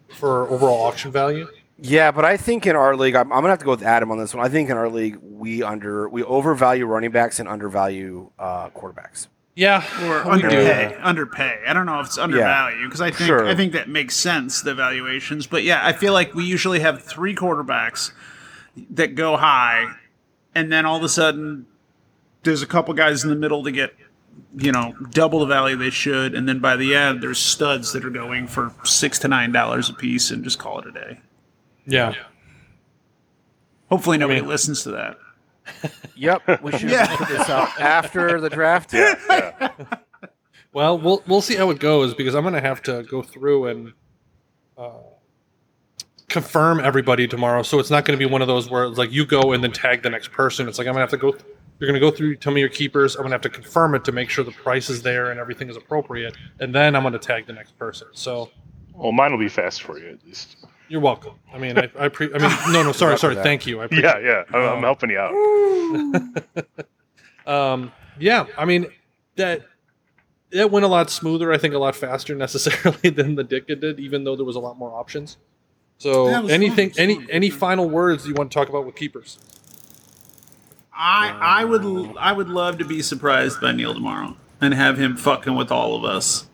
for 0.09 0.49
overall 0.49 0.83
auction 0.85 1.11
value. 1.13 1.49
Yeah, 1.79 2.13
but 2.13 2.25
I 2.25 2.37
think 2.37 2.67
in 2.67 2.77
our 2.77 2.97
league, 2.97 3.17
I'm, 3.17 3.33
I'm 3.33 3.39
gonna 3.41 3.49
have 3.51 3.59
to 3.59 3.65
go 3.65 3.73
with 3.73 3.83
Adam 3.83 4.11
on 4.13 4.19
this 4.19 4.35
one. 4.35 4.45
I 4.45 4.49
think 4.49 4.71
in 4.71 4.77
our 4.77 4.89
league, 4.89 5.19
we 5.23 5.63
under 5.63 6.09
we 6.09 6.23
overvalue 6.23 6.87
running 6.87 7.11
backs 7.11 7.41
and 7.41 7.49
undervalue 7.49 8.31
uh, 8.39 8.71
quarterbacks. 8.71 9.27
Yeah, 9.57 9.85
or 10.03 10.33
we 10.33 10.41
do. 10.41 10.49
underpay, 10.49 10.97
underpay. 11.01 11.59
I 11.67 11.73
don't 11.73 11.87
know 11.87 12.01
if 12.01 12.07
it's 12.07 12.19
undervalue 12.19 12.87
because 12.87 13.01
I 13.01 13.11
think 13.13 13.29
Sure. 13.29 13.47
I 13.47 13.55
think 13.55 13.73
that 13.73 13.89
makes 13.89 14.17
sense 14.17 14.63
the 14.63 14.75
valuations. 14.75 15.47
But 15.47 15.63
yeah, 15.63 15.85
I 15.85 15.93
feel 15.93 16.13
like 16.13 16.35
we 16.35 16.45
usually 16.45 16.81
have 16.81 17.03
three 17.03 17.35
quarterbacks 17.37 18.11
that 18.91 19.15
go 19.15 19.37
high, 19.37 19.87
and 20.55 20.71
then 20.73 20.85
all 20.87 20.97
of 20.97 21.03
a 21.03 21.09
sudden 21.09 21.67
there's 22.43 22.63
a 22.63 22.67
couple 22.67 22.93
guys 22.95 23.25
in 23.25 23.31
the 23.31 23.37
middle 23.37 23.63
to 23.65 23.71
get 23.73 23.95
you 24.57 24.73
know 24.73 24.95
double 25.11 25.41
the 25.41 25.47
value 25.47 25.77
they 25.77 25.91
should, 25.91 26.35
and 26.35 26.49
then 26.49 26.59
by 26.59 26.77
the 26.77 26.95
end 26.95 27.23
there's 27.23 27.39
studs 27.39 27.93
that 27.93 28.05
are 28.05 28.11
going 28.11 28.47
for 28.47 28.73
six 28.85 29.19
to 29.21 29.29
nine 29.29 29.53
dollars 29.53 29.89
a 29.89 29.95
piece, 29.95 30.31
and 30.31 30.43
just 30.45 30.59
call 30.59 30.79
it 30.81 30.87
a 30.87 30.93
day. 30.93 31.21
Yeah, 31.87 32.15
Hopefully 33.91 34.19
nobody 34.19 34.41
mean- 34.41 34.49
listens 34.49 34.83
to 34.85 34.91
that. 34.93 35.19
Yep, 36.17 36.63
we 36.63 36.71
should 36.79 36.91
Yeah. 36.91 37.17
put 37.17 37.27
this 37.29 37.49
out 37.51 37.81
after 37.81 38.41
the 38.41 38.49
draft. 38.49 38.93
Yeah, 38.93 39.15
Yeah. 39.29 39.71
Well, 40.73 40.97
we'll 40.99 41.23
we'll 41.27 41.41
see 41.41 41.57
how 41.57 41.71
it 41.71 41.81
goes 41.81 42.15
because 42.15 42.35
I'm 42.35 42.43
going 42.43 42.55
to 42.55 42.61
have 42.61 42.83
to 42.85 43.03
go 43.03 43.21
through 43.23 43.67
and 43.67 43.93
uh, 44.79 44.91
confirm 46.35 46.81
everybody 46.81 47.27
tomorrow. 47.27 47.63
So 47.63 47.79
it's 47.79 47.91
not 47.91 48.05
going 48.05 48.19
to 48.19 48.23
be 48.23 48.31
one 48.31 48.43
of 48.43 48.49
those 48.49 48.69
where 48.69 48.85
it's 48.85 48.99
like 48.99 49.11
you 49.11 49.25
go 49.25 49.53
and 49.53 49.65
then 49.65 49.73
tag 49.73 50.03
the 50.03 50.11
next 50.11 50.33
person. 50.33 50.69
It's 50.69 50.77
like 50.79 50.87
I'm 50.87 50.93
going 50.93 51.07
to 51.07 51.11
have 51.11 51.19
to 51.21 51.39
go. 51.39 51.47
You're 51.79 51.89
going 51.89 52.01
to 52.01 52.01
go 52.01 52.15
through. 52.15 52.37
Tell 52.37 52.53
me 52.53 52.61
your 52.61 52.69
keepers. 52.69 53.15
I'm 53.17 53.23
going 53.23 53.31
to 53.31 53.35
have 53.35 53.43
to 53.43 53.49
confirm 53.49 53.95
it 53.95 54.05
to 54.05 54.13
make 54.13 54.29
sure 54.29 54.45
the 54.45 54.53
price 54.53 54.91
is 54.91 55.03
there 55.03 55.31
and 55.31 55.41
everything 55.41 55.71
is 55.71 55.77
appropriate, 55.77 56.37
and 56.61 56.75
then 56.75 56.95
I'm 56.95 57.03
going 57.03 57.13
to 57.15 57.19
tag 57.19 57.47
the 57.47 57.53
next 57.53 57.79
person. 57.79 58.09
So 58.13 58.51
Well, 58.93 59.13
mine 59.13 59.33
will 59.33 59.39
be 59.39 59.49
fast 59.49 59.83
for 59.83 59.99
you 59.99 60.11
at 60.11 60.25
least. 60.27 60.57
you're 60.89 61.01
welcome. 61.01 61.35
I 61.53 61.59
mean, 61.59 61.79
I, 61.79 61.91
I 61.99 62.09
pre. 62.09 62.33
I 62.35 62.39
mean, 62.39 62.73
no, 62.73 62.83
no, 62.83 62.93
sorry, 62.93 63.17
sorry. 63.25 63.37
Thank 63.37 63.67
you. 63.67 63.81
I 63.81 63.89
Yeah, 63.91 64.19
yeah. 64.19 64.43
I'm, 64.53 64.77
I'm 64.77 64.83
helping 64.83 65.11
you 65.11 65.19
out. 65.19 65.35
Um, 67.47 67.93
yeah, 68.19 68.47
I 68.57 68.65
mean 68.65 68.87
that 69.37 69.67
that 70.53 70.71
went 70.71 70.85
a 70.85 70.89
lot 70.89 71.11
smoother. 71.11 71.53
I 71.53 71.59
think 71.59 71.75
a 71.75 71.79
lot 71.79 71.95
faster 71.95 72.35
necessarily 72.47 73.11
than 73.11 73.35
the 73.35 73.45
Dicka 73.45 73.81
did, 73.81 74.01
even 74.01 74.25
though 74.25 74.37
there 74.37 74.45
was 74.45 74.57
a 74.57 74.61
lot 74.61 74.79
more 74.79 74.95
options. 74.95 75.37
So, 75.99 76.29
Yeah, 76.29 76.53
anything, 76.53 76.91
fun. 76.91 77.03
any 77.03 77.15
Fun. 77.17 77.27
any 77.31 77.51
final 77.51 77.89
words 77.89 78.27
you 78.27 78.35
want 78.35 78.51
to 78.51 78.55
talk 78.55 78.69
about 78.69 78.85
with 78.85 78.97
keepers? 78.97 79.39
I 80.93 81.37
I 81.41 81.65
would 81.65 82.17
I 82.19 82.33
would 82.33 82.49
love 82.49 82.79
to 82.79 82.85
be 82.85 83.03
surprised 83.03 83.61
by 83.61 83.73
Neil 83.73 83.95
tomorrow 83.95 84.37
and 84.61 84.75
have 84.75 84.99
him 84.99 85.17
fucking 85.17 85.55
with 85.55 85.73
all 85.73 85.97
of 85.97 86.05
us 86.05 86.47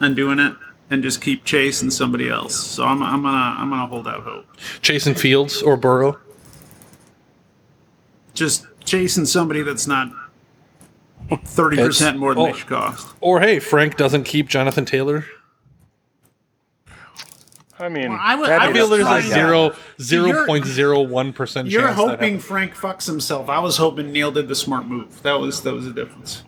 and 0.00 0.14
doing 0.14 0.38
it 0.38 0.54
and 0.90 1.02
just 1.02 1.20
keep 1.20 1.44
chasing 1.44 1.90
somebody 1.90 2.28
else. 2.28 2.54
So 2.54 2.84
I'm 2.84 3.02
I'm 3.02 3.22
gonna 3.22 3.56
I'm 3.58 3.70
gonna 3.70 3.86
hold 3.86 4.06
out 4.06 4.22
hope. 4.22 4.46
Chasing 4.82 5.14
Fields 5.14 5.62
or 5.62 5.76
Burrow? 5.76 6.18
Just 8.34 8.66
chasing 8.84 9.24
somebody 9.24 9.62
that's 9.62 9.86
not 9.86 10.10
thirty 11.44 11.76
percent 11.76 12.18
more 12.18 12.34
than 12.34 12.42
oh. 12.42 12.46
they 12.46 12.58
should 12.58 12.68
cost. 12.68 13.14
Or 13.20 13.40
hey, 13.40 13.58
Frank 13.58 13.96
doesn't 13.96 14.24
keep 14.24 14.48
Jonathan 14.48 14.84
Taylor. 14.84 15.24
I 17.78 17.88
mean, 17.90 18.10
Well, 18.10 18.18
I 18.22 18.34
would. 18.34 18.48
That'd 18.48 18.68
I 18.68 18.70
I 18.70 18.72
feel 18.72 18.88
there's 18.88 19.02
a 19.02 19.04
trying 19.04 19.22
to- 19.22 19.28
zero 19.28 19.62
you're- 19.64 19.74
zero 20.00 20.46
point 20.46 20.64
zero 20.64 21.00
one 21.02 21.32
percent 21.32 21.66
chance. 21.66 21.74
You're 21.74 21.92
hoping. 21.92 22.38
Frank 22.38 22.74
fucks 22.74 23.06
himself. 23.06 23.48
I 23.48 23.58
was 23.58 23.76
hoping 23.76 24.12
Neil 24.12 24.30
did 24.32 24.48
the 24.48 24.54
smart 24.54 24.86
move. 24.86 25.22
That 25.22 25.38
was 25.40 25.62
that 25.62 25.74
was 25.74 25.84
the 25.84 25.92
difference. 25.92 26.42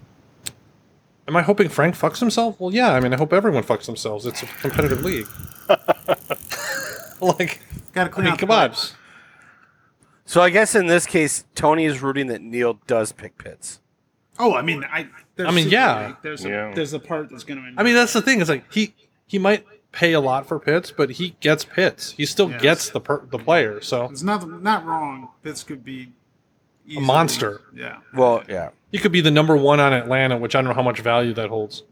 Am 1.27 1.37
I 1.37 1.43
hoping 1.43 1.69
Frank 1.69 1.95
fucks 1.95 2.21
himself? 2.21 2.59
Well, 2.59 2.73
yeah. 2.73 2.93
I 2.95 3.01
mean, 3.01 3.13
I 3.13 3.19
hope 3.19 3.35
everyone 3.35 3.63
fucks 3.63 3.85
themselves. 3.85 4.25
It's 4.25 4.43
a 4.43 4.47
competitive 4.47 5.05
league. 5.05 5.27
like, 7.21 7.61
Got 7.93 8.05
to 8.05 8.11
I 8.11 8.13
clean 8.13 8.25
mean, 8.25 8.33
out 8.33 8.39
the 8.39 8.47
come 8.47 8.51
on. 8.51 8.75
So 10.25 10.41
I 10.43 10.51
guess 10.51 10.75
in 10.75 10.87
this 10.87 11.07
case, 11.07 11.45
Tony 11.55 11.85
is 11.85 12.03
rooting 12.03 12.27
that 12.29 12.41
Neil 12.43 12.81
does 12.87 13.13
pick 13.13 13.39
Pitts. 13.39 13.81
Oh, 14.39 14.55
I 14.55 14.63
mean, 14.63 14.85
I. 14.85 15.09
I 15.39 15.51
mean, 15.51 15.69
yeah. 15.69 16.09
League. 16.09 16.17
There's 16.23 16.45
a, 16.45 16.49
Yeah. 16.49 16.73
there's 16.75 16.93
a 16.93 16.99
part 16.99 17.31
that's 17.31 17.45
going 17.45 17.61
to. 17.63 17.81
I 17.81 17.83
mean, 17.83 17.95
that's 17.95 18.13
the 18.13 18.23
thing. 18.23 18.41
It's 18.41 18.51
like 18.51 18.71
he 18.73 18.95
he 19.27 19.39
might 19.39 19.65
pay 19.93 20.13
a 20.13 20.21
lot 20.21 20.47
for 20.47 20.59
Pitts, 20.59 20.91
but 20.91 21.11
he 21.13 21.37
gets 21.41 21.65
Pitts. 21.65 22.13
He 22.13 22.27
still 22.27 22.51
Yes. 22.51 22.63
gets 22.63 22.91
the 22.91 23.01
per, 23.01 23.25
the 23.31 23.39
player. 23.39 23.81
So 23.81 24.05
it's 24.07 24.23
not 24.23 24.63
not 24.63 24.85
wrong. 24.85 25.29
This 25.43 25.63
could 25.63 25.85
be 25.85 26.13
easily- 26.87 27.07
monster. 27.07 27.61
Yeah. 27.75 27.99
Well, 28.15 28.43
yeah, 28.49 28.71
he 28.93 28.99
could 28.99 29.13
be 29.13 29.21
the 29.21 29.31
number 29.31 29.57
one 29.57 29.81
on 29.81 29.93
Atlanta, 29.93 30.37
which 30.37 30.55
I 30.55 30.61
don't 30.61 30.69
know 30.69 30.75
how 30.75 30.83
much 30.83 31.01
value 31.01 31.33
that 31.35 31.49
holds. 31.49 31.83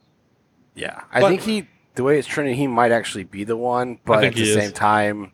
yeah. 0.74 1.00
I 1.12 1.20
But- 1.20 1.28
think 1.28 1.40
he, 1.42 1.68
the 1.94 2.02
way 2.02 2.18
it's 2.18 2.28
trending, 2.28 2.54
he 2.56 2.66
might 2.66 2.92
actually 2.92 3.24
be 3.24 3.44
the 3.44 3.56
one. 3.56 3.98
But 4.04 4.24
at 4.24 4.34
the 4.34 4.42
is. 4.42 4.54
same 4.54 4.72
time, 4.72 5.32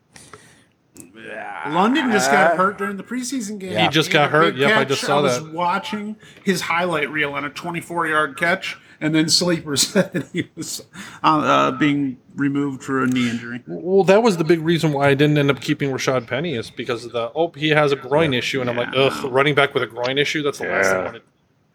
London 1.67 2.11
just 2.11 2.29
got 2.31 2.57
hurt 2.57 2.77
during 2.77 2.97
the 2.97 3.03
preseason 3.03 3.57
game. 3.59 3.77
He 3.77 3.87
just 3.89 4.11
had 4.11 4.13
got 4.13 4.31
hurt. 4.31 4.53
big 4.53 4.61
Yep, 4.61 4.77
I 4.77 4.83
just 4.85 5.01
saw 5.01 5.19
I 5.19 5.21
was 5.21 5.43
that. 5.43 5.53
watching 5.53 6.15
his 6.43 6.61
highlight 6.61 7.09
reel 7.09 7.33
on 7.33 7.45
a 7.45 7.49
24 7.49 8.07
yard 8.07 8.37
catch, 8.37 8.77
and 9.01 9.13
then 9.15 9.29
Sleeper 9.29 9.75
said 9.77 10.27
he 10.33 10.49
was 10.55 10.85
uh, 11.23 11.27
uh, 11.27 11.71
being 11.71 12.17
removed 12.35 12.83
for 12.83 13.03
a 13.03 13.07
knee 13.07 13.29
injury. 13.29 13.63
Well, 13.67 14.03
that 14.05 14.23
was 14.23 14.37
the 14.37 14.43
big 14.43 14.59
reason 14.61 14.93
why 14.93 15.09
I 15.09 15.13
didn't 15.13 15.37
end 15.37 15.49
up 15.51 15.61
keeping 15.61 15.91
Rashad 15.91 16.27
Penny 16.27 16.55
is 16.55 16.69
because 16.71 17.05
of 17.05 17.11
the 17.11 17.31
oh 17.35 17.51
he 17.55 17.69
has 17.69 17.91
a 17.91 17.95
groin 17.95 18.33
issue 18.33 18.61
and 18.61 18.69
I'm 18.69 18.77
like 18.77 18.89
ugh 18.95 19.31
running 19.31 19.55
back 19.55 19.73
with 19.73 19.83
a 19.83 19.87
groin 19.87 20.17
issue 20.17 20.41
that's 20.43 20.59
the 20.59 20.67
last 20.67 20.89
thing 20.89 20.97
I 20.97 21.03
want 21.03 21.15
to, 21.15 21.21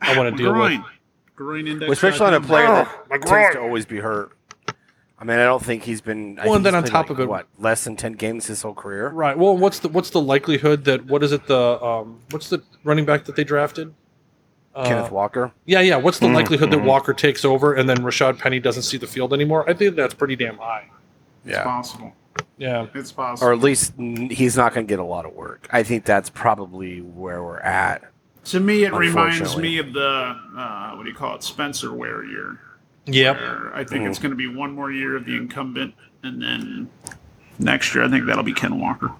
I 0.00 0.16
want 0.18 0.36
to 0.36 0.42
deal 0.42 0.52
groin. 0.52 0.78
with. 0.82 0.90
Groin 1.36 1.66
index. 1.68 1.82
Well, 1.88 1.92
especially 1.92 2.26
on 2.26 2.34
a 2.34 2.40
player 2.40 2.66
Oh, 2.66 2.74
that 3.10 3.10
my 3.10 3.18
tends 3.18 3.54
to 3.54 3.60
always 3.60 3.86
be 3.86 3.98
hurt. 3.98 4.32
I 5.20 5.24
mean, 5.24 5.38
I 5.38 5.44
don't 5.44 5.64
think 5.64 5.82
he's 5.82 6.00
been. 6.00 6.38
I 6.38 6.44
Well, 6.46 6.54
and 6.54 6.64
then 6.66 6.74
he's 6.74 6.84
on 6.84 6.88
top 6.90 7.06
like, 7.06 7.18
of 7.18 7.20
it- 7.20 7.28
what 7.28 7.46
less 7.58 7.82
than 7.84 7.96
ten 7.96 8.12
games 8.12 8.46
his 8.46 8.62
whole 8.62 8.74
career. 8.74 9.08
Right. 9.10 9.36
Well, 9.36 9.56
what's 9.56 9.80
the 9.80 9.88
what's 9.88 10.10
the 10.10 10.20
likelihood 10.20 10.84
that 10.84 11.06
what 11.06 11.22
is 11.24 11.32
it 11.32 11.46
the 11.46 11.82
um 11.84 12.20
what's 12.30 12.48
the 12.50 12.62
running 12.84 13.04
back 13.04 13.24
that 13.24 13.34
they 13.36 13.44
drafted? 13.44 13.94
Uh, 14.78 14.84
Kenneth 14.86 15.10
Walker. 15.10 15.50
Yeah, 15.66 15.80
yeah. 15.80 15.96
What's 15.96 16.18
the 16.20 16.26
Mm, 16.28 16.34
likelihood 16.34 16.70
that 16.70 16.78
mhm. 16.80 16.84
Walker 16.84 17.12
takes 17.12 17.44
over 17.44 17.74
and 17.74 17.88
then 17.88 17.98
Rashad 17.98 18.38
Penny 18.38 18.60
doesn't 18.60 18.82
see 18.84 18.96
the 18.96 19.06
field 19.06 19.32
anymore? 19.32 19.68
I 19.68 19.74
think 19.74 19.96
that's 19.96 20.14
pretty 20.14 20.36
damn 20.36 20.56
high. 20.58 20.88
It's 21.44 21.58
possible. 21.58 22.12
Yeah. 22.58 22.86
It's 22.94 23.10
possible. 23.10 23.48
or 23.48 23.52
at 23.52 23.60
least 23.60 23.94
he's 23.98 24.56
not 24.56 24.74
going 24.74 24.86
to 24.86 24.90
get 24.90 24.98
a 25.00 25.04
lot 25.04 25.24
of 25.24 25.32
work. 25.32 25.66
I 25.72 25.82
think 25.82 26.04
that's 26.04 26.30
probably 26.30 27.00
where 27.00 27.42
we're 27.42 27.58
at. 27.60 28.02
to 28.46 28.60
me, 28.60 28.84
it 28.84 28.92
reminds 28.94 29.56
me 29.56 29.78
of 29.78 29.92
the 29.92 30.36
uh, 30.56 30.92
what 30.94 31.02
do 31.04 31.08
you 31.10 31.14
call 31.16 31.34
it, 31.36 31.42
Spencer 31.42 31.92
Ware 31.92 32.24
year. 32.24 32.60
Yep. 33.06 33.36
I 33.74 33.84
think 33.84 34.04
Mm. 34.04 34.08
it's 34.10 34.18
going 34.18 34.30
to 34.30 34.36
be 34.36 34.46
one 34.48 34.72
more 34.72 34.90
year 34.92 35.16
of 35.16 35.24
the 35.24 35.36
incumbent, 35.36 35.94
and 36.22 36.40
then 36.42 36.88
next 37.58 37.94
year 37.94 38.04
I 38.04 38.08
think 38.08 38.26
that'll 38.26 38.42
be 38.44 38.52
Ken 38.54 38.78
Walker. 38.78 39.10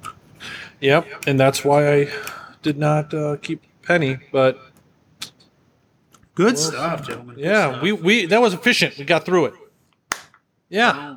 Yep. 0.81 1.07
And 1.27 1.39
that's 1.41 1.65
why 1.65 1.93
I 1.93 2.09
did 2.63 2.79
not 2.79 3.13
uh, 3.15 3.37
keep 3.43 3.63
Penny, 3.83 4.19
but 4.33 4.59
Good 6.39 6.59
stuff, 6.59 7.07
gentlemen. 7.07 7.35
Good 7.35 7.45
yeah, 7.45 7.71
stuff. 7.71 7.83
we 7.83 7.93
we 7.93 8.27
that 8.27 8.41
was 8.41 8.55
efficient. 8.55 8.97
We 8.97 9.05
got 9.05 9.25
through 9.27 9.47
it. 9.47 9.55
Yeah. 10.69 11.17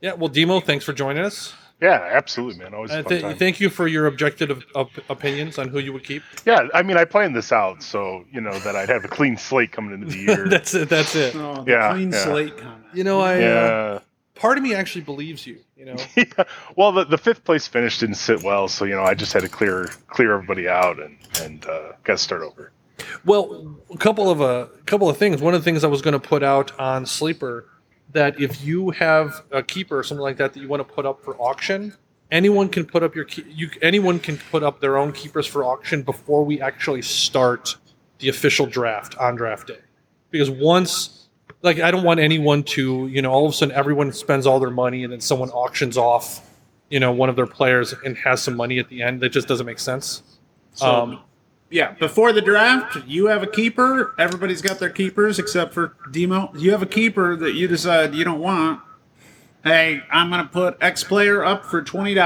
Yeah. 0.00 0.14
Well, 0.14 0.28
Demo, 0.28 0.60
thanks 0.60 0.84
for 0.84 0.92
joining 0.92 1.24
us. 1.24 1.54
Yeah, 1.80 2.08
absolutely, 2.10 2.58
man. 2.64 2.72
Always 2.72 2.90
a 2.90 3.00
Uh, 3.00 3.02
fun 3.02 3.10
th- 3.10 3.22
time. 3.22 3.36
thank 3.36 3.60
you 3.60 3.68
for 3.68 3.86
your 3.86 4.06
objective 4.06 4.64
op- 4.74 5.10
opinions 5.10 5.58
on 5.58 5.68
who 5.68 5.78
you 5.78 5.92
would 5.92 6.04
keep. 6.04 6.22
yeah, 6.46 6.68
I 6.72 6.82
mean, 6.82 6.96
I 6.96 7.04
planned 7.04 7.36
this 7.36 7.52
out 7.52 7.82
so 7.82 8.24
you 8.32 8.40
know 8.40 8.58
that 8.60 8.74
I'd 8.74 8.88
have 8.88 9.04
a 9.04 9.08
clean 9.08 9.36
slate 9.36 9.72
coming 9.72 9.92
into 9.92 10.06
the 10.06 10.16
year. 10.18 10.48
that's 10.48 10.72
it. 10.74 10.88
That's 10.88 11.14
it. 11.14 11.34
Oh, 11.36 11.62
the 11.64 11.72
Yeah, 11.72 11.92
clean 11.92 12.12
yeah. 12.12 12.24
slate 12.24 12.56
comment. 12.56 12.84
You 12.94 13.04
know, 13.04 13.20
I 13.20 13.34
uh, 13.34 13.38
yeah. 13.38 13.98
part 14.36 14.56
of 14.56 14.64
me 14.64 14.74
actually 14.74 15.02
believes 15.02 15.46
you. 15.46 15.58
You 15.76 15.84
know, 15.84 15.96
yeah. 16.16 16.44
Well, 16.76 16.92
the, 16.92 17.04
the 17.04 17.18
fifth 17.18 17.44
place 17.44 17.66
finish 17.66 17.98
didn't 17.98 18.14
sit 18.14 18.42
well, 18.42 18.68
so 18.68 18.86
you 18.86 18.94
know 18.94 19.02
I 19.04 19.12
just 19.12 19.34
had 19.34 19.42
to 19.42 19.48
clear 19.50 19.90
clear 20.08 20.32
everybody 20.32 20.66
out 20.70 20.98
and 20.98 21.18
and 21.42 21.62
uh, 21.66 21.92
got 22.04 22.14
to 22.14 22.18
start 22.18 22.40
over. 22.40 22.72
Well, 23.24 23.76
a 23.92 23.98
couple 23.98 24.30
of 24.30 24.40
a 24.40 24.68
couple 24.86 25.08
of 25.08 25.16
things. 25.16 25.40
One 25.42 25.54
of 25.54 25.60
the 25.60 25.64
things 25.64 25.84
I 25.84 25.88
was 25.88 26.02
going 26.02 26.18
to 26.18 26.28
put 26.28 26.42
out 26.42 26.78
on 26.78 27.06
Sleeper 27.06 27.68
that 28.12 28.40
if 28.40 28.64
you 28.64 28.90
have 28.90 29.42
a 29.50 29.62
keeper 29.62 29.98
or 29.98 30.02
something 30.02 30.22
like 30.22 30.36
that 30.38 30.54
that 30.54 30.60
you 30.60 30.68
want 30.68 30.86
to 30.86 30.94
put 30.94 31.04
up 31.04 31.22
for 31.22 31.36
auction, 31.36 31.94
anyone 32.30 32.68
can 32.68 32.84
put 32.86 33.02
up 33.02 33.14
your 33.14 33.24
key, 33.24 33.44
you 33.48 33.70
anyone 33.82 34.18
can 34.18 34.38
put 34.50 34.62
up 34.62 34.80
their 34.80 34.96
own 34.96 35.12
keepers 35.12 35.46
for 35.46 35.64
auction 35.64 36.02
before 36.02 36.44
we 36.44 36.60
actually 36.60 37.02
start 37.02 37.76
the 38.18 38.28
official 38.28 38.66
draft 38.66 39.16
on 39.18 39.36
draft 39.36 39.66
day. 39.66 39.78
Because 40.30 40.50
once 40.50 41.28
like 41.62 41.80
I 41.80 41.90
don't 41.90 42.04
want 42.04 42.20
anyone 42.20 42.62
to, 42.64 43.06
you 43.08 43.22
know, 43.22 43.30
all 43.30 43.46
of 43.46 43.52
a 43.52 43.54
sudden 43.54 43.74
everyone 43.74 44.12
spends 44.12 44.46
all 44.46 44.60
their 44.60 44.70
money 44.70 45.04
and 45.04 45.12
then 45.12 45.20
someone 45.20 45.50
auctions 45.50 45.96
off, 45.96 46.48
you 46.90 47.00
know, 47.00 47.12
one 47.12 47.28
of 47.28 47.36
their 47.36 47.46
players 47.46 47.94
and 48.04 48.16
has 48.18 48.42
some 48.42 48.56
money 48.56 48.78
at 48.78 48.88
the 48.88 49.02
end. 49.02 49.20
That 49.20 49.30
just 49.30 49.48
doesn't 49.48 49.66
make 49.66 49.78
sense. 49.78 50.22
So, 50.74 50.86
Um, 50.86 51.20
yeah, 51.70 51.92
before 51.92 52.32
the 52.32 52.42
draft, 52.42 52.96
you 53.06 53.26
have 53.26 53.42
a 53.42 53.46
keeper. 53.46 54.14
Everybody's 54.18 54.62
got 54.62 54.78
their 54.78 54.90
keepers 54.90 55.38
except 55.38 55.74
for 55.74 55.96
Demo. 56.10 56.52
You 56.56 56.70
have 56.72 56.82
a 56.82 56.86
keeper 56.86 57.36
that 57.36 57.54
you 57.54 57.66
decide 57.66 58.14
you 58.14 58.24
don't 58.24 58.40
want. 58.40 58.80
Hey, 59.64 60.02
I'm 60.12 60.30
going 60.30 60.42
to 60.42 60.48
put 60.48 60.76
X 60.80 61.02
player 61.02 61.44
up 61.44 61.64
for 61.64 61.82
$20. 61.82 62.16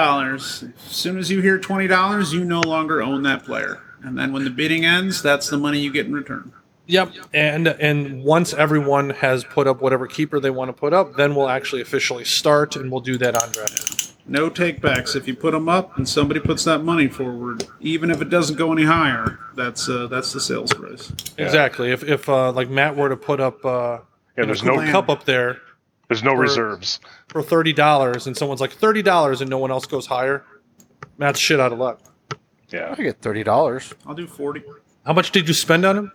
As 0.43 0.73
soon 0.95 1.17
as 1.17 1.31
you 1.31 1.41
hear 1.41 1.59
$20, 1.59 2.33
you 2.35 2.45
no 2.45 2.61
longer 2.61 3.03
own 3.03 3.23
that 3.23 3.45
player. 3.45 3.81
And 4.03 4.19
then 4.19 4.33
when 4.33 4.45
the 4.45 4.51
bidding 4.51 4.85
ends, 4.85 5.23
that's 5.23 5.49
the 5.49 5.57
money 5.57 5.81
you 5.81 5.91
get 5.91 6.07
in 6.07 6.13
return. 6.13 6.53
Yep, 6.87 7.13
and 7.33 7.69
and 7.69 8.25
once 8.25 8.53
everyone 8.53 9.11
has 9.11 9.45
put 9.45 9.69
up 9.69 9.81
whatever 9.81 10.09
keeper 10.09 10.41
they 10.41 10.51
want 10.51 10.71
to 10.71 10.73
put 10.73 10.93
up, 10.93 11.15
then 11.15 11.37
we'll 11.37 11.49
actually 11.49 11.83
officially 11.83 12.25
start, 12.25 12.75
and 12.75 12.91
we'll 12.91 13.01
do 13.01 13.17
that 13.19 13.41
on 13.41 13.53
draft. 13.53 14.00
No 14.27 14.49
takebacks. 14.51 15.17
If 15.17 15.27
you 15.27 15.35
put 15.35 15.53
them 15.53 15.69
up 15.69 15.97
and 15.97 16.09
somebody 16.09 16.39
puts 16.41 16.65
that 16.65 16.81
money 16.85 17.09
forward, 17.09 17.67
even 17.81 18.11
if 18.11 18.21
it 18.23 18.29
doesn't 18.31 18.57
go 18.57 18.73
any 18.73 18.85
higher, 18.85 19.39
that's 19.57 19.89
uh, 19.89 20.07
that's 20.07 20.33
the 20.33 20.41
sales 20.41 20.73
price. 20.73 21.13
Exactly. 21.39 21.91
If 21.91 22.05
if 22.05 22.29
uh, 22.29 22.53
like 22.53 22.69
Matt 22.69 22.97
were 22.97 23.09
to 23.09 23.17
put 23.17 23.41
up 23.41 23.65
uh, 23.65 23.69
Yeah, 23.69 23.99
you 24.37 24.43
know, 24.43 24.47
there's 24.47 24.63
no 24.63 24.77
cup 24.93 25.09
up 25.09 25.25
there 25.25 25.59
there's 26.09 26.23
no 26.25 26.33
Or- 26.33 26.41
reserves. 26.41 26.99
for 27.29 27.41
thirty 27.43 27.73
dollars, 27.73 28.27
and 28.27 28.37
someone's 28.37 28.61
like 28.61 28.73
thirty 28.73 29.01
dollars, 29.03 29.41
and 29.41 29.49
no 29.49 29.59
one 29.59 29.71
else 29.71 29.87
goes 29.87 30.07
higher, 30.07 30.45
Matt's 31.19 31.39
shit 31.39 31.61
out 31.61 31.73
of 31.73 31.79
luck. 31.79 32.01
Yeah, 32.71 32.95
I 32.99 33.03
get 33.03 33.21
thirty 33.23 33.43
dollars. 33.45 33.95
I'll 34.07 34.15
do 34.15 34.27
40. 34.27 34.63
How 35.07 35.13
much 35.13 35.31
did 35.31 35.47
you 35.49 35.55
spend 35.55 35.85
on 35.85 35.97
him? 35.97 36.13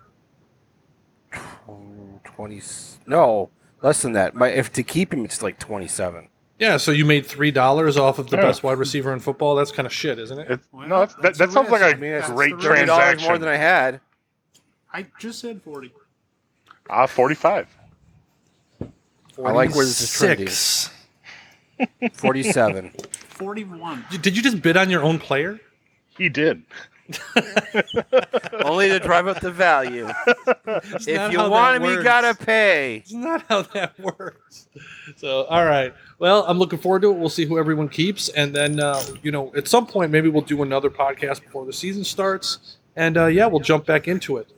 Twenty. 2.24 2.60
No, 3.06 3.50
less 3.82 4.02
than 4.02 4.12
that. 4.12 4.34
My 4.34 4.48
if 4.48 4.72
to 4.74 4.82
keep 4.82 5.12
him, 5.14 5.24
it's 5.24 5.42
like 5.42 5.58
twenty-seven. 5.58 6.28
Yeah, 6.58 6.78
so 6.78 6.90
you 6.90 7.04
made 7.04 7.26
three 7.26 7.50
dollars 7.50 7.96
off 7.98 8.18
of 8.18 8.30
the 8.30 8.36
Yeah. 8.36 8.42
best 8.44 8.62
wide 8.62 8.78
receiver 8.78 9.12
in 9.12 9.20
football. 9.20 9.54
That's 9.56 9.70
kind 9.72 9.86
of 9.86 9.92
shit, 9.92 10.18
isn't 10.18 10.38
it? 10.38 10.50
it, 10.50 10.60
Well, 10.72 10.88
no, 10.88 11.06
that, 11.06 11.34
that 11.36 11.48
a 11.48 11.52
sounds 11.52 11.70
like 11.70 11.82
risk. 11.82 11.82
a 11.82 11.96
I 11.96 12.28
mean, 12.28 12.34
great 12.34 12.54
$30 12.54 12.60
transaction. 12.62 13.28
more 13.28 13.38
than 13.38 13.48
I 13.48 13.56
had. 13.56 14.00
I 14.92 15.06
just 15.18 15.40
said 15.40 15.60
40. 15.62 15.92
Ah, 16.88 17.06
45. 17.06 17.66
I 18.82 19.50
like 19.52 19.74
where 19.74 19.84
this 19.84 20.00
is 20.00 20.12
trending. 20.12 20.48
Six. 20.48 20.90
Forty-seven. 22.14 22.92
41. 23.28 24.06
Did 24.22 24.34
you 24.34 24.42
just 24.42 24.62
bid 24.62 24.78
on 24.78 24.88
your 24.88 25.02
own 25.02 25.18
player? 25.18 25.60
He 26.16 26.30
did. 26.30 26.62
Only 28.64 28.88
to 28.88 28.98
drive 28.98 29.26
up 29.26 29.40
the 29.40 29.50
value. 29.50 30.08
That's 30.64 31.06
if 31.06 31.32
you 31.32 31.38
want 31.38 31.82
him, 31.82 31.90
you 31.90 32.02
gotta 32.02 32.34
pay. 32.34 32.96
It's 32.96 33.12
not 33.12 33.44
how 33.48 33.62
that 33.62 33.98
works. 33.98 34.68
So, 35.16 35.44
all 35.44 35.64
right. 35.64 35.94
Well, 36.18 36.44
I'm 36.46 36.58
looking 36.58 36.78
forward 36.78 37.02
to 37.02 37.10
it. 37.10 37.14
We'll 37.14 37.28
see 37.28 37.44
who 37.44 37.58
everyone 37.58 37.88
keeps, 37.88 38.28
and 38.30 38.54
then 38.54 38.80
uh, 38.80 39.02
you 39.22 39.30
know, 39.30 39.52
at 39.54 39.68
some 39.68 39.86
point, 39.86 40.10
maybe 40.10 40.28
we'll 40.28 40.42
do 40.42 40.62
another 40.62 40.90
podcast 40.90 41.42
before 41.42 41.64
the 41.66 41.72
season 41.72 42.04
starts, 42.04 42.76
and 42.96 43.16
uh, 43.16 43.26
yeah, 43.26 43.46
we'll 43.46 43.60
jump 43.60 43.86
back 43.86 44.08
into 44.08 44.38
it. 44.38 44.48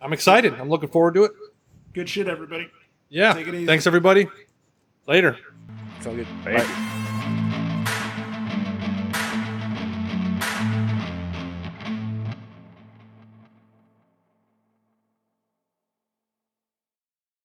I'm 0.00 0.12
excited. 0.12 0.54
I'm 0.54 0.68
looking 0.68 0.88
forward 0.88 1.14
to 1.14 1.24
it. 1.24 1.32
Good 1.92 2.08
shit, 2.08 2.28
everybody. 2.28 2.68
Yeah. 3.08 3.32
Take 3.32 3.46
it 3.48 3.54
easy. 3.54 3.66
Thanks, 3.66 3.86
everybody. 3.86 4.28
Later. 5.06 5.38
So 6.00 6.14
good. 6.14 6.26
Thank 6.42 6.58
Bye. 6.58 7.08
you. 7.08 7.13